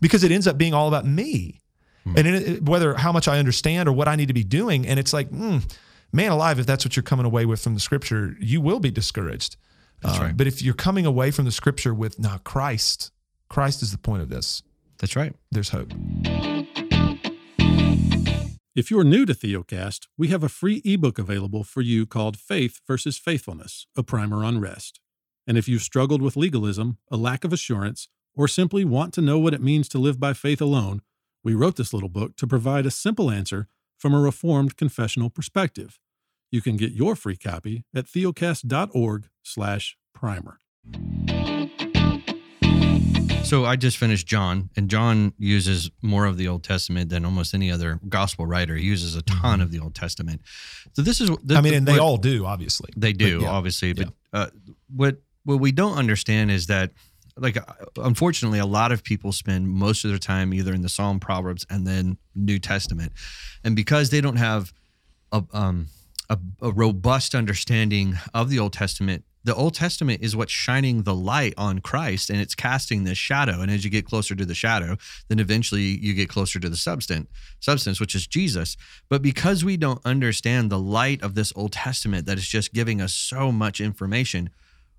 because 0.00 0.22
it 0.22 0.30
ends 0.30 0.46
up 0.46 0.56
being 0.58 0.74
all 0.74 0.86
about 0.88 1.04
me. 1.06 1.60
And 2.04 2.18
it, 2.18 2.34
it- 2.48 2.62
whether 2.62 2.94
how 2.94 3.10
much 3.10 3.26
I 3.26 3.38
understand 3.40 3.88
or 3.88 3.92
what 3.92 4.06
I 4.06 4.14
need 4.14 4.28
to 4.28 4.34
be 4.34 4.44
doing. 4.44 4.86
And 4.86 4.98
it's 5.00 5.12
like, 5.12 5.28
mm, 5.30 5.60
man 6.12 6.30
alive, 6.30 6.60
if 6.60 6.66
that's 6.66 6.84
what 6.84 6.94
you're 6.94 7.02
coming 7.02 7.26
away 7.26 7.46
with 7.46 7.60
from 7.60 7.74
the 7.74 7.80
scripture, 7.80 8.36
you 8.40 8.60
will 8.60 8.78
be 8.78 8.90
discouraged. 8.92 9.56
That's 10.02 10.18
Uh, 10.18 10.22
right. 10.24 10.36
But 10.36 10.46
if 10.46 10.62
you're 10.62 10.74
coming 10.74 11.04
away 11.06 11.30
from 11.32 11.46
the 11.46 11.50
scripture 11.50 11.92
with, 11.94 12.18
nah, 12.20 12.38
Christ, 12.38 13.10
Christ 13.48 13.82
is 13.82 13.90
the 13.92 13.98
point 13.98 14.22
of 14.22 14.28
this, 14.28 14.62
That's 14.98 15.16
right. 15.16 15.34
there's 15.50 15.70
hope. 15.70 15.92
If 18.76 18.90
you're 18.90 19.04
new 19.04 19.24
to 19.24 19.32
Theocast, 19.34 20.06
we 20.18 20.28
have 20.28 20.42
a 20.44 20.50
free 20.50 20.82
ebook 20.84 21.18
available 21.18 21.64
for 21.64 21.80
you 21.80 22.04
called 22.04 22.36
Faith 22.38 22.80
versus 22.86 23.16
Faithfulness, 23.16 23.86
a 23.96 24.02
primer 24.02 24.44
on 24.44 24.60
rest. 24.60 25.00
And 25.46 25.56
if 25.56 25.68
you've 25.68 25.82
struggled 25.82 26.20
with 26.22 26.36
legalism, 26.36 26.98
a 27.10 27.16
lack 27.16 27.44
of 27.44 27.52
assurance, 27.52 28.08
or 28.34 28.48
simply 28.48 28.84
want 28.84 29.14
to 29.14 29.20
know 29.20 29.38
what 29.38 29.54
it 29.54 29.62
means 29.62 29.88
to 29.90 29.98
live 29.98 30.18
by 30.18 30.32
faith 30.32 30.60
alone, 30.60 31.02
we 31.44 31.54
wrote 31.54 31.76
this 31.76 31.92
little 31.94 32.08
book 32.08 32.36
to 32.36 32.46
provide 32.46 32.84
a 32.86 32.90
simple 32.90 33.30
answer 33.30 33.68
from 33.96 34.12
a 34.12 34.20
reformed 34.20 34.76
confessional 34.76 35.30
perspective. 35.30 35.98
You 36.50 36.60
can 36.60 36.76
get 36.76 36.92
your 36.92 37.14
free 37.16 37.36
copy 37.36 37.84
at 37.94 38.06
theocast.org/primer. 38.06 40.58
So 43.44 43.64
I 43.64 43.76
just 43.76 43.96
finished 43.96 44.26
John, 44.26 44.70
and 44.76 44.90
John 44.90 45.32
uses 45.38 45.88
more 46.02 46.26
of 46.26 46.36
the 46.36 46.48
Old 46.48 46.64
Testament 46.64 47.10
than 47.10 47.24
almost 47.24 47.54
any 47.54 47.70
other 47.70 48.00
gospel 48.08 48.44
writer. 48.44 48.74
He 48.74 48.84
uses 48.84 49.14
a 49.14 49.22
ton 49.22 49.60
of 49.60 49.70
the 49.70 49.78
Old 49.78 49.94
Testament. 49.94 50.40
So 50.94 51.02
this 51.02 51.20
is, 51.20 51.30
I 51.50 51.60
mean, 51.60 51.74
and 51.74 51.86
they 51.86 51.92
what- 51.92 52.00
all 52.00 52.16
do, 52.16 52.44
obviously. 52.44 52.90
They 52.96 53.12
do, 53.12 53.38
But 53.38 53.44
yeah, 53.44 53.50
obviously, 53.52 53.92
but 53.92 54.12
uh, 54.32 54.48
what 54.92 55.22
what 55.46 55.60
we 55.60 55.72
don't 55.72 55.96
understand 55.96 56.50
is 56.50 56.66
that, 56.66 56.90
like, 57.36 57.56
unfortunately, 57.96 58.58
a 58.58 58.66
lot 58.66 58.92
of 58.92 59.02
people 59.02 59.32
spend 59.32 59.68
most 59.68 60.04
of 60.04 60.10
their 60.10 60.18
time 60.18 60.52
either 60.52 60.74
in 60.74 60.82
the 60.82 60.88
Psalm, 60.88 61.20
Proverbs, 61.20 61.64
and 61.70 61.86
then 61.86 62.18
New 62.34 62.58
Testament, 62.58 63.12
and 63.64 63.74
because 63.74 64.10
they 64.10 64.20
don't 64.20 64.36
have 64.36 64.72
a 65.32 65.42
um 65.52 65.88
a, 66.28 66.38
a 66.60 66.72
robust 66.72 67.34
understanding 67.34 68.18
of 68.34 68.50
the 68.50 68.58
Old 68.58 68.72
Testament. 68.72 69.24
The 69.44 69.54
Old 69.54 69.74
Testament 69.74 70.22
is 70.22 70.34
what's 70.34 70.52
shining 70.52 71.04
the 71.04 71.14
light 71.14 71.54
on 71.56 71.78
Christ 71.78 72.30
and 72.30 72.40
it's 72.40 72.56
casting 72.56 73.04
this 73.04 73.16
shadow. 73.16 73.60
And 73.60 73.70
as 73.70 73.84
you 73.84 73.90
get 73.90 74.04
closer 74.04 74.34
to 74.34 74.44
the 74.44 74.54
shadow, 74.54 74.96
then 75.28 75.38
eventually 75.38 75.82
you 75.82 76.14
get 76.14 76.28
closer 76.28 76.58
to 76.58 76.68
the 76.68 76.76
substance, 76.76 77.28
substance, 77.60 78.00
which 78.00 78.16
is 78.16 78.26
Jesus. 78.26 78.76
But 79.08 79.22
because 79.22 79.64
we 79.64 79.76
don't 79.76 80.00
understand 80.04 80.68
the 80.68 80.80
light 80.80 81.22
of 81.22 81.36
this 81.36 81.52
Old 81.54 81.72
Testament 81.72 82.26
that 82.26 82.38
is 82.38 82.48
just 82.48 82.72
giving 82.72 83.00
us 83.00 83.14
so 83.14 83.52
much 83.52 83.80
information, 83.80 84.50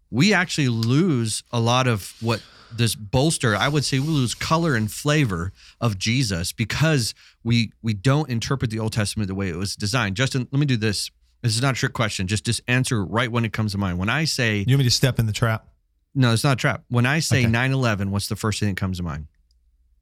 we 0.09 0.33
actually 0.33 0.69
lose 0.69 1.43
a 1.51 1.59
lot 1.59 1.87
of 1.87 2.13
what 2.21 2.41
this 2.75 2.95
bolster 2.95 3.55
i 3.55 3.67
would 3.67 3.85
say 3.85 3.97
we 3.99 4.07
lose 4.07 4.35
color 4.35 4.75
and 4.75 4.91
flavor 4.91 5.51
of 5.79 5.97
jesus 5.97 6.51
because 6.51 7.13
we 7.43 7.71
we 7.81 7.93
don't 7.93 8.29
interpret 8.29 8.69
the 8.71 8.79
old 8.79 8.91
testament 8.93 9.27
the 9.27 9.35
way 9.35 9.47
it 9.49 9.55
was 9.55 9.75
designed 9.75 10.15
justin 10.17 10.47
let 10.51 10.59
me 10.59 10.65
do 10.65 10.75
this 10.77 11.09
this 11.43 11.55
is 11.55 11.61
not 11.61 11.75
a 11.75 11.77
trick 11.77 11.93
question 11.93 12.27
just 12.27 12.45
just 12.45 12.59
answer 12.67 13.03
right 13.05 13.31
when 13.31 13.45
it 13.45 13.53
comes 13.53 13.71
to 13.71 13.77
mind 13.77 13.97
when 13.97 14.09
i 14.09 14.25
say 14.25 14.65
You 14.67 14.73
want 14.75 14.79
me 14.79 14.83
to 14.83 14.91
step 14.91 15.17
in 15.19 15.25
the 15.27 15.33
trap? 15.33 15.65
no 16.13 16.33
it's 16.33 16.43
not 16.43 16.53
a 16.53 16.55
trap 16.57 16.83
when 16.89 17.05
i 17.05 17.19
say 17.19 17.43
Okay. 17.43 17.51
9-11 17.51 18.09
what's 18.09 18.27
the 18.27 18.35
first 18.35 18.59
thing 18.59 18.69
that 18.69 18.77
comes 18.77 18.97
to 18.97 19.03
mind 19.03 19.27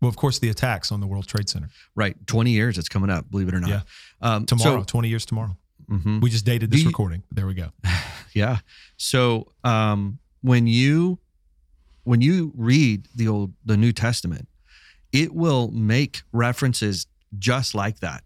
Well, 0.02 0.10
of 0.10 0.16
course, 0.18 0.40
the 0.40 0.50
attacks 0.50 0.92
on 0.92 1.00
the 1.02 1.08
World 1.08 1.28
Trade 1.28 1.48
Center 1.50 1.70
right 1.96 2.16
20 2.26 2.50
years 2.52 2.78
it's 2.80 2.90
coming 2.90 3.10
up 3.12 3.30
believe 3.30 3.48
it 3.48 3.54
or 3.54 3.60
not 3.60 3.70
Yeah. 3.70 3.82
um, 4.22 4.46
tomorrow, 4.48 4.80
so, 4.82 4.86
20 4.86 5.10
years 5.10 5.26
tomorrow. 5.26 5.56
mhm. 5.88 6.20
We 6.22 6.30
just 6.32 6.46
dated 6.46 6.72
this 6.72 6.82
you- 6.82 6.88
recording. 6.88 7.22
There 7.32 7.46
we 7.48 7.54
go. 7.54 7.70
Yeah. 8.36 8.58
So 8.98 9.52
um, 9.64 10.20
when 10.42 10.68
you 10.68 11.18
when 12.04 12.22
you 12.22 12.52
read 12.56 13.08
the 13.16 13.28
old 13.28 13.54
the 13.66 13.78
New 13.78 13.92
Testament, 13.92 14.48
it 15.12 15.34
will 15.34 15.72
make 15.72 16.22
references 16.32 17.08
just 17.40 17.74
like 17.74 18.00
that. 18.02 18.24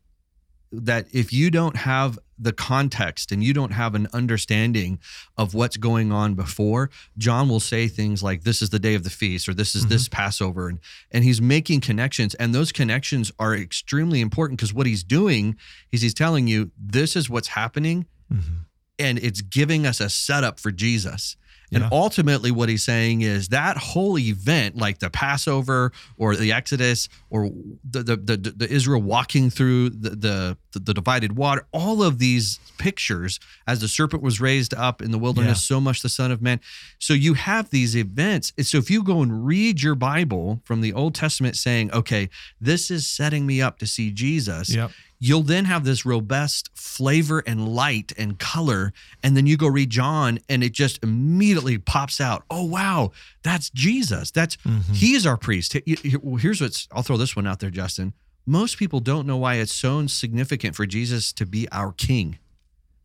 That 0.72 1.08
if 1.14 1.32
you 1.34 1.50
don't 1.50 1.78
have 1.78 2.20
the 2.38 2.54
context 2.54 3.32
and 3.32 3.44
you 3.44 3.54
don't 3.54 3.72
have 3.72 3.96
an 3.96 4.08
understanding 4.14 5.00
of 5.38 5.54
what's 5.54 5.78
going 5.78 6.12
on 6.12 6.36
before, 6.36 6.90
John 7.18 7.50
will 7.50 7.60
say 7.60 7.88
things 7.88 8.22
like 8.24 8.44
this 8.44 8.62
is 8.62 8.70
the 8.70 8.80
day 8.80 8.94
of 8.96 9.04
the 9.04 9.10
feast 9.10 9.50
or 9.50 9.54
this 9.54 9.76
is 9.76 9.88
this 9.88 10.08
Passover 10.08 10.70
and 10.70 10.80
and 11.12 11.24
he's 11.24 11.42
making 11.42 11.82
connections 11.82 12.36
and 12.36 12.54
those 12.54 12.72
connections 12.72 13.32
are 13.40 13.56
extremely 13.56 14.22
important 14.22 14.58
because 14.60 14.74
what 14.74 14.86
he's 14.88 15.04
doing 15.04 15.56
is 15.92 16.02
he's 16.02 16.14
telling 16.14 16.48
you 16.48 16.72
this 16.78 17.16
is 17.16 17.30
what's 17.30 17.50
happening 17.50 18.06
Mhm. 18.32 18.66
And 19.00 19.18
it's 19.20 19.42
giving 19.42 19.86
us 19.88 20.00
a 20.00 20.10
setup 20.10 20.60
for 20.60 20.72
Jesus. 20.72 21.38
And 21.72 21.84
Yeah. 21.84 21.90
ultimately, 21.92 22.50
what 22.50 22.68
he's 22.68 22.84
saying 22.84 23.22
is 23.22 23.50
that 23.50 23.78
whole 23.78 24.18
event, 24.18 24.76
like 24.76 24.98
the 25.00 25.10
Passover 25.12 25.92
or 26.18 26.36
the 26.36 26.52
Exodus 26.52 27.10
or 27.30 27.52
the 27.88 28.04
the, 28.04 28.16
the, 28.18 28.38
the 28.58 28.68
Israel 28.72 29.02
walking 29.04 29.52
through 29.52 29.92
the, 29.92 30.10
the 30.12 30.58
the 30.74 30.94
divided 30.94 31.36
water, 31.36 31.66
all 31.72 32.04
of 32.04 32.20
these 32.20 32.60
pictures 32.78 33.40
as 33.66 33.82
the 33.82 33.88
serpent 33.88 34.22
was 34.22 34.40
raised 34.40 34.74
up 34.74 35.02
in 35.02 35.12
the 35.12 35.18
wilderness, 35.18 35.64
so 35.64 35.82
much 35.82 36.02
the 36.02 36.10
Son 36.10 36.32
of 36.32 36.42
Man. 36.42 36.60
So 37.00 37.14
you 37.14 37.34
have 37.34 37.72
these 37.72 37.96
events. 37.98 38.54
So 38.62 38.78
if 38.78 38.92
you 38.92 39.04
go 39.04 39.22
and 39.22 39.46
read 39.46 39.82
your 39.82 39.96
Bible 39.96 40.62
from 40.64 40.82
the 40.82 40.94
Old 40.94 41.16
Testament, 41.16 41.56
saying, 41.56 41.92
"Okay, 41.92 42.30
this 42.62 42.92
is 42.92 43.08
setting 43.08 43.46
me 43.48 43.62
up 43.62 43.80
to 43.80 43.88
see 43.88 44.12
Jesus," 44.12 44.70
Yep. 44.74 44.92
you'll 45.20 45.42
then 45.44 45.66
have 45.66 45.84
this 45.84 46.06
robust 46.06 46.70
flavor 46.76 47.40
and 47.46 47.68
light 47.68 48.14
and 48.18 48.40
color 48.40 48.94
and 49.22 49.36
then 49.36 49.46
you 49.46 49.58
go 49.58 49.68
read 49.68 49.90
john 49.90 50.40
and 50.48 50.64
it 50.64 50.72
just 50.72 50.98
immediately 51.04 51.78
pops 51.78 52.22
out 52.22 52.44
oh 52.50 52.64
wow 52.64 53.12
that's 53.44 53.70
jesus 53.72 54.32
that's 54.32 54.56
Mhm. 54.66 54.96
he's 54.96 55.26
our 55.26 55.36
priest 55.36 55.74
He- 55.74 55.98
he- 56.02 56.16
here's 56.40 56.62
what's 56.62 56.88
i'll 56.94 57.04
throw 57.04 57.18
this 57.18 57.36
one 57.36 57.46
out 57.46 57.60
there 57.60 57.70
justin 57.70 58.14
most 58.50 58.78
people 58.78 59.00
don't 59.00 59.28
know 59.28 59.38
why 59.38 59.56
it's 59.56 59.74
so 59.74 60.06
significant 60.08 60.76
for 60.76 60.86
jesus 60.86 61.32
to 61.34 61.46
be 61.46 61.68
our 61.72 61.92
king 61.94 62.38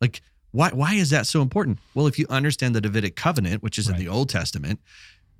like 0.01 0.21
why, 0.51 0.69
why 0.69 0.93
is 0.95 1.09
that 1.11 1.27
so 1.27 1.41
important 1.41 1.77
well 1.93 2.07
if 2.07 2.17
you 2.19 2.25
understand 2.29 2.73
the 2.75 2.81
davidic 2.81 3.15
covenant 3.15 3.61
which 3.61 3.77
is 3.77 3.89
Right. 3.89 3.99
in 3.99 4.05
the 4.05 4.11
old 4.11 4.29
testament 4.29 4.79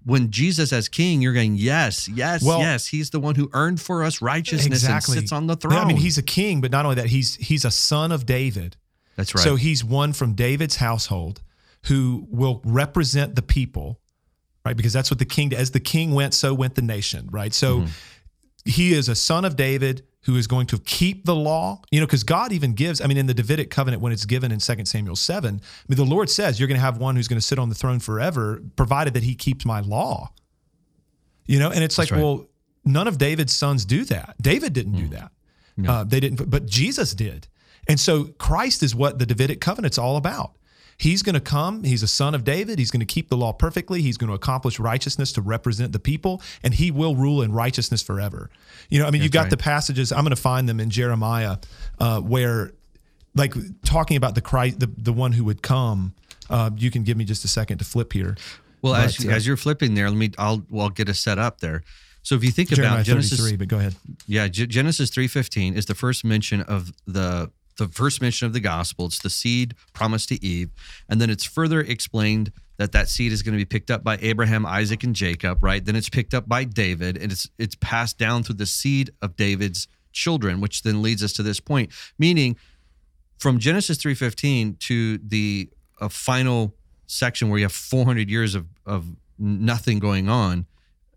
when 0.05 0.29
jesus 0.29 0.71
as 0.71 0.87
king 0.89 1.21
you're 1.21 1.33
going 1.33 1.55
yes 1.55 2.07
yes 2.07 2.43
Well- 2.43 2.59
yes 2.59 2.87
he's 2.87 3.09
the 3.09 3.19
one 3.19 3.35
who 3.35 3.49
earned 3.53 3.81
for 3.81 4.03
us 4.03 4.21
righteousness 4.21 4.83
Exactly. 4.83 5.17
and 5.17 5.23
sits 5.23 5.31
on 5.31 5.47
the 5.47 5.53
Yeah, 5.55 5.59
throne 5.69 5.73
I 5.73 5.85
mean, 5.85 5.97
he's 5.97 6.17
a 6.17 6.23
king, 6.23 6.61
but 6.61 6.71
not 6.71 6.85
only 6.85 6.95
that, 6.95 7.07
he's 7.07 7.35
he's 7.37 7.65
a 7.65 7.71
son 7.71 8.11
of 8.11 8.25
David. 8.25 8.77
That's 9.15 9.33
right. 9.33 9.43
So 9.43 9.55
he's 9.55 9.83
one 9.83 10.13
from 10.13 10.33
David's 10.33 10.75
household 10.75 11.41
who 11.85 12.27
will 12.29 12.61
represent 12.65 13.35
the 13.35 13.41
people, 13.41 13.99
right? 14.65 14.75
Because 14.77 14.91
that's 14.93 15.09
what 15.09 15.19
the 15.19 15.25
king, 15.37 15.53
as 15.53 15.71
the 15.71 15.79
king 15.79 16.13
went, 16.13 16.33
so 16.33 16.53
went 16.53 16.75
the 16.75 16.81
nation, 16.81 17.27
right? 17.31 17.53
So 17.53 17.79
Mm-hmm. 17.79 17.89
He 18.65 18.93
is 18.93 19.07
a 19.07 19.15
son 19.15 19.45
of 19.45 19.55
David 19.55 20.05
who 20.23 20.35
is 20.35 20.47
going 20.47 20.65
to 20.65 20.79
keep 20.79 21.23
the 21.25 21.35
law, 21.35 21.79
you 21.91 21.99
know, 21.99 22.07
because 22.07 22.23
God 22.23 22.51
even 22.51 22.73
gives, 22.73 22.99
I 22.99 23.05
mean, 23.05 23.17
in 23.17 23.27
the 23.27 23.33
Davidic 23.33 23.69
covenant, 23.69 24.01
when 24.01 24.11
it's 24.11 24.25
given 24.25 24.51
in 24.51 24.59
2 24.59 24.85
Samuel 24.85 25.15
7, 25.15 25.47
I 25.47 25.59
mean, 25.87 25.97
the 25.97 26.03
Lord 26.03 26.31
says, 26.31 26.59
you're 26.59 26.67
going 26.67 26.79
to 26.79 26.81
have 26.81 26.97
one 26.97 27.15
who's 27.15 27.27
going 27.27 27.39
to 27.39 27.45
sit 27.45 27.59
on 27.59 27.69
the 27.69 27.75
throne 27.75 27.99
forever, 27.99 28.61
provided 28.75 29.13
that 29.13 29.21
he 29.21 29.35
keeps 29.35 29.65
my 29.65 29.81
law. 29.81 30.31
You 31.45 31.59
know, 31.59 31.69
and 31.69 31.83
it's 31.83 31.99
like, 31.99 32.09
right. 32.09 32.19
well, 32.19 32.47
none 32.83 33.07
of 33.07 33.19
David's 33.19 33.53
sons 33.53 33.85
do 33.85 34.03
that. 34.05 34.35
David 34.41 34.73
didn't 34.73 34.93
do 34.93 35.07
that. 35.09 35.31
Uh, 35.87 36.03
they 36.03 36.19
didn't, 36.19 36.49
but 36.49 36.65
Jesus 36.65 37.13
did. 37.13 37.47
And 37.87 37.99
so 37.99 38.25
Christ 38.39 38.81
is 38.81 38.95
what 38.95 39.19
the 39.19 39.27
Davidic 39.27 39.61
covenant's 39.61 39.99
all 39.99 40.17
about. 40.17 40.53
He's 40.97 41.23
going 41.23 41.33
to 41.33 41.41
come. 41.41 41.83
He's 41.83 42.03
a 42.03 42.07
son 42.07 42.33
of 42.33 42.43
David. 42.43 42.79
He's 42.79 42.89
going 42.91 43.01
to 43.01 43.05
keep 43.05 43.29
the 43.29 43.35
law 43.35 43.51
perfectly. 43.51 44.01
He's 44.01 44.17
going 44.17 44.29
to 44.29 44.33
accomplish 44.33 44.79
righteousness 44.79 45.31
to 45.33 45.41
represent 45.41 45.91
the 45.91 45.99
people, 45.99 46.41
and 46.63 46.73
he 46.73 46.89
will 46.91 47.15
rule 47.15 47.41
in 47.41 47.51
righteousness 47.51 48.01
forever. 48.01 48.49
You 48.89 48.99
know, 48.99 49.05
I 49.07 49.11
mean, 49.11 49.21
you've 49.21 49.31
got 49.31 49.41
right. 49.41 49.49
the 49.49 49.57
passages. 49.57 50.11
I'm 50.11 50.21
going 50.23 50.29
to 50.35 50.41
find 50.41 50.69
them 50.69 50.79
in 50.79 50.89
Jeremiah, 50.89 51.57
uh, 51.99 52.21
where, 52.21 52.71
like, 53.35 53.53
talking 53.83 54.15
about 54.15 54.35
the 54.35 54.41
Christ, 54.41 54.79
the 54.79 54.89
the 54.97 55.13
one 55.13 55.33
who 55.33 55.43
would 55.43 55.61
come. 55.61 56.13
Uh, 56.49 56.69
you 56.77 56.91
can 56.91 57.03
give 57.03 57.17
me 57.17 57.25
just 57.25 57.43
a 57.43 57.47
second 57.47 57.79
to 57.79 57.85
flip 57.85 58.13
here. 58.13 58.37
well, 58.81 58.93
as, 58.95 59.17
but, 59.17 59.25
you- 59.25 59.31
uh, 59.31 59.33
as 59.35 59.45
you're 59.47 59.57
flipping 59.57 59.95
there, 59.95 60.09
let 60.09 60.17
me. 60.17 60.31
I'll. 60.37 60.63
Well, 60.69 60.83
I'll 60.85 60.89
get 60.89 61.09
us 61.09 61.19
set 61.19 61.37
up 61.39 61.59
there. 61.59 61.83
So 62.23 62.35
if 62.35 62.43
you 62.43 62.51
think 62.51 62.69
Jeremiah 62.69 62.95
about 62.95 63.05
Genesis, 63.05 63.37
33, 63.39 63.57
but 63.57 63.67
go 63.67 63.77
ahead. 63.77 63.95
Yeah, 64.27 64.47
G- 64.47 64.65
Genesis 64.65 65.09
three 65.11 65.27
fifteen 65.27 65.75
is 65.75 65.85
the 65.85 65.93
first 65.93 66.23
mention 66.23 66.61
of 66.61 66.91
the 67.05 67.51
the 67.77 67.87
first 67.87 68.21
mention 68.21 68.47
of 68.47 68.53
the 68.53 68.59
gospel. 68.59 69.05
It's 69.05 69.19
the 69.19 69.29
seed 69.29 69.75
promised 69.93 70.29
to 70.29 70.43
Eve, 70.43 70.69
and 71.09 71.19
then 71.19 71.29
it's 71.29 71.43
further 71.43 71.81
explained 71.81 72.51
that 72.77 72.91
that 72.91 73.07
seed 73.07 73.31
is 73.31 73.41
going 73.41 73.53
to 73.53 73.57
be 73.57 73.65
picked 73.65 73.89
up 73.89 74.03
by 74.03 74.17
Abraham, 74.21 74.65
Isaac, 74.65 75.03
and 75.03 75.15
Jacob. 75.15 75.63
Right? 75.63 75.83
Then 75.83 75.95
it's 75.95 76.09
picked 76.09 76.33
up 76.33 76.47
by 76.47 76.63
David, 76.63 77.17
and 77.17 77.31
it's 77.31 77.49
it's 77.57 77.75
passed 77.75 78.17
down 78.17 78.43
through 78.43 78.55
the 78.55 78.65
seed 78.65 79.11
of 79.21 79.35
David's 79.35 79.87
children, 80.11 80.61
which 80.61 80.83
then 80.83 81.01
leads 81.01 81.23
us 81.23 81.33
to 81.33 81.43
this 81.43 81.59
point. 81.59 81.91
Meaning, 82.17 82.57
from 83.37 83.59
Genesis 83.59 83.97
three 83.97 84.15
fifteen 84.15 84.75
to 84.81 85.17
the 85.17 85.69
uh, 86.01 86.09
final 86.09 86.75
section 87.07 87.49
where 87.49 87.59
you 87.59 87.65
have 87.65 87.73
four 87.73 88.05
hundred 88.05 88.29
years 88.29 88.55
of 88.55 88.67
of 88.85 89.05
nothing 89.37 89.99
going 89.99 90.29
on 90.29 90.65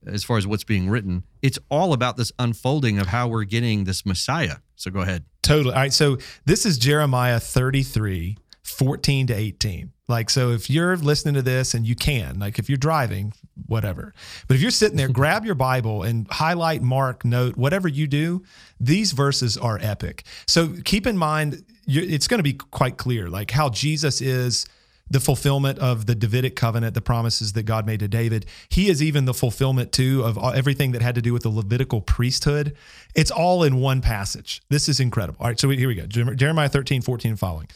as 0.07 0.25
far 0.25 0.39
as 0.39 0.47
what's 0.47 0.65
being 0.65 0.89
written. 0.89 1.25
It's 1.43 1.59
all 1.71 1.93
about 1.93 2.17
this 2.17 2.33
unfolding 2.39 2.99
of 2.99 3.09
how 3.09 3.29
we're 3.29 3.45
getting 3.45 3.85
this 3.85 4.05
Messiah. 4.07 4.57
So 4.77 4.91
go 4.91 5.01
ahead. 5.01 5.25
Totally. 5.49 5.75
All 5.75 5.81
right. 5.81 5.93
So 5.95 6.19
this 6.45 6.67
is 6.67 6.77
Jeremiah 6.77 7.41
33, 7.41 8.37
14 8.65 9.27
to 9.29 9.35
18. 9.35 9.93
Like, 10.07 10.29
so 10.29 10.51
if 10.51 10.69
you're 10.69 10.95
listening 10.99 11.35
to 11.35 11.43
this 11.43 11.73
and 11.73 11.87
you 11.87 11.97
can, 11.97 12.39
like 12.39 12.59
if 12.59 12.69
you're 12.69 12.77
driving, 12.77 13.33
whatever. 13.67 14.13
But 14.47 14.57
if 14.57 14.61
you're 14.61 14.71
sitting 14.71 14.99
there, 14.99 15.09
grab 15.13 15.47
your 15.47 15.55
Bible 15.55 16.03
and 16.03 16.27
highlight, 16.31 16.83
mark, 16.83 17.25
note, 17.25 17.57
whatever 17.57 17.89
you 17.89 18.07
do, 18.07 18.45
these 18.79 19.13
verses 19.13 19.57
are 19.57 19.79
epic. 19.81 20.25
So 20.47 20.75
keep 20.85 21.07
in 21.07 21.17
mind, 21.17 21.65
it's 21.87 22.29
going 22.29 22.41
to 22.41 22.45
be 22.45 22.53
quite 22.53 22.99
clear, 22.99 23.31
like 23.31 23.51
how 23.51 23.71
Jesus 23.71 24.21
is 24.21 24.67
the 25.11 25.21
fulfillment 25.21 25.79
of 25.79 26.07
the 26.07 26.15
Davidic 26.15 26.57
covenant, 26.57 26.95
the 26.95 27.01
promises 27.01 27.53
that 27.55 27.65
God 27.65 27.87
made 27.87 28.01
to 28.01 28.09
David. 28.09 28.47
He 28.69 28.89
is 28.89 29.03
even 29.03 29.25
the 29.25 29.35
fulfillment 29.35 29.93
too 29.93 30.23
of 30.25 30.39
everything 30.55 30.93
that 30.93 31.03
had 31.03 31.15
to 31.15 31.23
do 31.23 31.33
with 31.33 31.43
the 31.43 31.49
Levitical 31.49 32.01
priesthood. 32.01 32.77
It's 33.15 33.31
all 33.31 33.63
in 33.63 33.77
one 33.77 34.01
passage. 34.01 34.63
This 34.69 34.89
is 34.89 35.01
incredible. 35.01 35.39
All 35.41 35.49
right, 35.49 35.59
so 35.59 35.69
here 35.71 35.89
we 35.89 35.95
go. 35.95 36.07
Jeremiah 36.07 36.69
13, 36.69 37.03
14 37.03 37.33
and 37.33 37.39
following. 37.39 37.69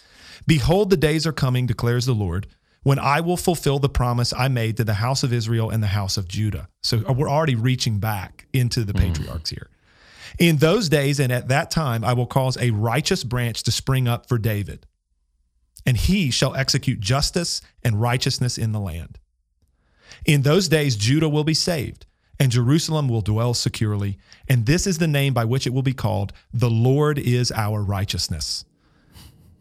Behold, 0.47 0.91
the 0.91 0.97
days 0.97 1.27
are 1.27 1.33
coming, 1.33 1.67
declares 1.67 2.07
the 2.07 2.15
Lord, 2.15 2.47
when 2.83 2.99
I 2.99 3.21
will 3.21 3.37
fulfill 3.37 3.79
the 3.79 3.89
promise 3.89 4.33
I 4.33 4.49
made 4.49 4.77
to 4.79 4.85
the 4.85 4.95
house 4.95 5.23
of 5.23 5.33
Israel 5.33 5.71
and 5.71 5.83
the 5.83 5.89
house 5.89 6.17
of 6.17 6.27
Judah. 6.27 6.69
So 6.83 7.03
uh, 7.09 7.13
we're 7.13 7.31
already 7.31 7.55
reaching 7.55 7.99
back 8.01 8.47
into 8.53 8.85
the 8.85 8.93
mm. 8.93 9.01
patriarchs 9.01 9.51
here. 9.51 9.69
In 10.39 10.57
those 10.57 10.89
days 10.89 11.21
and 11.21 11.31
at 11.31 11.49
that 11.49 11.71
time, 11.71 12.05
I 12.05 12.15
will 12.15 12.27
cause 12.27 12.57
a 12.57 12.71
righteous 12.71 13.23
branch 13.23 13.63
to 13.65 13.71
spring 13.71 14.09
up 14.09 14.29
for 14.29 14.39
David 14.39 14.87
and 15.85 15.97
he 15.97 16.31
shall 16.31 16.55
execute 16.55 17.01
justice 17.01 17.61
and 17.83 18.01
righteousness 18.01 18.59
in 18.59 18.73
the 18.73 18.81
land. 18.81 19.19
In 20.25 20.43
those 20.43 20.69
days, 20.69 20.97
Judah 20.97 21.29
will 21.29 21.45
be 21.45 21.55
saved, 21.55 22.07
and 22.39 22.53
Jerusalem 22.53 23.09
will 23.09 23.21
dwell 23.21 23.55
securely. 23.55 24.19
And 24.49 24.67
this 24.67 24.87
is 24.87 24.99
the 24.99 25.09
name 25.09 25.35
by 25.35 25.45
which 25.45 25.67
it 25.67 25.73
will 25.73 25.83
be 25.83 25.95
called 25.95 26.33
The 26.53 26.71
Lord 26.71 27.19
is 27.19 27.51
our 27.53 27.83
righteousness. 27.83 28.65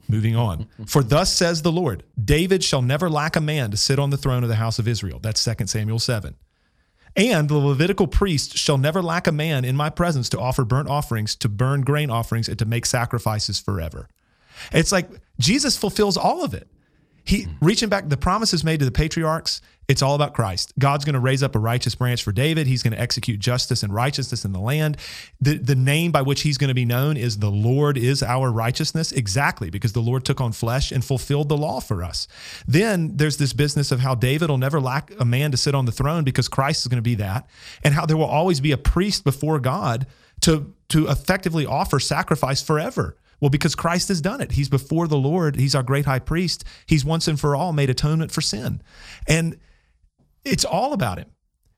Moving 0.08 0.36
on. 0.36 0.68
For 0.86 1.04
thus 1.04 1.34
says 1.34 1.62
the 1.62 1.72
Lord 1.72 2.04
David 2.24 2.64
shall 2.64 2.82
never 2.82 3.10
lack 3.10 3.36
a 3.36 3.42
man 3.42 3.72
to 3.72 3.78
sit 3.78 3.98
on 4.00 4.10
the 4.10 4.18
throne 4.18 4.44
of 4.44 4.50
the 4.50 4.56
house 4.56 4.78
of 4.78 4.88
Israel. 4.88 5.20
That's 5.20 5.44
2 5.44 5.68
Samuel 5.68 6.00
7. 6.00 6.36
And 7.16 7.50
the 7.50 7.58
Levitical 7.58 8.08
priest 8.08 8.58
shall 8.58 8.78
never 8.78 9.02
lack 9.02 9.28
a 9.28 9.32
man 9.32 9.66
in 9.66 9.76
my 9.76 9.90
presence 9.90 10.30
to 10.30 10.40
offer 10.40 10.64
burnt 10.64 10.90
offerings, 10.90 11.36
to 11.38 11.50
burn 11.50 11.82
grain 11.82 12.10
offerings, 12.10 12.48
and 12.48 12.58
to 12.60 12.66
make 12.66 12.86
sacrifices 12.86 13.60
forever. 13.60 14.08
It's 14.72 14.92
like 14.92 15.10
Jesus 15.40 15.78
fulfills 15.78 16.18
all 16.18 16.44
of 16.44 16.54
it. 16.54 16.68
He 17.24 17.48
reaching 17.62 17.90
back 17.90 18.10
the 18.10 18.18
promises 18.18 18.64
made 18.64 18.80
to 18.80 18.86
the 18.86 18.92
patriarchs, 18.92 19.62
it's 19.88 20.02
all 20.02 20.16
about 20.16 20.34
Christ. 20.34 20.74
God's 20.80 21.06
going 21.06 21.14
to 21.14 21.20
raise 21.20 21.44
up 21.44 21.56
a 21.56 21.60
righteous 21.60 21.96
branch 21.96 22.24
for 22.24 22.32
David. 22.32 22.66
He's 22.66 22.82
going 22.82 22.94
to 22.94 23.00
execute 23.00 23.40
justice 23.40 23.84
and 23.84 23.94
righteousness 23.94 24.46
in 24.46 24.54
the 24.54 24.60
land. 24.60 24.98
The 25.40 25.58
the 25.58 25.76
name 25.76 26.12
by 26.12 26.22
which 26.22 26.42
he's 26.42 26.58
going 26.58 26.70
to 26.70 26.74
be 26.74 26.86
known 26.86 27.18
is 27.18 27.38
the 27.38 27.52
Lord 27.52 27.98
is 27.98 28.24
our 28.24 28.52
righteousness 28.52 29.12
exactly 29.12 29.70
because 29.70 29.94
the 29.94 30.00
Lord 30.00 30.26
took 30.26 30.42
on 30.42 30.52
flesh 30.52 30.92
and 30.92 31.04
fulfilled 31.04 31.50
the 31.50 31.58
law 31.58 31.80
for 31.80 32.04
us. 32.04 32.28
Then 32.68 33.18
there's 33.18 33.38
this 33.38 33.54
business 33.54 33.92
of 33.92 34.00
how 34.00 34.16
David 34.16 34.50
will 34.50 34.58
never 34.58 34.80
lack 34.80 35.12
a 35.20 35.26
man 35.26 35.52
to 35.52 35.58
sit 35.58 35.76
on 35.76 35.86
the 35.86 35.92
throne 35.92 36.24
because 36.24 36.48
Christ 36.48 36.82
is 36.82 36.88
going 36.88 36.98
to 36.98 37.02
be 37.02 37.16
that 37.16 37.48
and 37.84 37.94
how 37.94 38.06
there 38.06 38.18
will 38.18 38.26
always 38.26 38.62
be 38.62 38.72
a 38.72 38.78
priest 38.78 39.24
before 39.24 39.60
God 39.60 40.08
to 40.42 40.74
to 40.90 41.08
effectively 41.08 41.66
offer 41.66 42.00
sacrifice 42.00 42.62
forever. 42.62 43.18
Well, 43.42 43.50
because 43.50 43.76
Christ 43.76 44.08
has 44.10 44.22
done 44.22 44.40
it. 44.40 44.54
He's 44.54 44.70
before 44.70 45.08
the 45.08 45.18
Lord. 45.18 45.56
He's 45.56 45.76
our 45.76 45.84
great 45.84 46.06
high 46.06 46.20
priest. 46.20 46.64
He's 46.86 47.04
once 47.04 47.28
and 47.28 47.40
for 47.40 47.56
all 47.56 47.74
made 47.74 47.90
atonement 47.90 48.32
for 48.32 48.42
sin. 48.42 48.82
And 49.28 49.58
it's 50.46 50.64
all 50.64 50.94
about 50.94 51.18
him. 51.18 51.32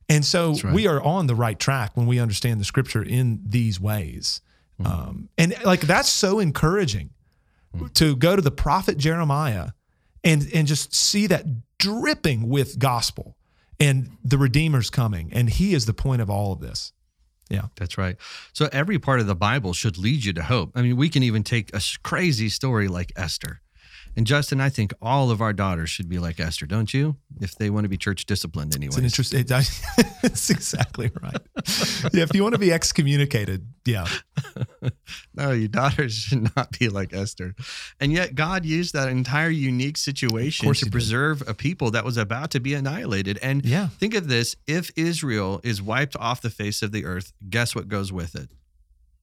And 0.09 0.25
so 0.25 0.55
right. 0.63 0.73
we 0.73 0.87
are 0.87 1.01
on 1.01 1.27
the 1.27 1.35
right 1.35 1.57
track 1.57 1.91
when 1.95 2.05
we 2.05 2.19
understand 2.19 2.59
the 2.59 2.65
scripture 2.65 3.01
in 3.01 3.41
these 3.47 3.79
ways. 3.79 4.41
Um, 4.83 5.29
and 5.37 5.55
like 5.63 5.81
that's 5.81 6.09
so 6.09 6.39
encouraging 6.39 7.11
to 7.93 8.15
go 8.15 8.35
to 8.35 8.41
the 8.41 8.51
prophet 8.51 8.97
Jeremiah 8.97 9.69
and 10.23 10.47
and 10.53 10.67
just 10.67 10.93
see 10.93 11.27
that 11.27 11.45
dripping 11.77 12.49
with 12.49 12.79
gospel 12.79 13.37
and 13.79 14.17
the 14.23 14.37
Redeemer's 14.37 14.89
coming. 14.89 15.31
And 15.31 15.49
he 15.49 15.73
is 15.73 15.85
the 15.85 15.93
point 15.93 16.21
of 16.21 16.29
all 16.29 16.51
of 16.51 16.59
this. 16.59 16.91
Yeah. 17.53 17.67
That's 17.75 17.99
right. 17.99 18.17
So 18.51 18.67
every 18.71 18.97
part 18.97 19.19
of 19.19 19.27
the 19.27 19.35
Bible 19.35 19.73
should 19.73 19.99
lead 19.99 20.25
you 20.25 20.33
to 20.33 20.43
hope. 20.43 20.71
I 20.73 20.81
mean, 20.81 20.97
we 20.97 21.07
can 21.07 21.21
even 21.21 21.43
take 21.43 21.73
a 21.75 21.81
crazy 22.01 22.49
story 22.49 22.87
like 22.87 23.13
Esther. 23.15 23.61
And 24.15 24.27
Justin, 24.27 24.61
I 24.61 24.69
think 24.69 24.93
all 25.01 25.31
of 25.31 25.41
our 25.41 25.53
daughters 25.53 25.89
should 25.89 26.07
be 26.07 26.19
like 26.19 26.39
Esther, 26.39 26.65
don't 26.67 26.93
you? 26.93 27.17
If 27.41 27.55
they 27.55 27.69
want 27.71 27.85
to 27.85 27.89
be 27.89 27.97
church 27.97 28.25
disciplined 28.25 28.75
anyway. 28.75 28.89
It's 28.89 28.97
an 28.97 29.05
interesting. 29.05 29.39
It, 29.39 29.51
it's 30.23 30.49
exactly 30.51 31.09
right. 31.21 31.37
yeah, 32.13 32.23
if 32.23 32.33
you 32.35 32.43
want 32.43 32.53
to 32.53 32.59
be 32.59 32.71
excommunicated, 32.71 33.67
yeah, 33.85 34.05
No, 35.35 35.51
your 35.51 35.67
daughters 35.67 36.13
should 36.13 36.55
not 36.55 36.77
be 36.77 36.89
like 36.89 37.13
Esther. 37.13 37.55
And 37.99 38.11
yet, 38.11 38.35
God 38.35 38.65
used 38.65 38.93
that 38.93 39.09
entire 39.09 39.49
unique 39.49 39.97
situation 39.97 40.67
to 40.67 40.73
he 40.73 40.83
did. 40.85 40.91
preserve 40.91 41.43
a 41.47 41.53
people 41.53 41.91
that 41.91 42.05
was 42.05 42.17
about 42.17 42.51
to 42.51 42.59
be 42.59 42.73
annihilated. 42.75 43.39
And 43.41 43.65
Yeah. 43.65 43.87
think 43.87 44.13
of 44.13 44.27
this 44.27 44.55
if 44.67 44.91
Israel 44.95 45.59
is 45.63 45.81
wiped 45.81 46.15
off 46.17 46.41
the 46.41 46.49
face 46.51 46.81
of 46.81 46.91
the 46.91 47.05
earth, 47.05 47.33
guess 47.49 47.73
what 47.75 47.87
goes 47.87 48.11
with 48.13 48.35
it? 48.35 48.49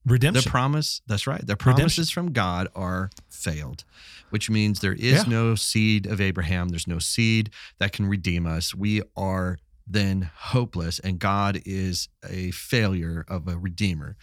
Redemption. 0.05 0.43
The 0.43 0.49
promise, 0.49 1.01
that's 1.07 1.27
right. 1.27 1.45
The 1.45 1.55
promises 1.55 2.09
from 2.09 2.31
God 2.33 2.67
are 2.75 3.09
failed, 3.29 3.83
which 4.29 4.49
means 4.49 4.79
there 4.79 4.93
is 4.93 5.23
Yeah. 5.23 5.23
no 5.27 5.55
seed 5.55 6.05
of 6.05 6.19
Abraham. 6.21 6.69
There's 6.69 6.87
no 6.87 6.99
seed 6.99 7.49
that 7.79 7.91
can 7.93 8.07
redeem 8.07 8.45
us. 8.45 8.73
We 8.73 9.01
are 9.15 9.57
then 9.87 10.29
hopeless, 10.35 10.99
and 10.99 11.19
God 11.19 11.61
is 11.65 12.07
a 12.27 12.51
failure 12.51 13.25
of 13.27 13.47
a 13.47 13.57
redeemer. 13.57 14.15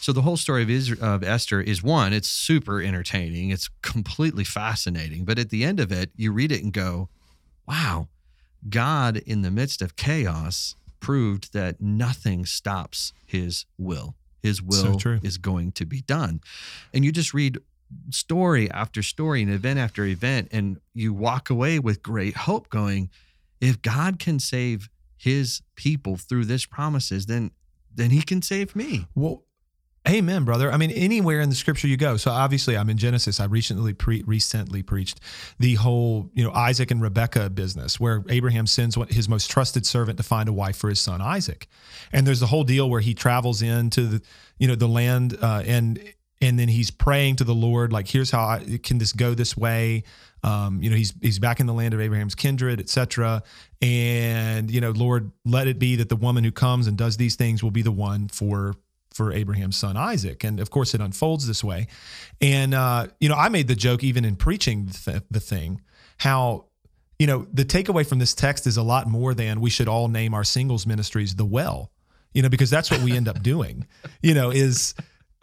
So 0.00 0.12
the 0.12 0.22
whole 0.22 0.36
story 0.36 0.62
of, 0.62 0.68
Isra- 0.68 0.98
of 1.00 1.22
Esther 1.22 1.60
is 1.62 1.82
one, 1.82 2.12
it's 2.12 2.28
super 2.28 2.82
entertaining, 2.82 3.48
it's 3.50 3.70
completely 3.80 4.44
fascinating. 4.44 5.24
But 5.24 5.38
at 5.38 5.48
the 5.50 5.64
end 5.64 5.80
of 5.80 5.90
it, 5.90 6.10
you 6.14 6.30
read 6.30 6.52
it 6.52 6.62
and 6.62 6.72
go, 6.72 7.08
wow, 7.66 8.08
God 8.68 9.16
in 9.18 9.40
the 9.42 9.50
midst 9.50 9.80
of 9.80 9.96
chaos 9.96 10.74
proved 11.00 11.52
that 11.54 11.80
nothing 11.80 12.44
stops 12.44 13.12
his 13.24 13.64
will. 13.78 14.16
His 14.44 14.62
will 14.62 14.98
true. 14.98 15.20
is 15.22 15.38
going 15.38 15.72
to 15.72 15.86
be 15.86 16.02
done. 16.02 16.42
And 16.92 17.02
you 17.02 17.12
just 17.12 17.32
read 17.32 17.58
story 18.10 18.70
after 18.70 19.02
story 19.02 19.40
and 19.40 19.50
event 19.50 19.78
after 19.78 20.04
event, 20.04 20.48
and 20.52 20.78
you 20.92 21.14
walk 21.14 21.48
away 21.48 21.78
with 21.78 22.02
great 22.02 22.36
hope 22.36 22.68
going, 22.68 23.08
if 23.60 23.80
God 23.80 24.18
can 24.18 24.38
save 24.38 24.90
his 25.16 25.62
people 25.76 26.16
through 26.16 26.44
this 26.44 26.66
promises, 26.66 27.24
then 27.26 27.52
then 27.94 28.10
he 28.10 28.20
can 28.20 28.42
save 28.42 28.76
me. 28.76 29.06
Well, 29.14 29.44
Amen, 30.06 30.44
brother. 30.44 30.70
I 30.70 30.76
mean, 30.76 30.90
anywhere 30.90 31.40
in 31.40 31.48
the 31.48 31.54
scripture 31.54 31.88
you 31.88 31.96
go. 31.96 32.18
So 32.18 32.30
obviously, 32.30 32.76
I'm 32.76 32.90
in 32.90 32.98
Genesis. 32.98 33.40
I 33.40 33.46
recently 33.46 33.94
pre- 33.94 34.22
recently 34.26 34.82
preached 34.82 35.18
the 35.58 35.76
whole, 35.76 36.30
you 36.34 36.44
know, 36.44 36.52
Isaac 36.52 36.90
and 36.90 37.00
Rebecca 37.00 37.48
business, 37.48 37.98
where 37.98 38.22
Abraham 38.28 38.66
sends 38.66 38.96
his 39.08 39.30
most 39.30 39.50
trusted 39.50 39.86
servant 39.86 40.18
to 40.18 40.22
find 40.22 40.46
a 40.46 40.52
wife 40.52 40.76
for 40.76 40.90
his 40.90 41.00
son 41.00 41.22
Isaac, 41.22 41.68
and 42.12 42.26
there's 42.26 42.40
the 42.40 42.46
whole 42.46 42.64
deal 42.64 42.90
where 42.90 43.00
he 43.00 43.14
travels 43.14 43.62
into 43.62 44.02
the, 44.02 44.22
you 44.58 44.68
know, 44.68 44.74
the 44.74 44.88
land, 44.88 45.38
uh, 45.40 45.62
and 45.64 45.98
and 46.42 46.58
then 46.58 46.68
he's 46.68 46.90
praying 46.90 47.36
to 47.36 47.44
the 47.44 47.54
Lord, 47.54 47.90
like, 47.90 48.06
here's 48.06 48.30
how 48.30 48.44
I, 48.44 48.78
can 48.82 48.98
this 48.98 49.14
go 49.14 49.32
this 49.32 49.56
way. 49.56 50.04
Um, 50.42 50.82
you 50.82 50.90
know, 50.90 50.96
he's 50.96 51.14
he's 51.22 51.38
back 51.38 51.60
in 51.60 51.66
the 51.66 51.72
land 51.72 51.94
of 51.94 52.00
Abraham's 52.02 52.34
kindred, 52.34 52.78
etc. 52.78 53.42
And 53.80 54.70
you 54.70 54.82
know, 54.82 54.90
Lord, 54.90 55.32
let 55.46 55.66
it 55.66 55.78
be 55.78 55.96
that 55.96 56.10
the 56.10 56.16
woman 56.16 56.44
who 56.44 56.52
comes 56.52 56.86
and 56.86 56.98
does 56.98 57.16
these 57.16 57.36
things 57.36 57.62
will 57.62 57.70
be 57.70 57.80
the 57.80 57.90
one 57.90 58.28
for 58.28 58.74
for 59.14 59.32
Abraham's 59.32 59.76
son 59.76 59.96
Isaac. 59.96 60.44
And 60.44 60.60
of 60.60 60.70
course, 60.70 60.92
it 60.92 61.00
unfolds 61.00 61.46
this 61.46 61.62
way. 61.62 61.86
And, 62.40 62.74
uh, 62.74 63.06
you 63.20 63.28
know, 63.28 63.36
I 63.36 63.48
made 63.48 63.68
the 63.68 63.76
joke 63.76 64.02
even 64.02 64.24
in 64.24 64.36
preaching 64.36 64.86
the, 64.86 65.22
the 65.30 65.40
thing, 65.40 65.80
how, 66.18 66.66
you 67.18 67.26
know, 67.26 67.46
the 67.52 67.64
takeaway 67.64 68.06
from 68.06 68.18
this 68.18 68.34
text 68.34 68.66
is 68.66 68.76
a 68.76 68.82
lot 68.82 69.06
more 69.08 69.32
than 69.32 69.60
we 69.60 69.70
should 69.70 69.88
all 69.88 70.08
name 70.08 70.34
our 70.34 70.44
singles 70.44 70.84
ministries 70.84 71.36
the 71.36 71.44
well, 71.44 71.92
you 72.32 72.42
know, 72.42 72.48
because 72.48 72.70
that's 72.70 72.90
what 72.90 73.00
we 73.02 73.12
end 73.12 73.28
up 73.28 73.40
doing, 73.40 73.86
you 74.20 74.34
know, 74.34 74.50
is 74.50 74.94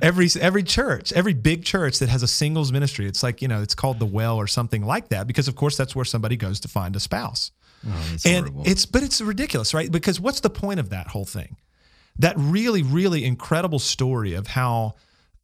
every 0.02 0.28
every 0.42 0.64
church, 0.64 1.14
every 1.14 1.34
big 1.34 1.64
church 1.64 2.00
that 2.00 2.10
has 2.10 2.24
a 2.24 2.28
singles 2.28 2.74
ministry, 2.74 3.08
it's 3.08 3.24
like, 3.24 3.42
you 3.42 3.48
know, 3.48 3.62
it's 3.62 3.74
called 3.74 4.00
the 4.00 4.06
well 4.06 4.36
or 4.36 4.48
something 4.48 4.86
like 4.86 5.08
that, 5.10 5.28
because 5.28 5.48
of 5.48 5.56
course 5.56 5.78
that's 5.78 5.96
where 5.96 6.06
somebody 6.06 6.36
goes 6.36 6.60
to 6.60 6.68
find 6.68 6.94
a 6.98 7.00
spouse. 7.00 7.52
Oh, 7.88 8.16
and 8.26 8.50
horrible. 8.50 8.64
it's 8.66 8.86
but 8.86 9.02
it's 9.02 9.22
ridiculous, 9.22 9.74
right? 9.74 9.90
Because 9.90 10.20
what's 10.20 10.42
the 10.42 10.50
point 10.50 10.82
of 10.82 10.90
that 10.90 11.08
whole 11.08 11.26
thing? 11.26 11.56
That 12.20 12.36
really, 12.38 12.84
really 12.84 13.26
incredible 13.26 13.80
story 13.80 14.34
of 14.34 14.48
how 14.48 14.96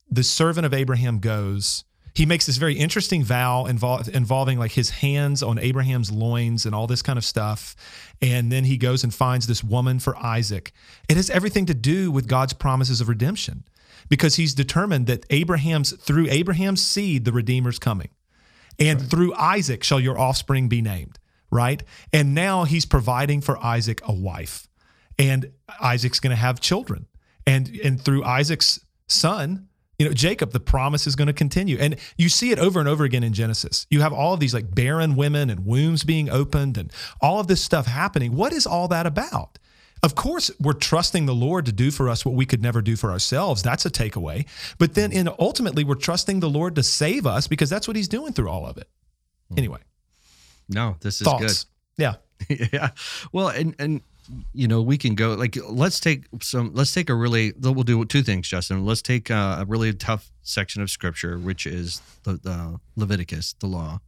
the 0.10 0.24
servant 0.24 0.66
of 0.66 0.74
Abraham 0.74 1.20
goes. 1.20 1.84
He 2.14 2.26
makes 2.26 2.48
this 2.48 2.58
very 2.58 2.76
interesting 2.76 3.24
vow 3.24 3.66
involve, 3.66 4.10
involving 4.10 4.58
like 4.58 4.72
his 4.72 4.90
hands 4.90 5.44
on 5.44 5.60
Abraham's 5.60 6.12
loins 6.12 6.66
and 6.66 6.74
all 6.74 6.88
this 6.88 7.04
kind 7.04 7.18
of 7.18 7.24
stuff. 7.24 7.76
And 8.22 8.52
then 8.52 8.64
he 8.64 8.78
goes 8.78 9.04
and 9.04 9.14
finds 9.14 9.46
this 9.46 9.64
woman 9.64 10.00
for 10.00 10.18
Isaac. 10.18 10.72
It 11.08 11.18
has 11.18 11.30
everything 11.30 11.68
to 11.68 11.76
do 11.76 12.12
with 12.12 12.28
God's 12.28 12.54
promises 12.54 13.02
of 13.02 13.10
redemption 13.10 13.66
because 14.10 14.36
he's 14.36 14.56
determined 14.56 15.06
that 15.08 15.26
Abraham's 15.30 15.92
through 15.92 16.28
Abraham's 16.30 16.84
seed 16.84 17.26
the 17.26 17.32
redeemer's 17.32 17.78
coming. 17.78 18.10
And 18.80 19.00
right. 19.00 19.10
through 19.10 19.34
Isaac 19.36 19.84
shall 19.84 20.00
your 20.00 20.20
offspring 20.20 20.70
be 20.70 20.82
named, 20.82 21.20
right? 21.52 21.84
And 22.12 22.34
now 22.34 22.64
he's 22.64 22.86
providing 22.86 23.42
for 23.42 23.64
Isaac 23.64 24.02
a 24.08 24.14
wife 24.14 24.67
and 25.18 25.52
Isaac's 25.82 26.20
going 26.20 26.32
to 26.32 26.38
have 26.38 26.60
children. 26.60 27.06
And 27.46 27.70
and 27.84 28.02
through 28.02 28.24
Isaac's 28.24 28.80
son, 29.08 29.68
you 29.98 30.08
know, 30.08 30.14
Jacob, 30.14 30.52
the 30.52 30.60
promise 30.60 31.08
is 31.08 31.16
going 31.16 31.28
to 31.28 31.34
continue. 31.34 31.78
And 31.80 31.96
you 32.18 32.30
see 32.30 32.52
it 32.52 32.60
over 32.60 32.80
and 32.80 32.88
over 32.88 33.04
again 33.04 33.24
in 33.24 33.34
Genesis. 33.34 33.88
You 33.90 34.02
have 34.02 34.14
all 34.14 34.34
of 34.34 34.40
these 34.40 34.54
like 34.54 34.74
barren 34.74 35.16
women 35.16 35.50
and 35.50 35.66
wombs 35.66 36.04
being 36.04 36.30
opened 36.30 36.78
and 36.78 36.92
all 37.22 37.40
of 37.40 37.48
this 37.48 37.64
stuff 37.64 37.88
happening. 37.88 38.36
What 38.36 38.54
is 38.54 38.68
all 38.68 38.88
that 38.90 39.08
about? 39.08 39.58
Of 40.04 40.14
course, 40.14 40.52
we're 40.60 40.74
trusting 40.74 41.26
the 41.26 41.34
Lord 41.34 41.66
to 41.66 41.72
do 41.72 41.90
for 41.90 42.08
us 42.08 42.24
what 42.24 42.36
we 42.36 42.46
could 42.46 42.62
never 42.62 42.84
do 42.84 42.96
for 42.96 43.10
ourselves. 43.10 43.64
That's 43.64 43.86
a 43.86 43.90
takeaway. 43.90 44.46
But 44.78 44.94
then 44.94 45.12
in 45.12 45.28
ultimately 45.40 45.84
we're 45.84 45.96
trusting 45.96 46.40
the 46.40 46.50
Lord 46.50 46.76
to 46.76 46.84
save 46.84 47.26
us 47.26 47.48
because 47.48 47.70
that's 47.70 47.88
what 47.88 47.98
he's 47.98 48.08
doing 48.08 48.34
through 48.34 48.50
all 48.50 48.68
of 48.68 48.78
it. 48.78 48.88
Hmm. 49.50 49.58
Anyway. 49.58 49.80
No, 50.70 50.98
this 51.00 51.22
is 51.22 51.26
Thoughts? 51.26 51.66
good. 51.98 52.04
Yeah. 52.04 52.16
yeah. 52.74 52.90
Well, 53.32 53.48
and 53.48 53.74
and 53.80 54.02
you 54.54 54.68
know 54.68 54.82
we 54.82 54.98
can 54.98 55.16
go 55.16 55.34
like 55.34 55.58
let's 55.70 56.00
take 56.00 56.26
some 56.42 56.74
let's 56.74 56.94
take 56.94 57.10
a 57.10 57.16
really 57.16 57.54
we'll 57.60 57.84
do 57.84 58.04
two 58.06 58.24
things 58.24 58.48
justin. 58.48 58.86
Let's 58.86 59.02
take 59.02 59.30
a, 59.30 59.60
a 59.62 59.66
really 59.66 59.94
tough 59.94 60.32
section 60.44 60.82
of 60.82 60.90
scripture 60.90 61.38
which 61.38 61.66
is 61.66 62.02
the, 62.24 62.34
the 62.34 62.80
leviticus 62.96 63.56
the 63.60 63.68
law 63.68 64.00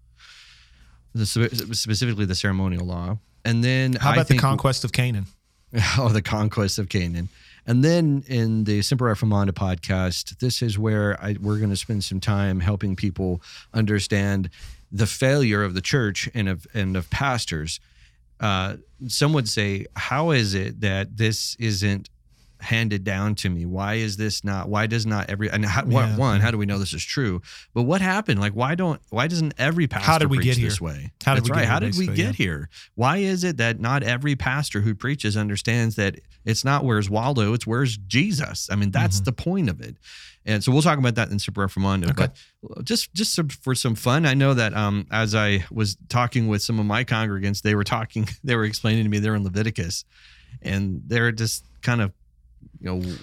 the, 1.14 1.26
specifically 1.26 2.26
the 2.26 2.36
ceremonial 2.36 2.86
law. 2.86 3.18
And 3.46 3.64
then 3.64 3.94
how 3.94 4.14
about 4.14 4.28
the 4.28 4.38
conquest 4.38 4.84
of 4.84 4.92
canaan? 4.92 5.26
Oh 6.00 6.10
the 6.10 6.24
conquest 6.24 6.80
of 6.80 6.90
canaan. 6.90 7.30
And 7.68 7.84
then 7.84 8.24
in 8.28 8.64
the 8.64 8.82
Semper 8.82 9.06
Reformanda 9.06 9.52
podcast, 9.52 10.40
this 10.40 10.64
is 10.64 10.80
where 10.80 11.16
I, 11.22 11.36
we're 11.40 11.58
going 11.60 11.70
to 11.70 11.76
spend 11.76 12.04
some 12.04 12.20
time 12.20 12.60
helping 12.60 12.96
people 12.96 13.44
understand 13.72 14.50
the 14.92 15.06
failure 15.06 15.64
of 15.64 15.76
the 15.76 15.82
church 15.82 16.28
and 16.34 16.50
of 16.50 16.66
and 16.74 16.98
of 16.98 17.08
pastors 17.12 17.80
uh, 18.40 18.78
some 19.08 19.34
would 19.34 19.48
say, 19.48 19.86
how 19.96 20.32
is 20.32 20.54
it 20.54 20.82
that 20.82 21.18
this 21.18 21.56
isn't 21.60 22.10
handed 22.62 23.04
down 23.04 23.36
to 23.36 23.50
me? 23.50 23.66
Why 23.66 23.96
is 23.96 24.18
this 24.18 24.44
not? 24.44 24.70
Why 24.70 24.88
does 24.88 25.06
not 25.06 25.30
every? 25.30 25.50
And 25.50 25.66
how, 25.66 25.86
yeah. 25.86 26.16
one, 26.18 26.42
how 26.42 26.52
do 26.52 26.58
we 26.58 26.66
know 26.66 26.78
this 26.78 26.94
is 26.94 27.04
true? 27.04 27.42
But 27.74 27.84
what 27.84 28.02
happened? 28.02 28.40
Like, 28.40 28.54
why 28.54 28.76
don't? 28.76 29.02
Why 29.10 29.28
doesn't 29.28 29.54
every 29.58 29.88
pastor 29.88 30.06
how 30.06 30.18
did 30.18 30.30
we 30.30 30.40
get 30.40 30.58
here? 30.58 30.70
this 30.70 30.82
way? 30.82 31.12
How 31.24 31.36
did 31.36 31.46
we 31.46 31.52
right. 31.52 31.62
Get 31.62 31.70
how 31.70 31.80
did 31.80 31.98
we 31.98 32.08
get 32.08 32.18
yeah. 32.18 32.32
here? 32.32 32.70
Why 32.96 33.18
is 33.18 33.44
it 33.44 33.58
that 33.58 33.80
not 33.80 34.04
every 34.04 34.36
pastor 34.36 34.82
who 34.82 34.94
preaches 34.96 35.38
understands 35.38 35.96
that 35.96 36.20
it's 36.46 36.64
not 36.64 36.84
where's 36.84 37.10
Waldo, 37.10 37.54
it's 37.54 37.68
where's 37.68 37.98
Jesus? 37.98 38.70
I 38.72 38.76
mean, 38.76 38.92
that's 38.92 39.18
mm-hmm. 39.18 39.26
the 39.26 39.34
point 39.34 39.70
of 39.70 39.82
it. 39.82 39.98
And 40.50 40.64
so 40.64 40.72
we'll 40.72 40.82
talk 40.82 40.98
about 40.98 41.14
that 41.16 41.30
in 41.30 41.38
Semper 41.38 41.68
Reformanda. 41.68 42.10
Okay. 42.10 42.28
But 42.64 42.84
just 42.84 43.14
just 43.14 43.36
some, 43.36 43.50
for 43.50 43.76
some 43.76 43.94
fun, 43.94 44.26
I 44.26 44.34
know 44.34 44.56
that 44.56 44.74
um, 44.76 45.06
as 45.12 45.36
I 45.36 45.64
was 45.72 45.96
talking 46.10 46.48
with 46.48 46.64
some 46.64 46.80
of 46.80 46.88
my 46.88 47.04
congregants, 47.04 47.62
they 47.62 47.76
were 47.76 47.84
talking, 47.84 48.28
they 48.44 48.56
were 48.56 48.66
explaining 48.66 49.04
to 49.04 49.10
me 49.10 49.20
they're 49.20 49.36
in 49.36 49.44
Leviticus, 49.44 50.06
and 50.62 51.04
they're 51.06 51.32
just 51.32 51.66
kind 51.84 52.02
of, 52.02 52.12
you 52.82 52.90
know, 52.90 53.16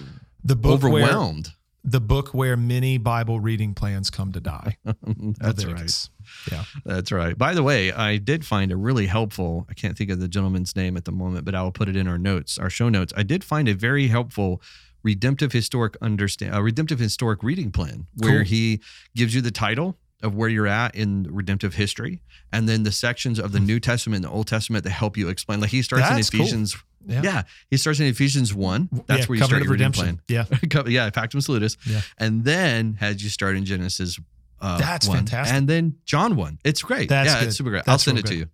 the 0.43 0.55
book 0.55 0.75
overwhelmed. 0.75 1.47
Where, 1.47 1.53
the 1.83 2.01
book 2.01 2.29
where 2.29 2.55
many 2.55 2.97
Bible 2.97 3.39
reading 3.41 3.73
plans 3.73 4.09
come 4.09 4.31
to 4.31 4.39
die. 4.39 4.77
That's 4.85 5.63
Leviticus. 5.63 6.09
right. 6.09 6.13
Yeah, 6.51 6.63
that's 6.83 7.13
right. 7.13 7.37
By 7.37 7.53
the 7.53 7.63
way, 7.63 7.93
I 7.93 8.17
did 8.17 8.45
find 8.45 8.73
a 8.73 8.75
really 8.75 9.05
helpful. 9.05 9.65
I 9.69 9.73
can't 9.73 9.97
think 9.97 10.09
of 10.09 10.19
the 10.19 10.27
gentleman's 10.27 10.75
name 10.75 10.97
at 10.97 11.05
the 11.05 11.13
moment, 11.13 11.45
but 11.45 11.55
I 11.55 11.63
will 11.63 11.71
put 11.71 11.87
it 11.87 11.95
in 11.95 12.05
our 12.05 12.17
notes, 12.17 12.57
our 12.57 12.69
show 12.69 12.89
notes. 12.89 13.13
I 13.15 13.23
did 13.23 13.45
find 13.45 13.69
a 13.69 13.73
very 13.73 14.07
helpful 14.07 14.61
redemptive 15.07 15.53
historic 15.53 15.95
understand 16.01 16.53
a 16.53 16.61
redemptive 16.61 16.99
historic 16.99 17.41
reading 17.41 17.71
plan 17.71 18.07
where 18.17 18.39
cool. 18.39 18.43
he 18.43 18.81
gives 19.15 19.33
you 19.33 19.39
the 19.39 19.51
title 19.51 19.97
of 20.21 20.35
where 20.35 20.49
you're 20.49 20.67
at 20.67 20.93
in 20.95 21.25
redemptive 21.29 21.75
history 21.75 22.21
and 22.51 22.67
then 22.67 22.83
the 22.83 22.91
sections 22.91 23.39
of 23.39 23.53
the 23.53 23.59
New 23.61 23.79
Testament 23.79 24.17
and 24.17 24.25
the 24.25 24.35
Old 24.35 24.47
Testament 24.47 24.83
that 24.83 24.89
help 24.89 25.15
you 25.15 25.29
explain. 25.29 25.61
Like 25.61 25.69
he 25.69 25.81
starts 25.81 26.09
That's 26.09 26.29
in 26.29 26.41
Ephesians. 26.41 26.75
Cool. 26.75 26.83
Yeah. 27.15 27.21
yeah. 27.23 27.43
he 27.69 27.77
starts 27.77 28.01
in 28.01 28.07
Ephesians 28.07 28.53
one. 28.53 28.89
That's 29.05 29.21
yeah, 29.21 29.25
where 29.27 29.37
you 29.37 29.43
start 29.45 29.63
your 29.63 29.71
redemption 29.71 30.19
plan. 30.27 30.45
Yeah, 30.49 30.83
yeah, 30.87 31.09
Pactum 31.09 31.41
Salutis. 31.41 31.77
Yeah, 31.85 32.01
and 32.17 32.43
then 32.43 32.95
has 32.95 33.23
you 33.23 33.29
start 33.29 33.55
in 33.55 33.63
Genesis. 33.63 34.19
Uh, 34.59 34.77
That's 34.77 35.07
one. 35.07 35.17
fantastic. 35.19 35.55
And 35.55 35.69
then 35.69 35.95
John 36.03 36.35
one. 36.35 36.59
It's 36.65 36.81
great. 36.81 37.07
That's 37.07 37.29
yeah, 37.29 37.39
good. 37.39 37.47
it's 37.47 37.57
super 37.57 37.69
great. 37.69 37.85
That's 37.85 37.89
I'll 37.89 37.99
send 37.99 38.17
it 38.17 38.23
good. 38.23 38.31
to 38.31 38.37
you. 38.39 38.45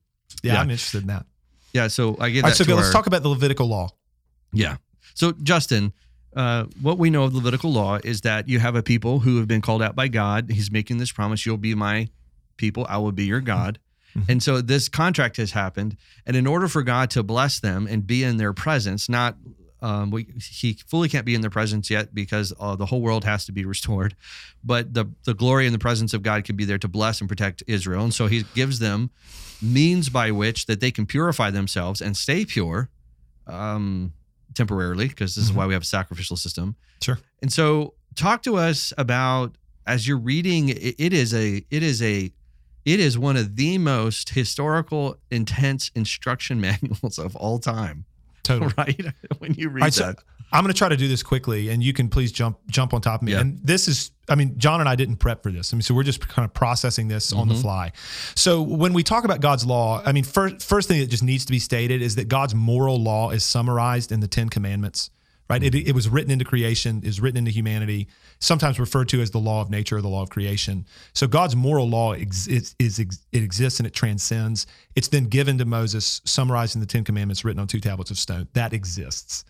Yeah, 0.43 0.53
yeah, 0.53 0.61
I'm 0.61 0.69
interested 0.69 1.01
in 1.01 1.07
that. 1.07 1.25
Yeah, 1.71 1.87
so 1.87 2.15
I 2.19 2.29
get. 2.29 2.43
All 2.43 2.49
right, 2.49 2.57
so 2.57 2.75
let's 2.75 2.91
talk 2.91 3.07
about 3.07 3.23
the 3.23 3.29
Levitical 3.29 3.67
law. 3.67 3.89
Yeah. 4.51 4.77
So 5.15 5.31
Justin, 5.43 5.93
uh, 6.35 6.65
what 6.81 6.97
we 6.97 7.09
know 7.09 7.23
of 7.23 7.33
Levitical 7.33 7.71
law 7.71 7.99
is 8.03 8.21
that 8.21 8.47
you 8.47 8.59
have 8.59 8.75
a 8.75 8.83
people 8.83 9.19
who 9.19 9.37
have 9.37 9.47
been 9.47 9.61
called 9.61 9.81
out 9.81 9.95
by 9.95 10.07
God. 10.07 10.51
He's 10.51 10.71
making 10.71 10.97
this 10.97 11.11
promise: 11.11 11.45
"You'll 11.45 11.57
be 11.57 11.75
my 11.75 12.09
people; 12.57 12.85
I 12.89 12.97
will 12.97 13.11
be 13.11 13.25
your 13.25 13.41
God." 13.41 13.79
Mm-hmm. 14.15 14.31
And 14.31 14.43
so 14.43 14.61
this 14.61 14.89
contract 14.89 15.37
has 15.37 15.51
happened, 15.51 15.97
and 16.25 16.35
in 16.35 16.45
order 16.45 16.67
for 16.67 16.83
God 16.83 17.09
to 17.11 17.23
bless 17.23 17.59
them 17.59 17.87
and 17.89 18.05
be 18.05 18.23
in 18.23 18.37
their 18.37 18.53
presence, 18.53 19.09
not 19.09 19.37
um, 19.81 20.11
we, 20.11 20.27
he 20.39 20.73
fully 20.87 21.09
can't 21.09 21.25
be 21.25 21.35
in 21.35 21.41
their 21.41 21.49
presence 21.49 21.89
yet 21.89 22.15
because 22.15 22.53
uh, 22.57 22.75
the 22.77 22.85
whole 22.85 23.01
world 23.01 23.25
has 23.25 23.45
to 23.47 23.51
be 23.51 23.65
restored, 23.65 24.15
but 24.63 24.93
the 24.93 25.05
the 25.25 25.33
glory 25.33 25.65
and 25.65 25.75
the 25.75 25.79
presence 25.79 26.13
of 26.13 26.23
God 26.23 26.45
can 26.45 26.55
be 26.55 26.65
there 26.65 26.77
to 26.77 26.87
bless 26.87 27.19
and 27.19 27.29
protect 27.29 27.63
Israel. 27.67 28.03
And 28.03 28.13
so 28.13 28.27
He 28.27 28.43
gives 28.55 28.79
them 28.79 29.09
means 29.61 30.09
by 30.09 30.31
which 30.31 30.67
that 30.67 30.79
they 30.79 30.91
can 30.91 31.05
purify 31.05 31.51
themselves 31.51 32.01
and 32.01 32.15
stay 32.15 32.45
pure. 32.45 32.89
Um, 33.45 34.13
temporarily 34.53 35.07
because 35.07 35.35
this 35.35 35.45
mm-hmm. 35.45 35.51
is 35.51 35.57
why 35.57 35.65
we 35.67 35.73
have 35.73 35.83
a 35.83 35.85
sacrificial 35.85 36.37
system. 36.37 36.75
Sure. 37.01 37.19
And 37.41 37.51
so 37.51 37.93
talk 38.15 38.43
to 38.43 38.55
us 38.55 38.93
about 38.97 39.57
as 39.85 40.07
you're 40.07 40.17
reading 40.17 40.69
it, 40.69 40.95
it 40.97 41.13
is 41.13 41.33
a 41.33 41.65
it 41.69 41.83
is 41.83 42.01
a 42.01 42.31
it 42.85 42.99
is 42.99 43.17
one 43.17 43.37
of 43.37 43.55
the 43.55 43.77
most 43.77 44.29
historical 44.29 45.17
intense 45.31 45.91
instruction 45.95 46.59
manuals 46.61 47.17
of 47.17 47.35
all 47.35 47.59
time. 47.59 48.05
Totally. 48.43 48.73
Right? 48.77 49.05
when 49.39 49.53
you 49.53 49.69
read 49.69 49.93
that. 49.93 50.17
I'm 50.53 50.63
going 50.63 50.71
to 50.71 50.77
try 50.77 50.87
to 50.87 50.95
do 50.95 51.07
this 51.07 51.23
quickly, 51.23 51.69
and 51.69 51.83
you 51.83 51.93
can 51.93 52.09
please 52.09 52.31
jump 52.31 52.59
jump 52.67 52.93
on 52.93 53.01
top 53.01 53.21
of 53.21 53.25
me. 53.25 53.31
Yeah. 53.31 53.41
And 53.41 53.59
this 53.63 53.87
is, 53.87 54.11
I 54.29 54.35
mean, 54.35 54.57
Jon 54.59 54.79
and 54.81 54.87
I 54.87 54.95
didn't 54.95 55.15
prep 55.15 55.41
for 55.41 55.51
this. 55.51 55.73
I 55.73 55.75
mean, 55.75 55.81
so 55.81 55.95
we're 55.95 56.03
just 56.03 56.25
kind 56.27 56.45
of 56.45 56.53
processing 56.53 57.07
this 57.07 57.31
mm-hmm. 57.31 57.39
on 57.39 57.47
the 57.47 57.55
mm-hmm. 57.55 57.63
fly. 57.63 57.91
So 58.35 58.61
when 58.61 58.93
we 58.93 59.01
talk 59.01 59.25
about 59.25 59.41
God's 59.41 59.65
law, 59.65 60.03
I 60.05 60.11
mean, 60.11 60.23
first 60.23 60.63
first 60.63 60.87
thing 60.87 60.99
that 60.99 61.07
just 61.07 61.23
needs 61.23 61.45
to 61.45 61.51
be 61.51 61.59
stated 61.59 62.03
is 62.03 62.15
that 62.15 62.27
God's 62.27 62.53
moral 62.53 63.01
law 63.01 63.31
is 63.31 63.43
summarized 63.43 64.11
in 64.11 64.19
the 64.19 64.27
Ten 64.27 64.47
Commandments. 64.47 65.09
Right? 65.53 65.61
It, 65.61 65.75
it 65.75 65.93
was 65.93 66.09
written 66.09 66.31
into 66.31 66.45
creation, 66.45 67.01
is 67.03 67.21
written 67.21 67.37
into 67.37 67.51
humanity, 67.51 68.07
sometimes 68.39 68.79
referred 68.79 69.07
to 69.09 69.21
as 69.21 69.29
the 69.29 69.37
law 69.37 69.61
of 69.61 69.69
nature 69.69 69.97
or 69.97 70.01
the 70.01 70.09
law 70.09 70.23
of 70.23 70.31
creation. 70.31 70.87
So 71.13 71.27
God's 71.27 71.55
moral 71.55 71.87
law 71.87 72.13
is, 72.13 72.47
is, 72.47 72.75
is 72.79 72.97
it 72.97 73.15
exists 73.31 73.79
and 73.79 73.85
it 73.85 73.93
transcends. 73.93 74.65
It's 74.95 75.09
then 75.09 75.25
given 75.25 75.59
to 75.59 75.65
Moses, 75.65 76.21
summarized 76.25 76.73
in 76.73 76.81
the 76.81 76.87
Ten 76.87 77.03
Commandments, 77.03 77.45
written 77.45 77.59
on 77.59 77.67
two 77.67 77.79
tablets 77.79 78.09
of 78.09 78.17
stone. 78.17 78.47
That 78.53 78.73
exists. 78.73 79.45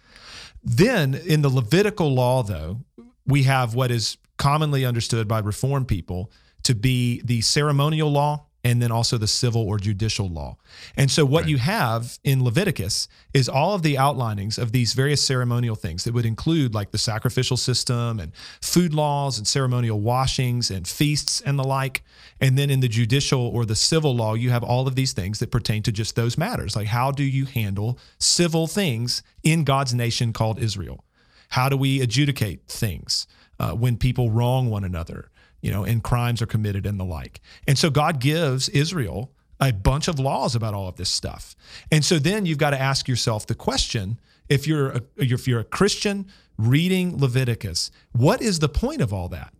Then 0.62 1.14
in 1.14 1.42
the 1.42 1.50
Levitical 1.50 2.14
law, 2.14 2.44
though, 2.44 2.82
we 3.26 3.44
have 3.44 3.74
what 3.74 3.90
is 3.90 4.18
commonly 4.38 4.86
understood 4.86 5.26
by 5.26 5.40
Reformed 5.40 5.88
people 5.88 6.32
to 6.64 6.76
be 6.76 7.22
the 7.24 7.40
ceremonial 7.40 8.12
law 8.12 8.46
and 8.64 8.82
then 8.82 8.92
also 8.92 9.18
the 9.18 9.28
civil 9.28 9.62
or 9.62 9.78
judicial 9.78 10.30
law. 10.30 10.58
And 10.96 11.12
so, 11.12 11.26
what 11.26 11.44
Right. 11.44 11.50
you 11.50 11.58
have 11.58 12.18
in 12.24 12.44
Leviticus 12.44 13.08
is 13.34 13.50
all 13.50 13.74
of 13.76 13.82
the 13.82 13.96
outlinings 13.96 14.58
of 14.58 14.72
these 14.72 14.94
various 14.94 15.22
ceremonial 15.26 15.76
things 15.76 16.04
that 16.06 16.14
would 16.14 16.26
include 16.26 16.74
like 16.74 16.92
the 16.92 16.98
sacrificial 16.98 17.58
system 17.58 18.20
and 18.20 18.32
food 18.62 18.94
laws 18.94 19.38
and 19.38 19.48
ceremonial 19.48 20.00
washings 20.00 20.72
and 20.72 20.88
feasts 20.88 21.42
and 21.42 21.60
the 21.60 21.64
like. 21.64 22.04
And 22.40 22.58
then 22.58 22.70
in 22.70 22.80
the 22.80 22.88
judicial 22.88 23.42
or 23.42 23.66
the 23.66 23.76
civil 23.76 24.16
law, 24.16 24.34
you 24.34 24.50
have 24.52 24.64
all 24.64 24.88
of 24.88 24.96
these 24.96 25.14
things 25.14 25.40
that 25.40 25.52
pertain 25.52 25.84
to 25.84 25.92
just 25.92 26.16
those 26.16 26.38
matters. 26.38 26.76
Like, 26.76 26.88
how 26.88 27.12
do 27.12 27.24
you 27.24 27.46
handle 27.46 28.00
civil 28.18 28.68
things 28.68 29.24
in 29.44 29.64
God's 29.64 29.94
nation 29.94 30.34
called 30.34 30.60
Israel? 30.60 31.04
How 31.50 31.70
do 31.70 31.78
we 31.78 32.02
adjudicate 32.02 32.68
things 32.68 33.28
uh, 33.60 33.74
when 33.74 33.98
people 33.98 34.32
wrong 34.32 34.70
one 34.70 34.84
another, 34.84 35.30
you 35.64 35.72
know, 35.72 35.84
and 35.84 36.04
crimes 36.04 36.42
are 36.44 36.46
committed 36.46 36.86
and 36.86 37.00
the 37.00 37.06
like? 37.06 37.42
And 37.68 37.80
so 37.80 37.90
God 37.90 38.20
gives 38.20 38.70
Israel 38.70 39.32
a 39.60 39.72
bunch 39.72 40.08
of 40.08 40.20
laws 40.20 40.56
about 40.56 40.74
all 40.74 40.88
of 40.88 40.98
this 40.98 41.10
stuff. 41.10 41.56
And 41.90 42.04
so 42.04 42.20
then 42.20 42.46
you've 42.46 42.58
got 42.58 42.72
to 42.72 42.80
ask 42.80 43.08
yourself 43.08 43.48
the 43.48 43.56
question: 43.56 44.20
if 44.50 44.68
you're 44.68 44.90
a, 44.90 45.02
if 45.18 45.48
you're 45.48 45.62
a 45.62 45.66
Christian 45.66 46.28
reading 46.58 47.18
Leviticus, 47.18 47.90
what 48.12 48.42
is 48.42 48.60
the 48.60 48.70
point 48.70 49.02
of 49.02 49.12
all 49.12 49.30
that? 49.30 49.54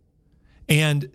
And 0.68 1.10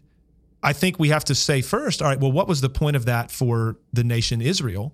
I 0.61 0.73
think 0.73 0.99
we 0.99 1.09
have 1.09 1.23
to 1.25 1.35
say 1.35 1.61
first, 1.61 2.01
all 2.01 2.09
right, 2.09 2.19
well, 2.19 2.31
what 2.31 2.47
was 2.47 2.61
the 2.61 2.69
point 2.69 2.95
of 2.95 3.05
that 3.05 3.31
for 3.31 3.77
the 3.93 4.03
nation 4.03 4.41
Israel? 4.41 4.93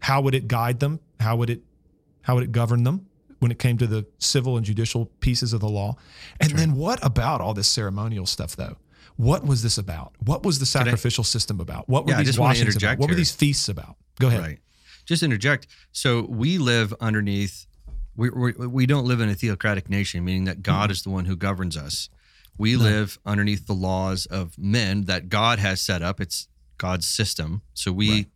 How 0.00 0.20
would 0.22 0.34
it 0.34 0.48
guide 0.48 0.80
them? 0.80 1.00
How 1.20 1.36
would 1.36 1.50
it 1.50 1.62
how 2.22 2.34
would 2.34 2.44
it 2.44 2.52
govern 2.52 2.82
them 2.82 3.06
when 3.38 3.50
it 3.50 3.58
came 3.58 3.78
to 3.78 3.86
the 3.86 4.06
civil 4.18 4.56
and 4.56 4.66
judicial 4.66 5.06
pieces 5.20 5.52
of 5.52 5.60
the 5.60 5.68
law? 5.68 5.96
And 6.40 6.50
then 6.52 6.74
what 6.74 6.98
about 7.04 7.40
all 7.40 7.54
this 7.54 7.68
ceremonial 7.68 8.26
stuff 8.26 8.56
though? 8.56 8.76
What 9.18 9.44
was 9.44 9.62
this 9.62 9.78
about? 9.78 10.12
What 10.24 10.44
was 10.44 10.60
the 10.60 10.64
sacrificial 10.66 11.24
system 11.24 11.58
about? 11.60 11.88
What 11.88 12.06
were 12.06 12.12
Yeah, 12.12 12.22
these 12.22 12.38
washings 12.38 12.76
about? 12.76 12.98
What 12.98 13.08
were 13.10 13.16
these 13.16 13.32
feasts 13.32 13.68
about? 13.68 13.96
Go 14.20 14.28
ahead. 14.28 14.40
Right. 14.40 14.58
Just 15.06 15.22
interject. 15.24 15.66
So 15.92 16.22
we 16.22 16.56
live 16.58 16.94
underneath. 17.00 17.66
We 18.16 18.30
we, 18.30 18.52
we 18.52 18.86
don't 18.86 19.06
live 19.06 19.20
in 19.20 19.28
a 19.28 19.34
theocratic 19.34 19.90
nation, 19.90 20.24
meaning 20.24 20.44
that 20.44 20.62
God 20.62 20.84
Mm-hmm. 20.84 20.92
is 20.92 21.02
the 21.02 21.10
one 21.10 21.24
who 21.24 21.34
governs 21.36 21.76
us. 21.76 22.08
We 22.56 22.76
live 22.76 23.18
underneath 23.26 23.66
the 23.66 23.74
laws 23.74 24.26
of 24.26 24.56
men 24.56 25.04
that 25.06 25.28
God 25.28 25.58
has 25.58 25.80
set 25.80 26.00
up. 26.00 26.20
It's 26.20 26.46
God's 26.76 27.06
system. 27.06 27.62
So 27.74 27.90
we 27.92 28.10
Right. 28.10 28.26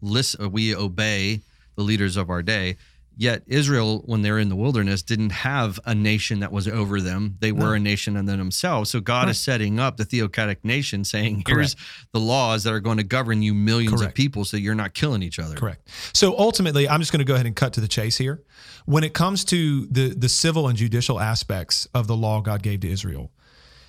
listen. 0.00 0.50
We 0.52 0.74
obey 0.74 1.42
the 1.76 1.82
leaders 1.82 2.16
of 2.16 2.30
our 2.30 2.42
day. 2.42 2.76
Yet 3.20 3.42
Israel, 3.46 4.02
when 4.06 4.22
they're 4.22 4.38
in 4.38 4.48
the 4.48 4.56
wilderness, 4.56 5.02
didn't 5.02 5.32
have 5.32 5.78
a 5.84 5.94
nation 5.94 6.40
that 6.40 6.50
was 6.52 6.66
over 6.66 7.02
them. 7.02 7.36
They 7.40 7.52
were 7.52 7.68
No. 7.68 7.72
a 7.74 7.78
nation 7.78 8.16
unto 8.16 8.34
themselves. 8.34 8.88
So 8.88 9.00
God 9.00 9.24
Right. 9.24 9.32
is 9.32 9.38
setting 9.38 9.78
up 9.78 9.98
the 9.98 10.06
theocratic 10.06 10.64
nation, 10.64 11.04
saying, 11.04 11.42
"Here's 11.46 11.76
the 12.14 12.18
laws 12.20 12.64
that 12.64 12.72
are 12.72 12.80
going 12.80 12.96
to 12.96 13.02
govern 13.04 13.42
you 13.42 13.52
millions 13.52 13.92
Correct. 13.92 14.12
of 14.12 14.14
people, 14.14 14.46
so 14.46 14.56
you're 14.56 14.74
not 14.74 14.94
killing 14.94 15.22
each 15.22 15.38
other." 15.38 15.54
Correct. 15.54 15.86
So 16.14 16.34
ultimately, 16.38 16.88
I'm 16.88 17.00
just 17.00 17.12
going 17.12 17.18
to 17.18 17.26
go 17.26 17.34
ahead 17.34 17.44
and 17.44 17.54
cut 17.54 17.74
to 17.74 17.82
the 17.82 17.88
chase 17.88 18.16
here. 18.16 18.42
When 18.86 19.04
it 19.04 19.12
comes 19.12 19.44
to 19.44 19.86
the 19.90 20.14
the 20.16 20.30
civil 20.30 20.66
and 20.66 20.78
judicial 20.78 21.20
aspects 21.20 21.86
of 21.92 22.06
the 22.06 22.16
law 22.16 22.40
God 22.40 22.62
gave 22.62 22.80
to 22.80 22.88
Israel, 22.90 23.32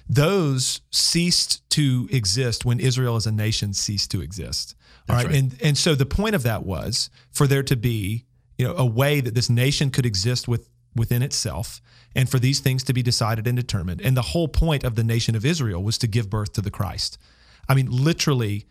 those 0.09 0.81
ceased 0.91 1.61
to 1.69 2.09
exist 2.11 2.65
when 2.65 2.81
Israel 2.81 3.15
as 3.15 3.25
a 3.25 3.31
nation 3.31 3.73
ceased 3.73 4.11
to 4.11 4.21
exist. 4.21 4.75
All 5.07 5.15
right? 5.15 5.25
right. 5.25 5.35
And 5.35 5.55
and 5.61 5.77
so 5.77 5.95
the 5.95 6.05
point 6.05 6.35
of 6.35 6.43
that 6.43 6.65
was 6.65 7.09
for 7.31 7.47
there 7.47 7.63
to 7.63 7.77
be, 7.77 8.25
you 8.61 8.67
know, 8.67 8.75
a 8.77 8.85
way 8.85 9.21
that 9.21 9.33
this 9.33 9.49
nation 9.49 9.89
could 9.89 10.05
exist 10.05 10.47
with 10.47 10.69
within 10.95 11.23
itself 11.23 11.81
and 12.15 12.29
for 12.29 12.37
these 12.37 12.59
things 12.59 12.83
to 12.83 12.93
be 12.93 13.01
decided 13.01 13.47
and 13.47 13.57
determined. 13.57 14.01
And 14.01 14.15
the 14.15 14.21
whole 14.21 14.47
point 14.47 14.83
of 14.83 14.95
the 14.95 15.03
nation 15.03 15.35
of 15.35 15.43
Israel 15.45 15.81
was 15.81 15.97
to 15.99 16.07
give 16.07 16.29
birth 16.29 16.53
to 16.53 16.61
the 16.61 16.69
Christ. 16.69 17.17
I 17.67 17.73
mean, 17.73 17.89
literally 17.89 18.65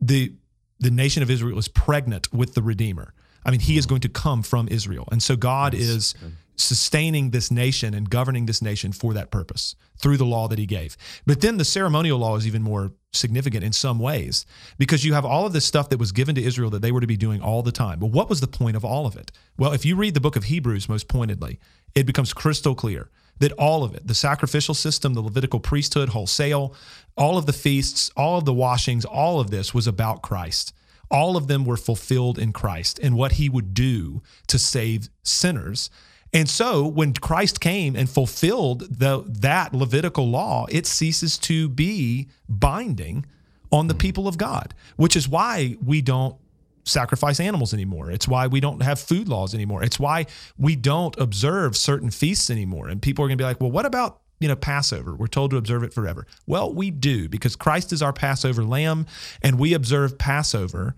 the 0.00 0.32
the 0.80 0.90
nation 0.90 1.22
of 1.22 1.30
Israel 1.30 1.58
is 1.58 1.68
pregnant 1.68 2.32
with 2.32 2.54
the 2.54 2.62
Redeemer. 2.62 3.14
I 3.44 3.50
mean, 3.52 3.60
he 3.60 3.78
is 3.78 3.86
mm. 3.86 3.90
going 3.90 4.00
to 4.00 4.08
come 4.08 4.42
from 4.42 4.66
Israel. 4.68 5.08
And 5.12 5.22
so 5.22 5.36
God 5.36 5.74
is 5.74 6.14
sustaining 6.56 7.30
this 7.30 7.50
nation 7.50 7.94
and 7.94 8.08
governing 8.10 8.46
this 8.46 8.62
nation 8.62 8.92
for 8.92 9.14
that 9.14 9.30
purpose 9.30 9.74
through 9.98 10.16
the 10.16 10.24
law 10.24 10.48
that 10.48 10.58
he 10.58 10.66
gave. 10.66 10.96
But 11.26 11.40
then 11.40 11.58
the 11.58 11.64
ceremonial 11.64 12.18
law 12.18 12.36
is 12.36 12.46
even 12.46 12.62
more 12.62 12.92
significant 13.12 13.64
in 13.64 13.72
some 13.72 13.98
ways 13.98 14.44
because 14.78 15.04
you 15.04 15.14
have 15.14 15.24
all 15.24 15.46
of 15.46 15.52
this 15.52 15.64
stuff 15.64 15.88
that 15.90 15.98
was 15.98 16.12
given 16.12 16.34
to 16.34 16.42
Israel 16.42 16.70
that 16.70 16.82
they 16.82 16.92
were 16.92 17.00
to 17.00 17.06
be 17.06 17.16
doing 17.16 17.40
all 17.40 17.62
the 17.62 17.72
time. 17.72 17.98
But 17.98 18.10
what 18.10 18.28
was 18.28 18.40
the 18.40 18.46
point 18.46 18.76
of 18.76 18.84
all 18.84 19.06
of 19.06 19.16
it? 19.16 19.32
Well, 19.58 19.72
if 19.72 19.84
you 19.84 19.96
read 19.96 20.14
the 20.14 20.20
book 20.20 20.36
of 20.36 20.44
Hebrews 20.44 20.88
most 20.88 21.08
pointedly, 21.08 21.58
it 21.94 22.06
becomes 22.06 22.32
crystal 22.32 22.74
clear 22.74 23.10
that 23.38 23.52
all 23.52 23.84
of 23.84 23.94
it, 23.94 24.06
the 24.06 24.14
sacrificial 24.14 24.74
system, 24.74 25.14
the 25.14 25.20
Levitical 25.20 25.60
priesthood, 25.60 26.10
wholesale, 26.10 26.74
all 27.16 27.36
of 27.36 27.46
the 27.46 27.52
feasts, 27.52 28.10
all 28.16 28.38
of 28.38 28.44
the 28.44 28.54
washings, 28.54 29.04
all 29.04 29.40
of 29.40 29.50
this 29.50 29.74
was 29.74 29.86
about 29.86 30.22
Christ. 30.22 30.72
All 31.10 31.36
of 31.36 31.46
them 31.46 31.64
were 31.64 31.76
fulfilled 31.76 32.38
in 32.38 32.52
Christ 32.52 32.98
and 33.00 33.14
what 33.14 33.32
he 33.32 33.48
would 33.48 33.74
do 33.74 34.22
to 34.48 34.58
save 34.58 35.08
sinners. 35.22 35.90
And 36.32 36.48
so 36.48 36.86
when 36.86 37.14
Christ 37.14 37.60
came 37.60 37.96
and 37.96 38.10
fulfilled 38.10 38.80
the 38.98 39.24
that 39.26 39.72
Levitical 39.72 40.28
law, 40.28 40.66
it 40.68 40.86
ceases 40.86 41.38
to 41.38 41.68
be 41.68 42.28
binding 42.48 43.26
on 43.72 43.86
the 43.86 43.94
hmm. 43.94 43.98
people 43.98 44.28
of 44.28 44.38
God, 44.38 44.74
which 44.96 45.16
is 45.16 45.28
why 45.28 45.76
we 45.84 46.02
don't 46.02 46.36
sacrifice 46.84 47.40
animals 47.40 47.74
anymore. 47.74 48.10
It's 48.10 48.28
why 48.28 48.46
we 48.46 48.60
don't 48.60 48.82
have 48.82 49.00
food 49.00 49.28
laws 49.28 49.54
anymore. 49.54 49.82
It's 49.82 49.98
why 49.98 50.26
we 50.56 50.76
don't 50.76 51.18
observe 51.18 51.76
certain 51.76 52.10
feasts 52.10 52.48
anymore. 52.48 52.88
And 52.88 53.02
people 53.02 53.24
are 53.24 53.28
going 53.28 53.38
to 53.38 53.42
be 53.42 53.46
like, 53.46 53.60
"Well, 53.60 53.72
what 53.72 53.86
about 53.86 54.20
you 54.38 54.48
know, 54.48 54.56
Passover. 54.56 55.14
We're 55.14 55.28
told 55.28 55.50
to 55.52 55.56
observe 55.56 55.82
it 55.82 55.94
forever. 55.94 56.26
Well, 56.46 56.72
we 56.72 56.90
do 56.90 57.28
because 57.28 57.56
Christ 57.56 57.92
is 57.92 58.02
our 58.02 58.12
Passover 58.12 58.64
lamb, 58.64 59.06
and 59.42 59.58
we 59.58 59.72
observe 59.72 60.18
Passover 60.18 60.94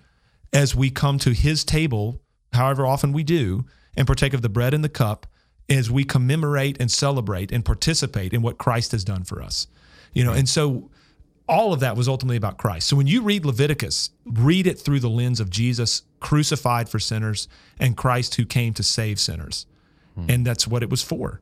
as 0.53 0.75
we 0.75 0.91
come 0.91 1.19
to 1.21 1.31
his 1.31 1.65
table, 1.65 2.21
however 2.53 2.87
often 2.87 3.13
we 3.13 3.23
do, 3.23 3.65
and 3.99 4.07
partake 4.07 4.33
of 4.33 4.41
the 4.41 4.49
bread 4.49 4.73
and 4.73 4.83
the 4.83 4.89
cup 4.89 5.27
as 5.69 5.91
we 5.91 6.05
commemorate 6.05 6.79
and 6.81 6.91
celebrate 6.91 7.53
and 7.53 7.63
participate 7.65 8.33
in 8.33 8.41
what 8.41 8.57
Christ 8.57 8.93
has 8.93 9.05
done 9.05 9.25
for 9.25 9.43
us. 9.43 9.67
You 10.15 10.25
know, 10.25 10.33
and 10.33 10.49
so 10.49 10.89
all 11.47 11.73
of 11.75 11.81
that 11.81 11.97
was 11.97 12.09
ultimately 12.09 12.37
about 12.37 12.57
Christ. 12.57 12.89
So 12.89 12.97
when 12.97 13.07
you 13.07 13.21
read 13.23 13.45
Leviticus, 13.45 14.11
read 14.25 14.67
it 14.67 14.79
through 14.79 15.01
the 15.01 15.11
lens 15.11 15.41
of 15.41 15.51
Jesus 15.51 16.03
crucified 16.21 16.89
for 16.89 16.99
sinners 16.99 17.49
and 17.79 17.97
Christ 17.97 18.37
who 18.37 18.47
came 18.47 18.73
to 18.75 18.83
save 18.83 19.19
sinners. 19.21 19.67
Hmm. 20.15 20.31
And 20.31 20.47
that's 20.47 20.67
what 20.67 20.83
it 20.83 20.91
was 20.91 21.03
for. 21.03 21.41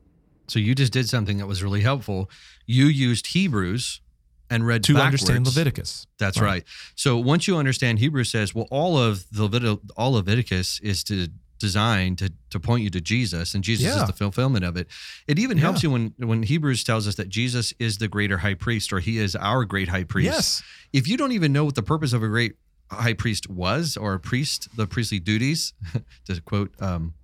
So 0.48 0.58
you 0.58 0.74
just 0.74 0.92
did 0.92 1.08
something 1.08 1.38
that 1.38 1.46
was 1.46 1.62
really 1.62 1.80
helpful. 1.82 2.30
You 2.66 2.86
used 2.86 3.28
Hebrews 3.28 4.00
and 4.48 4.64
read 4.66 4.84
To 4.84 4.94
backwards. 4.94 5.22
understand 5.22 5.46
Leviticus. 5.46 6.06
That's 6.18 6.38
Right. 6.40 6.46
right. 6.46 6.64
So 6.94 7.16
once 7.18 7.48
you 7.48 7.56
understand 7.56 7.98
Hebrews 7.98 8.30
says, 8.30 8.54
well, 8.54 8.68
all 8.70 8.96
of 8.96 9.24
the 9.32 9.48
Levit- 9.48 9.80
all 9.96 10.12
Leviticus 10.12 10.78
is 10.80 11.02
to 11.04 11.28
designed 11.58 12.18
to 12.18 12.32
to 12.50 12.60
point 12.60 12.82
you 12.84 12.90
to 12.90 13.00
Jesus, 13.00 13.54
and 13.54 13.62
Jesus 13.64 13.86
Yeah. 13.86 14.00
is 14.02 14.06
the 14.06 14.12
fulfillment 14.12 14.64
of 14.64 14.76
it. 14.76 14.86
It 15.26 15.38
even 15.38 15.58
helps 15.58 15.82
you 15.82 15.90
when 15.90 16.14
when 16.18 16.42
Hebrews 16.42 16.84
tells 16.84 17.06
us 17.08 17.14
that 17.16 17.28
Jesus 17.28 17.72
is 17.78 17.98
the 17.98 18.08
greater 18.08 18.38
high 18.38 18.54
priest, 18.54 18.92
or 18.92 19.00
he 19.00 19.18
is 19.18 19.34
our 19.36 19.64
great 19.64 19.88
high 19.88 20.04
priest. 20.04 20.26
Yes. 20.32 20.62
If 20.92 21.08
you 21.08 21.16
don't 21.16 21.32
even 21.32 21.52
know 21.52 21.64
what 21.64 21.74
the 21.74 21.82
purpose 21.82 22.12
of 22.12 22.22
a 22.22 22.28
great 22.28 22.54
high 22.90 23.14
priest 23.14 23.48
was, 23.50 23.96
or 23.96 24.14
a 24.14 24.20
priest, 24.20 24.68
the 24.76 24.86
priestly 24.86 25.18
duties, 25.18 25.72
to 26.26 26.40
quote, 26.42 26.72
um, 26.80 27.14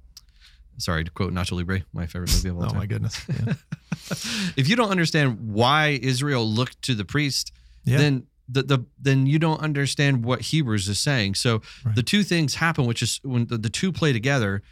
sorry, 0.78 1.04
to 1.04 1.10
quote 1.10 1.32
Nacho 1.32 1.52
Libre, 1.52 1.82
my 1.92 2.06
favorite 2.06 2.32
movie 2.32 2.48
of 2.48 2.56
all 2.56 2.64
Oh 2.66 2.68
time 2.68 2.78
my 2.78 2.86
goodness. 2.86 3.20
Yeah. 3.28 3.54
if 4.56 4.68
you 4.68 4.74
don't 4.76 4.90
understand 4.90 5.38
why 5.52 5.98
Israel 6.02 6.44
looked 6.48 6.82
to 6.82 6.94
the 6.94 7.04
priest, 7.04 7.52
Yeah. 7.84 7.98
then 7.98 8.26
the, 8.48 8.62
the 8.62 8.84
then 9.00 9.26
you 9.26 9.38
don't 9.38 9.60
understand 9.60 10.24
what 10.24 10.40
Hebrews 10.42 10.88
is 10.88 11.00
saying. 11.00 11.34
So 11.36 11.62
Right. 11.84 11.94
the 11.94 12.02
two 12.02 12.22
things 12.22 12.56
happen, 12.56 12.86
which 12.86 13.02
is 13.02 13.20
when 13.22 13.46
the, 13.46 13.58
the 13.58 13.70
two 13.70 13.92
play 13.92 14.12
together. 14.12 14.62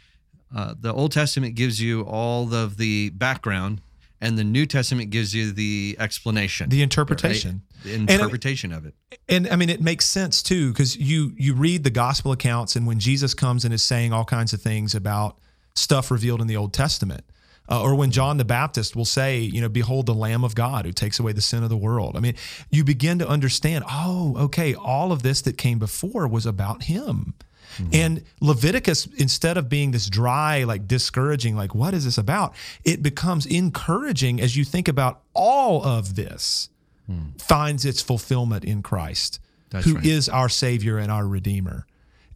Uh, 0.53 0.75
the 0.79 0.93
Old 0.93 1.11
Testament 1.13 1.55
gives 1.55 1.81
you 1.81 2.01
all 2.01 2.53
of 2.53 2.75
the 2.75 3.09
background, 3.11 3.79
and 4.19 4.37
the 4.37 4.43
New 4.43 4.65
Testament 4.65 5.09
gives 5.09 5.33
you 5.33 5.53
the 5.53 5.95
explanation, 5.97 6.69
the 6.69 6.81
interpretation. 6.81 7.61
the 7.83 7.93
interpretation 7.93 8.73
of 8.73 8.85
it. 8.85 8.93
and 9.29 9.47
I 9.47 9.55
mean 9.55 9.69
it 9.69 9.79
makes 9.81 10.05
sense 10.05 10.43
too 10.43 10.71
because 10.73 10.97
you 10.97 11.31
you 11.37 11.53
read 11.55 11.83
the 11.85 11.89
gospel 11.89 12.31
accounts 12.33 12.75
and 12.75 12.85
when 12.85 12.99
Jesus 12.99 13.33
comes 13.33 13.63
and 13.63 13.73
is 13.73 13.81
saying 13.81 14.11
all 14.11 14.25
kinds 14.25 14.51
of 14.53 14.61
things 14.61 14.93
about 14.93 15.37
stuff 15.73 16.11
revealed 16.11 16.41
in 16.41 16.47
the 16.47 16.57
Old 16.57 16.73
Testament 16.73 17.23
uh, 17.69 17.81
or 17.81 17.95
when 17.95 18.11
John 18.11 18.37
the 18.37 18.45
Baptist 18.45 18.95
will 18.95 19.05
say 19.05 19.39
you 19.39 19.61
know 19.61 19.69
behold 19.69 20.05
the 20.05 20.13
lamb 20.13 20.43
of 20.43 20.55
God 20.55 20.85
who 20.85 20.91
takes 20.91 21.19
away 21.19 21.33
the 21.33 21.41
sin 21.41 21.63
of 21.63 21.69
the 21.69 21.77
world 21.77 22.15
I 22.15 22.19
mean 22.19 22.35
you 22.69 22.83
begin 22.83 23.19
to 23.19 23.27
understand 23.27 23.83
oh 23.89 24.35
okay 24.37 24.73
all 24.73 25.11
of 25.11 25.23
this 25.23 25.41
that 25.41 25.57
came 25.57 25.79
before 25.79 26.27
was 26.27 26.45
about 26.45 26.83
him 26.83 27.33
mm-hmm. 27.77 27.89
and 27.93 28.23
Leviticus, 28.39 29.07
instead 29.17 29.57
of 29.57 29.69
being 29.69 29.91
this 29.91 30.09
dry, 30.09 30.63
like 30.63 30.87
discouraging, 30.87 31.55
like, 31.55 31.75
what 31.75 31.93
is 31.93 32.05
this 32.05 32.17
about? 32.17 32.53
It 32.83 33.03
becomes 33.03 33.45
encouraging 33.45 34.41
as 34.41 34.55
you 34.55 34.63
think 34.63 34.87
about 34.87 35.21
all 35.33 35.83
of 35.83 36.15
this 36.15 36.69
hmm. 37.07 37.31
finds 37.37 37.85
its 37.85 38.01
fulfillment 38.01 38.65
in 38.65 38.81
Christ, 38.81 39.39
That's 39.69 39.85
who 39.85 39.95
right. 39.95 40.05
is 40.05 40.29
our 40.29 40.49
Savior 40.49 40.97
and 40.97 41.11
our 41.11 41.27
Redeemer. 41.27 41.85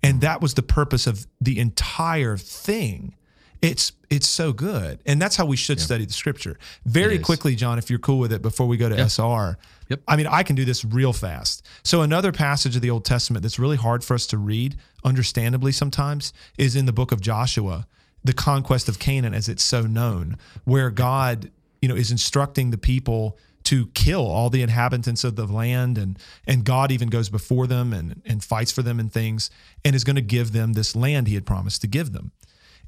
And 0.03 0.15
hmm. 0.15 0.19
that 0.19 0.41
was 0.41 0.53
the 0.53 0.63
purpose 0.63 1.07
of 1.07 1.27
the 1.41 1.59
entire 1.59 2.37
thing 2.37 3.15
It's 3.65 3.91
it's 4.09 4.27
so 4.27 4.53
good, 4.53 4.99
and 5.05 5.21
that's 5.21 5.35
how 5.35 5.45
we 5.45 5.55
should 5.55 5.81
study 5.81 6.05
the 6.05 6.13
scripture. 6.13 6.57
Very 6.85 7.19
quickly, 7.19 7.55
Jon, 7.55 7.77
if 7.77 7.89
you're 7.89 7.99
cool 7.99 8.19
with 8.19 8.31
it, 8.31 8.41
before 8.41 8.67
we 8.67 8.77
go 8.77 8.89
to 8.89 8.95
SR. 9.09 9.57
Yep. 9.89 10.01
I 10.07 10.15
mean, 10.15 10.27
I 10.27 10.43
can 10.43 10.55
do 10.55 10.65
this 10.65 10.83
real 10.83 11.13
fast. 11.13 11.67
So 11.83 12.01
another 12.01 12.31
passage 12.31 12.75
of 12.75 12.81
the 12.81 12.89
Old 12.89 13.05
Testament 13.05 13.43
that's 13.43 13.59
really 13.59 13.77
hard 13.77 14.03
for 14.03 14.13
us 14.15 14.25
to 14.27 14.37
read, 14.37 14.77
understandably 15.03 15.71
sometimes, 15.71 16.33
is 16.57 16.75
in 16.75 16.85
the 16.85 16.93
book 16.93 17.11
of 17.11 17.21
Joshua, 17.21 17.87
the 18.23 18.33
conquest 18.33 18.89
of 18.89 18.97
Canaan, 18.97 19.33
as 19.33 19.47
it's 19.47 19.63
so 19.63 19.81
known, 19.81 20.37
where 20.63 20.89
God, 20.89 21.51
you 21.81 21.89
know, 21.89 21.95
is 21.95 22.09
instructing 22.09 22.71
the 22.71 22.77
people 22.77 23.37
to 23.65 23.87
kill 23.87 24.25
all 24.25 24.49
the 24.49 24.61
inhabitants 24.61 25.23
of 25.23 25.35
the 25.35 25.45
land 25.45 25.97
and 25.97 26.17
and 26.47 26.63
God 26.63 26.91
even 26.91 27.09
goes 27.09 27.29
before 27.29 27.67
them 27.67 27.93
and 27.93 28.21
and 28.25 28.43
fights 28.43 28.71
for 28.71 28.83
them 28.83 28.99
and 28.99 29.11
things 29.11 29.49
and 29.83 29.95
is 29.95 30.03
going 30.03 30.15
to 30.15 30.21
give 30.21 30.51
them 30.51 30.73
this 30.73 30.95
land 30.95 31.27
he 31.27 31.33
had 31.33 31.45
promised 31.45 31.81
to 31.81 31.87
give 31.87 32.13
them. 32.13 32.31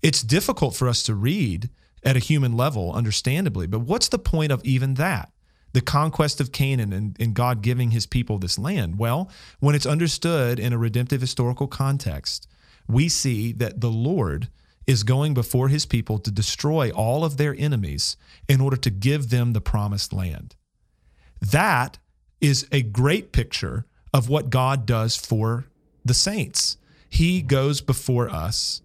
It's 0.01 0.21
difficult 0.21 0.75
for 0.75 0.87
us 0.87 1.03
to 1.03 1.15
read 1.15 1.69
at 2.03 2.15
a 2.15 2.19
human 2.19 2.55
level, 2.55 2.93
understandably, 2.93 3.67
but 3.67 3.79
what's 3.79 4.07
the 4.09 4.19
point 4.19 4.51
of 4.51 4.63
even 4.63 4.95
that? 4.95 5.31
The 5.73 5.81
conquest 5.81 6.39
of 6.39 6.51
Canaan 6.51 6.93
and, 6.93 7.15
and 7.19 7.33
God 7.33 7.61
giving 7.61 7.91
his 7.91 8.05
people 8.05 8.37
this 8.37 8.57
land. 8.57 8.97
Well, 8.97 9.29
when 9.59 9.75
it's 9.75 9.85
understood 9.85 10.59
in 10.59 10.73
a 10.73 10.77
redemptive 10.77 11.21
historical 11.21 11.67
context, 11.67 12.47
we 12.87 13.09
see 13.09 13.51
that 13.53 13.81
the 13.81 13.91
Lord 13.91 14.49
is 14.85 15.03
going 15.03 15.33
before 15.33 15.67
his 15.67 15.85
people 15.85 16.17
to 16.19 16.31
destroy 16.31 16.89
all 16.91 17.25
of 17.25 17.35
their 17.35 17.53
enemies 17.57 18.15
in 18.47 18.61
order 18.61 18.77
to 18.77 18.89
give 18.89 19.29
them 19.29 19.51
the 19.51 19.61
promised 19.61 20.13
land. 20.13 20.55
That 21.41 21.97
is 22.39 22.67
a 22.71 22.81
great 22.81 23.31
picture 23.33 23.85
of 24.13 24.29
what 24.29 24.49
God 24.49 24.85
does 24.85 25.17
for 25.17 25.65
the 26.05 26.13
saints. 26.13 26.77
He 27.09 27.41
goes 27.41 27.81
before 27.81 28.29
us, 28.29 28.81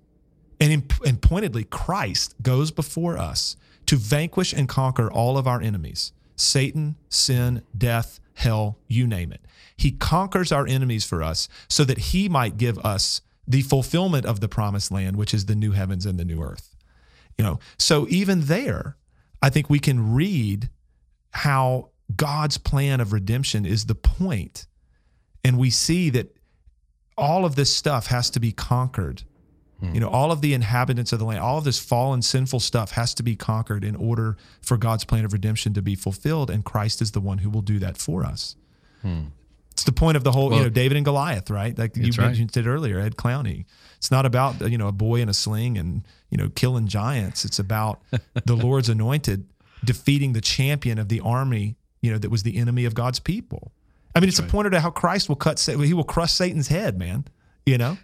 and, 0.70 0.92
and 1.04 1.20
pointedly, 1.20 1.64
Christ 1.64 2.34
goes 2.42 2.70
before 2.70 3.18
us 3.18 3.56
to 3.86 3.96
vanquish 3.96 4.52
and 4.52 4.68
conquer 4.68 5.10
all 5.10 5.38
of 5.38 5.46
our 5.46 5.60
enemies 5.60 6.12
Satan, 6.36 6.96
sin, 7.08 7.62
death, 7.76 8.20
hell, 8.34 8.78
you 8.88 9.06
name 9.06 9.32
it. 9.32 9.40
He 9.76 9.92
conquers 9.92 10.52
our 10.52 10.66
enemies 10.66 11.04
for 11.04 11.22
us 11.22 11.48
so 11.68 11.84
that 11.84 11.98
he 11.98 12.28
might 12.28 12.56
give 12.56 12.78
us 12.78 13.20
the 13.46 13.62
fulfillment 13.62 14.26
of 14.26 14.40
the 14.40 14.48
promised 14.48 14.90
land, 14.90 15.16
which 15.16 15.34
is 15.34 15.46
the 15.46 15.54
new 15.54 15.72
heavens 15.72 16.06
and 16.06 16.18
the 16.18 16.24
new 16.24 16.42
earth. 16.42 16.74
You 17.36 17.44
know, 17.44 17.60
so 17.78 18.06
even 18.08 18.42
there, 18.42 18.96
I 19.40 19.50
think 19.50 19.68
we 19.68 19.78
can 19.78 20.14
read 20.14 20.70
how 21.30 21.90
God's 22.14 22.58
plan 22.58 23.00
of 23.00 23.12
redemption 23.12 23.66
is 23.66 23.86
the. 23.86 23.96
And 25.44 25.58
we 25.58 25.70
see 25.70 26.10
that 26.10 26.36
all 27.18 27.44
of 27.44 27.56
this 27.56 27.74
stuff 27.74 28.06
has 28.06 28.30
to 28.30 28.40
be 28.40 28.52
conquered. 28.52 29.24
You 29.94 30.00
know, 30.00 30.08
all 30.08 30.30
of 30.30 30.40
the 30.40 30.54
inhabitants 30.54 31.12
of 31.12 31.18
the 31.18 31.24
land, 31.24 31.40
all 31.40 31.58
of 31.58 31.64
this 31.64 31.78
fallen, 31.78 32.22
sinful 32.22 32.60
stuff 32.60 32.92
has 32.92 33.14
to 33.14 33.22
be 33.22 33.34
conquered 33.34 33.84
in 33.84 33.96
order 33.96 34.36
for 34.60 34.76
God's 34.76 35.04
plan 35.04 35.24
of 35.24 35.32
redemption 35.32 35.74
to 35.74 35.82
be 35.82 35.94
fulfilled. 35.94 36.50
And 36.50 36.64
Christ 36.64 37.02
is 37.02 37.12
the 37.12 37.20
one 37.20 37.38
who 37.38 37.50
will 37.50 37.62
do 37.62 37.78
that 37.80 37.96
for 37.96 38.24
us. 38.24 38.56
Hmm. 39.02 39.24
It's 39.72 39.84
the 39.84 39.92
point 39.92 40.16
of 40.16 40.24
the 40.24 40.32
whole, 40.32 40.52
you 40.54 40.62
know, 40.62 40.68
David 40.68 40.96
and 40.96 41.04
Goliath, 41.04 41.50
right? 41.50 41.76
Like 41.76 41.96
you 41.96 42.04
That's 42.04 42.18
right. 42.18 42.26
mentioned 42.26 42.56
it 42.56 42.66
earlier, 42.66 43.00
Ed 43.00 43.16
Clowney. 43.16 43.64
It's 43.96 44.10
not 44.10 44.26
about, 44.26 44.60
you 44.70 44.76
know, 44.76 44.86
a 44.86 44.92
boy 44.92 45.20
in 45.20 45.28
a 45.28 45.34
sling 45.34 45.78
and, 45.78 46.06
you 46.30 46.36
know, 46.36 46.50
killing 46.50 46.86
giants. 46.86 47.44
It's 47.44 47.58
about 47.58 48.02
the 48.44 48.54
Lord's 48.54 48.88
anointed 48.88 49.46
defeating 49.84 50.34
the 50.34 50.40
champion 50.40 50.98
of 50.98 51.08
the 51.08 51.20
army, 51.20 51.76
you 52.00 52.12
know, 52.12 52.18
that 52.18 52.30
was 52.30 52.42
the 52.42 52.56
enemy 52.56 52.84
of 52.84 52.94
God's 52.94 53.18
people. 53.18 53.72
I 54.14 54.20
mean, 54.20 54.28
it's 54.28 54.38
a 54.38 54.44
pointer 54.44 54.70
to 54.70 54.80
how 54.80 54.90
Christ 54.90 55.28
will 55.28 55.36
cut, 55.36 55.58
he 55.58 55.94
will 55.94 56.04
crush 56.04 56.32
Satan's 56.32 56.68
head, 56.68 56.98
man. 56.98 57.24
You 57.64 57.78
know? 57.78 57.96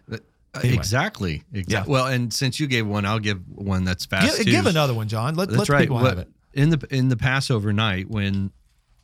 Uh, 0.54 0.60
Anyway. 0.60 0.76
Exactly. 0.76 1.42
Exactly. 1.52 1.74
Yeah. 1.74 1.84
Well, 1.86 2.06
and 2.06 2.32
since 2.32 2.58
you 2.58 2.66
gave 2.66 2.86
one, 2.86 3.04
I'll 3.04 3.18
give 3.18 3.40
one 3.48 3.84
that's 3.84 4.06
fast. 4.06 4.38
Give, 4.38 4.46
give 4.46 4.66
another 4.66 4.94
one, 4.94 5.06
Jon. 5.08 5.34
Let, 5.34 5.48
That's 5.48 5.58
let 5.60 5.68
right. 5.68 5.80
people 5.82 5.96
What- 5.96 6.06
have 6.08 6.18
it. 6.18 6.28
In 6.54 6.70
the 6.70 6.86
in 6.90 7.08
the 7.08 7.16
Passover 7.16 7.72
night 7.72 8.08
when 8.10 8.50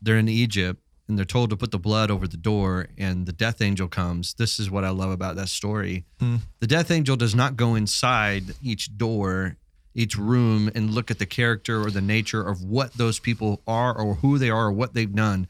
they're 0.03 0.17
in 0.19 0.29
Egypt 0.29 0.81
and 1.07 1.17
they're 1.19 1.25
told 1.27 1.51
to 1.51 1.57
put 1.57 1.71
the 1.71 1.79
blood 1.79 2.11
over 2.11 2.27
the 2.27 2.39
door 2.39 2.89
and 2.97 3.27
the 3.27 3.33
death 3.33 3.61
angel 3.61 3.87
comes. 3.87 4.35
This 4.35 4.59
is 4.59 4.71
what 4.71 4.83
I 4.85 4.89
love 4.89 5.11
about 5.11 5.37
that 5.37 5.51
story. 5.51 6.05
Hmm. 6.19 6.37
The 6.61 6.67
death 6.67 6.91
angel 6.91 7.15
does 7.17 7.35
not 7.35 7.57
go 7.57 7.75
inside 7.75 8.55
each 8.63 8.97
door, 8.97 9.57
each 9.95 10.17
room 10.17 10.71
and 10.75 10.91
look 10.91 11.11
at 11.11 11.19
the 11.19 11.27
character 11.27 11.81
or 11.83 11.91
the 11.91 12.01
nature 12.01 12.43
of 12.43 12.63
what 12.65 12.95
those 12.95 13.19
people 13.21 13.61
are 13.67 13.95
or 13.97 14.15
who 14.17 14.39
they 14.39 14.49
are 14.51 14.67
or 14.67 14.73
what 14.73 14.95
they've 14.95 15.15
done. 15.15 15.47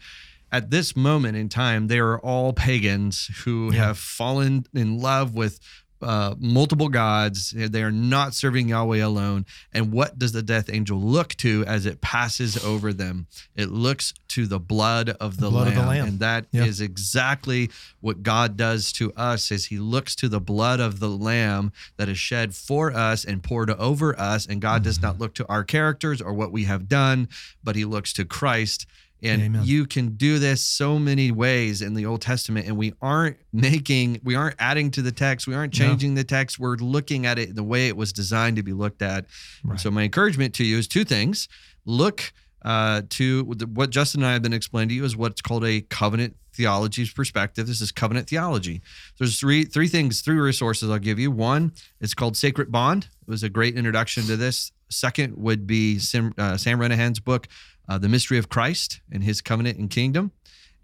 At 0.53 0.71
this 0.71 0.95
moment 0.97 1.37
in 1.37 1.49
time, 1.49 1.87
they 1.87 1.99
are 2.01 2.19
all 2.19 2.53
pagans 2.53 3.31
who 3.45 3.73
Yeah. 3.73 3.87
have 3.87 3.99
fallen 3.99 4.67
in 4.75 4.99
love 5.01 5.33
with 5.35 5.59
uh, 6.05 6.35
multiple 6.39 6.89
gods. 6.89 7.51
They 7.57 7.83
are 7.83 7.91
not 7.91 8.35
serving 8.35 8.69
Yahweh 8.69 8.99
alone. 9.05 9.47
And 9.73 9.91
what 9.93 10.19
does 10.19 10.33
the 10.33 10.43
death 10.43 10.69
angel 10.73 11.01
look 11.01 11.35
to 11.37 11.65
as 11.67 11.87
it 11.87 12.01
passes 12.01 12.63
over 12.65 12.93
them? 12.93 13.27
It 13.57 13.71
looks 13.71 14.15
to 14.29 14.47
the 14.47 14.59
blood 14.59 15.11
of 15.21 15.39
the, 15.39 15.49
blood 15.51 15.69
of 15.69 15.75
lamb, 15.77 15.83
the 15.85 15.89
Lamb. 15.91 16.07
and 16.09 16.19
that 16.21 16.47
is 16.53 16.81
exactly 16.81 17.71
what 18.01 18.23
God 18.23 18.57
does 18.57 18.93
to 18.93 19.13
us. 19.15 19.51
Is 19.51 19.67
He 19.67 19.79
looks 19.79 20.15
to 20.17 20.29
the 20.29 20.41
blood 20.41 20.81
of 20.81 21.01
the 21.01 21.09
lamb 21.09 21.73
that 21.97 22.09
is 22.09 22.19
shed 22.19 22.55
for 22.55 22.93
us 22.93 23.25
and 23.25 23.43
poured 23.43 23.71
over 23.71 24.19
us. 24.19 24.47
And 24.47 24.61
God 24.61 24.83
does 24.83 24.99
Mm-hmm. 24.99 25.07
not 25.07 25.19
look 25.19 25.35
to 25.35 25.47
our 25.49 25.65
characters 25.65 26.21
or 26.21 26.33
what 26.35 26.53
we 26.53 26.65
have 26.65 26.89
done, 26.89 27.29
but 27.63 27.75
He 27.77 27.85
looks 27.85 28.13
to 28.15 28.25
Christ. 28.25 28.87
And 29.25 29.43
Amen. 29.43 29.63
you 29.65 29.87
can 29.87 30.11
do 30.17 30.39
this 30.39 30.61
so 30.63 30.99
many 30.99 31.31
ways 31.31 31.81
in 31.83 31.95
the 31.95 32.05
Old 32.07 32.21
Testament, 32.21 32.67
and 32.67 32.77
we 32.77 32.93
aren't 33.01 33.39
making, 33.53 34.21
we 34.23 34.35
aren't 34.35 34.57
adding 34.59 34.91
to 34.93 35.03
the 35.03 35.13
text, 35.13 35.47
we 35.47 35.55
aren't 35.55 35.79
No. 35.79 35.87
changing 35.87 36.15
the 36.15 36.25
text. 36.25 36.59
We're 36.59 36.77
looking 36.77 37.25
at 37.27 37.39
it 37.39 37.55
the 37.55 37.63
way 37.65 37.89
it 37.89 37.97
was 37.97 38.13
designed 38.13 38.57
to 38.57 38.63
be 38.63 38.73
looked 38.73 39.03
at. 39.03 39.27
Right. 39.65 39.81
So 39.81 39.91
my 39.91 40.03
encouragement 40.03 40.55
to 40.55 40.65
you 40.65 40.79
is 40.79 40.87
two 40.87 41.05
things: 41.05 41.49
look 41.87 42.33
uh, 42.63 43.03
to 43.11 43.45
what 43.75 43.91
Justin 43.91 44.23
and 44.23 44.29
I 44.29 44.33
have 44.35 44.43
been 44.43 44.53
explaining 44.53 44.91
to 44.91 44.95
you 44.95 45.05
is 45.05 45.17
what's 45.17 45.41
called 45.43 45.65
a 45.65 45.81
covenant 45.83 46.37
theology 46.55 47.07
perspective. 47.15 47.67
This 47.67 47.81
is 47.81 47.93
covenant 47.93 48.29
theology. 48.29 48.81
There's 49.19 49.39
three 49.41 49.65
three 49.65 49.89
things, 49.89 50.21
three 50.21 50.37
resources 50.39 50.89
I'll 50.91 50.99
give 50.99 51.19
you. 51.19 51.31
One, 51.31 51.73
it's 52.01 52.15
called 52.15 52.37
Sacred 52.37 52.71
Bond. 52.71 53.09
It 53.27 53.31
was 53.31 53.43
a 53.43 53.49
great 53.49 53.77
introduction 53.77 54.25
to 54.25 54.37
this. 54.37 54.71
Second 54.91 55.35
would 55.37 55.67
be 55.67 55.99
Sam, 55.99 56.33
uh, 56.39 56.57
Sam 56.57 56.79
Renihan's 56.79 57.19
book, 57.19 57.49
uh, 57.89 57.99
The 57.99 58.09
Mystery 58.09 58.39
of 58.39 58.49
Christ 58.49 59.01
and 59.11 59.23
His 59.23 59.41
Covenant 59.41 59.79
and 59.79 59.91
Kingdom. 59.91 60.33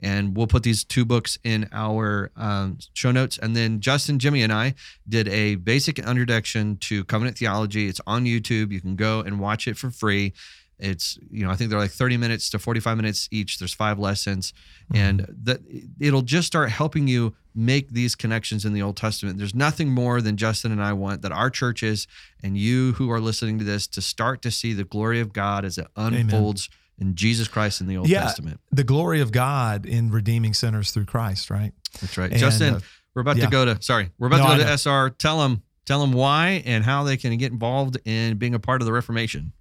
And 0.02 0.34
we'll 0.34 0.46
put 0.46 0.62
these 0.62 0.82
two 0.82 1.04
books 1.04 1.38
in 1.44 1.68
our 1.72 2.30
um, 2.36 2.78
show 2.94 3.10
notes. 3.10 3.38
And 3.38 3.54
then 3.54 3.80
Justin, 3.80 4.18
Jimmy, 4.18 4.42
and 4.42 4.52
I 4.52 4.74
did 5.06 5.28
a 5.28 5.56
basic 5.56 5.98
introduction 5.98 6.78
to 6.78 7.04
covenant 7.04 7.36
theology. 7.36 7.86
It's 7.86 8.00
on 8.06 8.24
YouTube. 8.24 8.72
You 8.72 8.80
can 8.80 8.96
go 8.96 9.20
and 9.20 9.38
watch 9.38 9.68
it 9.68 9.76
for 9.76 9.90
free. 9.90 10.32
It's, 10.78 11.18
you 11.30 11.44
know, 11.44 11.50
I 11.50 11.56
think 11.56 11.68
they're 11.68 11.78
like 11.78 11.90
30 11.90 12.16
minutes 12.16 12.48
to 12.50 12.58
45 12.58 12.96
minutes 12.96 13.28
each. 13.30 13.58
There's 13.58 13.74
five 13.74 13.98
lessons. 13.98 14.54
And 14.94 15.26
that 15.42 15.60
it'll 16.00 16.22
just 16.22 16.46
start 16.46 16.70
helping 16.70 17.06
you 17.06 17.34
make 17.54 17.90
these 17.90 18.14
connections 18.14 18.64
in 18.64 18.72
the 18.72 18.80
Old 18.80 18.96
Testament. 18.96 19.36
There's 19.36 19.54
nothing 19.54 19.90
more 19.90 20.22
than 20.22 20.36
Justin 20.36 20.72
and 20.72 20.82
I 20.82 20.94
want 20.94 21.20
that 21.22 21.32
our 21.32 21.50
churches 21.50 22.06
and 22.42 22.56
you 22.56 22.92
who 22.92 23.10
are 23.10 23.20
listening 23.20 23.58
to 23.58 23.64
this 23.64 23.86
to 23.88 24.00
start 24.00 24.40
to 24.42 24.50
see 24.50 24.72
the 24.72 24.84
glory 24.84 25.20
of 25.20 25.32
God 25.32 25.64
as 25.66 25.76
it 25.76 25.86
unfolds 25.96 26.70
in 27.00 27.14
Jesus 27.14 27.48
Christ 27.48 27.80
in 27.80 27.86
the 27.86 27.96
Old 27.96 28.08
Yeah. 28.08 28.22
Testament. 28.22 28.60
The 28.70 28.84
glory 28.84 29.20
of 29.20 29.32
God 29.32 29.86
in 29.86 30.10
redeeming 30.10 30.54
sinners 30.54 30.90
through 30.90 31.06
Christ, 31.06 31.50
right? 31.50 31.72
That's 32.00 32.16
right. 32.18 32.30
And, 32.30 32.38
Justin, 32.38 32.74
uh, 32.74 32.80
we're 33.14 33.22
about 33.22 33.36
yeah. 33.38 33.46
to 33.46 33.50
go 33.50 33.64
to 33.64 33.82
sorry, 33.82 34.10
we're 34.18 34.28
about 34.28 34.38
No, 34.48 34.56
to 34.56 34.64
go 34.64 34.64
to. 34.64 34.78
SR. 34.78 35.10
Tell 35.10 35.38
them 35.40 35.62
tell 35.86 36.00
them 36.00 36.12
why 36.12 36.62
and 36.66 36.84
how 36.84 37.02
they 37.02 37.16
can 37.16 37.36
get 37.38 37.50
involved 37.50 37.98
in 38.04 38.36
being 38.36 38.54
a 38.54 38.60
part 38.60 38.82
of 38.82 38.86
the 38.86 38.92
Reformation. 38.92 39.52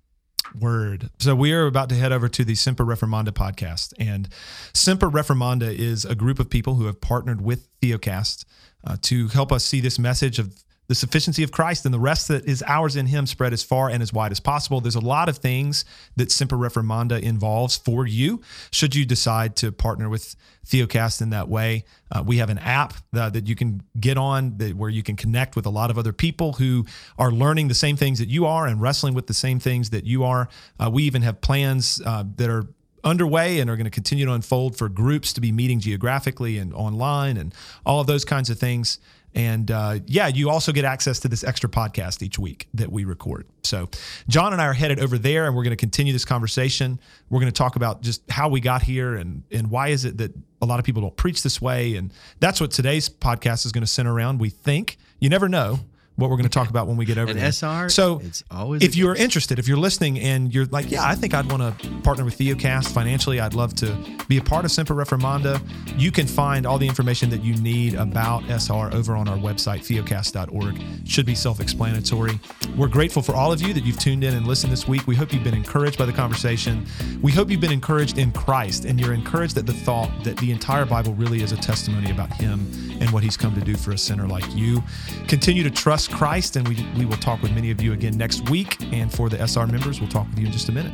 Word. 0.60 1.10
So 1.20 1.36
we 1.36 1.54
are 1.54 1.68
about 1.68 1.90
to 1.90 1.96
head 1.96 2.12
over 2.12 2.28
to 2.30 2.44
the 2.44 2.56
Semper 2.56 2.84
Reformanda 2.84 3.30
podcast, 3.30 3.94
and 4.00 4.28
Semper 4.74 5.10
Reformanda 5.10 5.72
is 5.72 6.06
a 6.06 6.16
group 6.16 6.40
of 6.40 6.50
people 6.50 6.76
who 6.76 6.86
have 6.86 7.00
partnered 7.02 7.42
with 7.42 7.68
Theocast 7.82 8.46
uh, 8.84 8.98
to 9.04 9.28
help 9.28 9.52
us 9.52 9.64
see 9.64 9.80
this 9.80 10.00
message 10.00 10.40
of 10.40 10.56
the 10.90 10.96
sufficiency 10.96 11.44
of 11.44 11.52
Christ 11.52 11.86
and 11.86 11.94
the 11.94 12.00
rest 12.00 12.28
that 12.30 12.46
is 12.46 12.64
ours 12.66 12.96
in 12.96 13.06
Him 13.06 13.28
spread 13.28 13.54
as 13.54 13.64
far 13.64 13.90
and 13.90 14.02
as 14.02 14.12
wide 14.12 14.32
as 14.32 14.40
possible. 14.40 14.82
There's 14.82 14.96
a 14.96 15.00
lot 15.00 15.30
of 15.30 15.38
things 15.38 15.86
that 16.16 16.32
Semper 16.32 16.58
Reformanda 16.58 17.22
involves 17.22 17.78
for 17.78 18.08
you. 18.08 18.42
Should 18.72 18.96
you 18.96 19.06
decide 19.06 19.56
to 19.58 19.72
partner 19.72 20.10
with 20.10 20.36
Theocast 20.66 21.22
in 21.22 21.30
that 21.30 21.48
way, 21.48 21.86
uh, 22.12 22.24
we 22.26 22.38
have 22.38 22.50
an 22.50 22.58
app 22.58 22.96
that, 23.14 23.34
that 23.34 23.48
you 23.48 23.56
can 23.56 23.84
get 24.00 24.18
on 24.18 24.58
that, 24.58 24.76
where 24.76 24.90
you 24.90 25.04
can 25.04 25.16
connect 25.16 25.56
with 25.56 25.68
a 25.68 25.70
lot 25.70 25.92
of 25.92 26.00
other 26.00 26.12
people 26.12 26.54
who 26.54 26.86
are 27.20 27.32
learning 27.32 27.68
the 27.68 27.76
same 27.76 27.96
things 27.96 28.18
that 28.18 28.28
you 28.28 28.48
are 28.48 28.66
and 28.66 28.82
wrestling 28.82 29.14
with 29.14 29.28
the 29.28 29.34
same 29.34 29.60
things 29.60 29.92
that 29.92 30.06
you 30.06 30.24
are. 30.24 30.50
Uh, 30.80 30.90
we 30.92 31.04
even 31.04 31.22
have 31.22 31.40
plans 31.40 32.02
uh, 32.04 32.24
that 32.38 32.50
are 32.50 32.66
underway 33.04 33.60
and 33.60 33.70
are 33.70 33.76
going 33.76 33.86
to 33.86 33.92
continue 33.92 34.26
to 34.26 34.34
unfold 34.34 34.76
for 34.76 34.90
groups 34.90 35.34
to 35.34 35.42
be 35.42 35.52
meeting 35.52 35.80
geographically 35.80 36.58
and 36.58 36.74
online 36.74 37.38
and 37.38 37.54
all 37.86 38.02
of 38.02 38.08
those 38.08 38.26
kinds 38.26 38.50
of 38.50 38.58
things. 38.58 39.00
And 39.36 39.70
uh, 39.70 40.00
yeah, 40.08 40.28
you 40.28 40.50
also 40.50 40.72
get 40.72 40.86
access 40.86 41.20
to 41.20 41.28
this 41.28 41.44
extra 41.44 41.70
podcast 41.70 42.24
each 42.24 42.40
week 42.40 42.68
that 42.74 42.92
we 42.92 43.06
record. 43.06 43.46
So, 43.64 43.90
Jon 44.28 44.54
and 44.54 44.62
I 44.62 44.66
are 44.66 44.74
headed 44.74 45.00
over 45.00 45.18
there, 45.18 45.46
and 45.46 45.56
we're 45.56 45.64
going 45.64 45.72
to 45.72 45.78
continue 45.78 46.12
this 46.12 46.26
conversation. 46.26 47.00
We're 47.30 47.40
going 47.40 47.52
to 47.52 47.58
talk 47.58 47.76
about 47.76 48.02
just 48.02 48.30
how 48.30 48.50
we 48.50 48.60
got 48.60 48.82
here 48.82 49.16
and 49.16 49.44
and 49.52 49.70
why 49.70 49.90
is 49.90 50.06
it 50.06 50.18
that 50.18 50.34
a 50.62 50.66
lot 50.66 50.80
of 50.80 50.86
people 50.86 51.02
don't 51.02 51.16
preach 51.16 51.44
this 51.44 51.62
way. 51.62 51.96
And 51.96 52.12
that's 52.40 52.60
what 52.60 52.72
today's 52.72 53.10
podcast 53.10 53.66
is 53.66 53.72
going 53.72 53.84
to 53.84 53.88
center 53.88 54.14
around. 54.14 54.40
We 54.40 54.50
think 54.50 54.98
you 55.20 55.30
never 55.30 55.48
know 55.48 55.80
what 56.20 56.30
we're 56.30 56.38
going 56.38 56.44
to 56.44 56.50
talk 56.50 56.70
about 56.70 56.88
when 56.88 56.98
we 56.98 57.06
get 57.06 57.18
over 57.18 57.32
And 57.32 57.40
there. 57.40 57.52
SR, 57.52 57.90
So 57.90 58.20
it's 58.24 58.44
always 58.52 58.84
if 58.84 58.96
you're 58.96 59.16
interested, 59.16 59.60
if 59.60 59.68
you're 59.68 59.78
listening 59.78 60.20
and 60.20 60.54
you're 60.54 60.66
like, 60.66 60.92
yeah, 60.92 61.04
I 61.04 61.16
think 61.16 61.34
I'd 61.34 61.52
want 61.52 61.80
to 61.80 61.90
partner 62.02 62.26
with 62.26 62.38
Theocast 62.38 62.92
financially, 62.94 63.40
I'd 63.40 63.54
love 63.54 63.74
to 63.76 63.98
be 64.28 64.38
a 64.38 64.44
part 64.44 64.66
of 64.66 64.72
Semper 64.72 64.94
Reformanda. 64.94 65.62
You 66.00 66.12
can 66.12 66.28
find 66.28 66.66
all 66.66 66.78
the 66.78 66.88
information 66.88 67.30
that 67.32 67.44
you 67.44 67.56
need 67.58 67.96
about 67.96 68.44
SR 68.50 68.94
over 68.94 69.16
on 69.16 69.28
our 69.28 69.38
website, 69.38 69.80
theocast.org. 69.80 70.82
Should 71.08 71.26
be 71.26 71.36
self-explanatory. 71.36 72.40
We're 72.78 72.88
grateful 72.88 73.22
for 73.22 73.34
all 73.34 73.52
of 73.52 73.62
you 73.62 73.74
that 73.74 73.84
you've 73.84 74.00
tuned 74.00 74.24
in 74.24 74.36
and 74.36 74.46
listened 74.48 74.72
this 74.72 74.88
week. 74.88 75.08
We 75.08 75.16
hope 75.16 75.34
you've 75.34 75.44
been 75.44 75.54
encouraged 75.54 75.98
by 75.98 76.06
the 76.06 76.14
conversation. 76.14 76.86
We 77.22 77.32
hope 77.32 77.50
you've 77.50 77.62
been 77.62 77.72
encouraged 77.72 78.18
in 78.18 78.32
Christ, 78.32 78.86
and 78.86 79.00
you're 79.00 79.14
encouraged 79.14 79.58
at 79.58 79.66
the 79.66 79.74
thought 79.74 80.12
that 80.24 80.38
the 80.38 80.52
entire 80.52 80.86
Bible 80.86 81.14
really 81.14 81.42
is 81.42 81.52
a 81.52 81.58
testimony 81.58 82.12
about 82.12 82.32
Him 82.34 82.68
and 83.02 83.10
what 83.12 83.24
He's 83.24 83.38
come 83.38 83.56
to 83.56 83.62
do 83.62 83.76
for 83.76 83.92
a 83.92 83.98
sinner 83.98 84.28
like 84.28 84.46
you. 84.56 84.84
Continue 85.28 85.64
to 85.64 85.72
trust 85.72 86.09
Christ. 86.12 86.56
And 86.56 86.68
we, 86.68 86.86
we 86.98 87.06
will 87.06 87.18
talk 87.18 87.42
with 87.42 87.52
many 87.54 87.72
of 87.72 87.82
you 87.82 87.94
again 87.94 88.18
next 88.18 88.50
week. 88.50 88.82
And 88.94 89.12
for 89.12 89.30
the 89.30 89.38
SR 89.48 89.68
members, 89.68 90.00
we'll 90.00 90.10
talk 90.10 90.28
with 90.30 90.40
you 90.40 90.48
in 90.48 90.52
just 90.52 90.70
a 90.70 90.72
minute. 90.72 90.94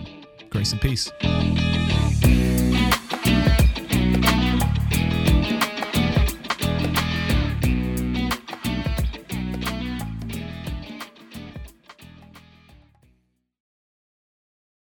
Grace 0.50 0.72
and 0.72 0.82
peace. 0.82 1.12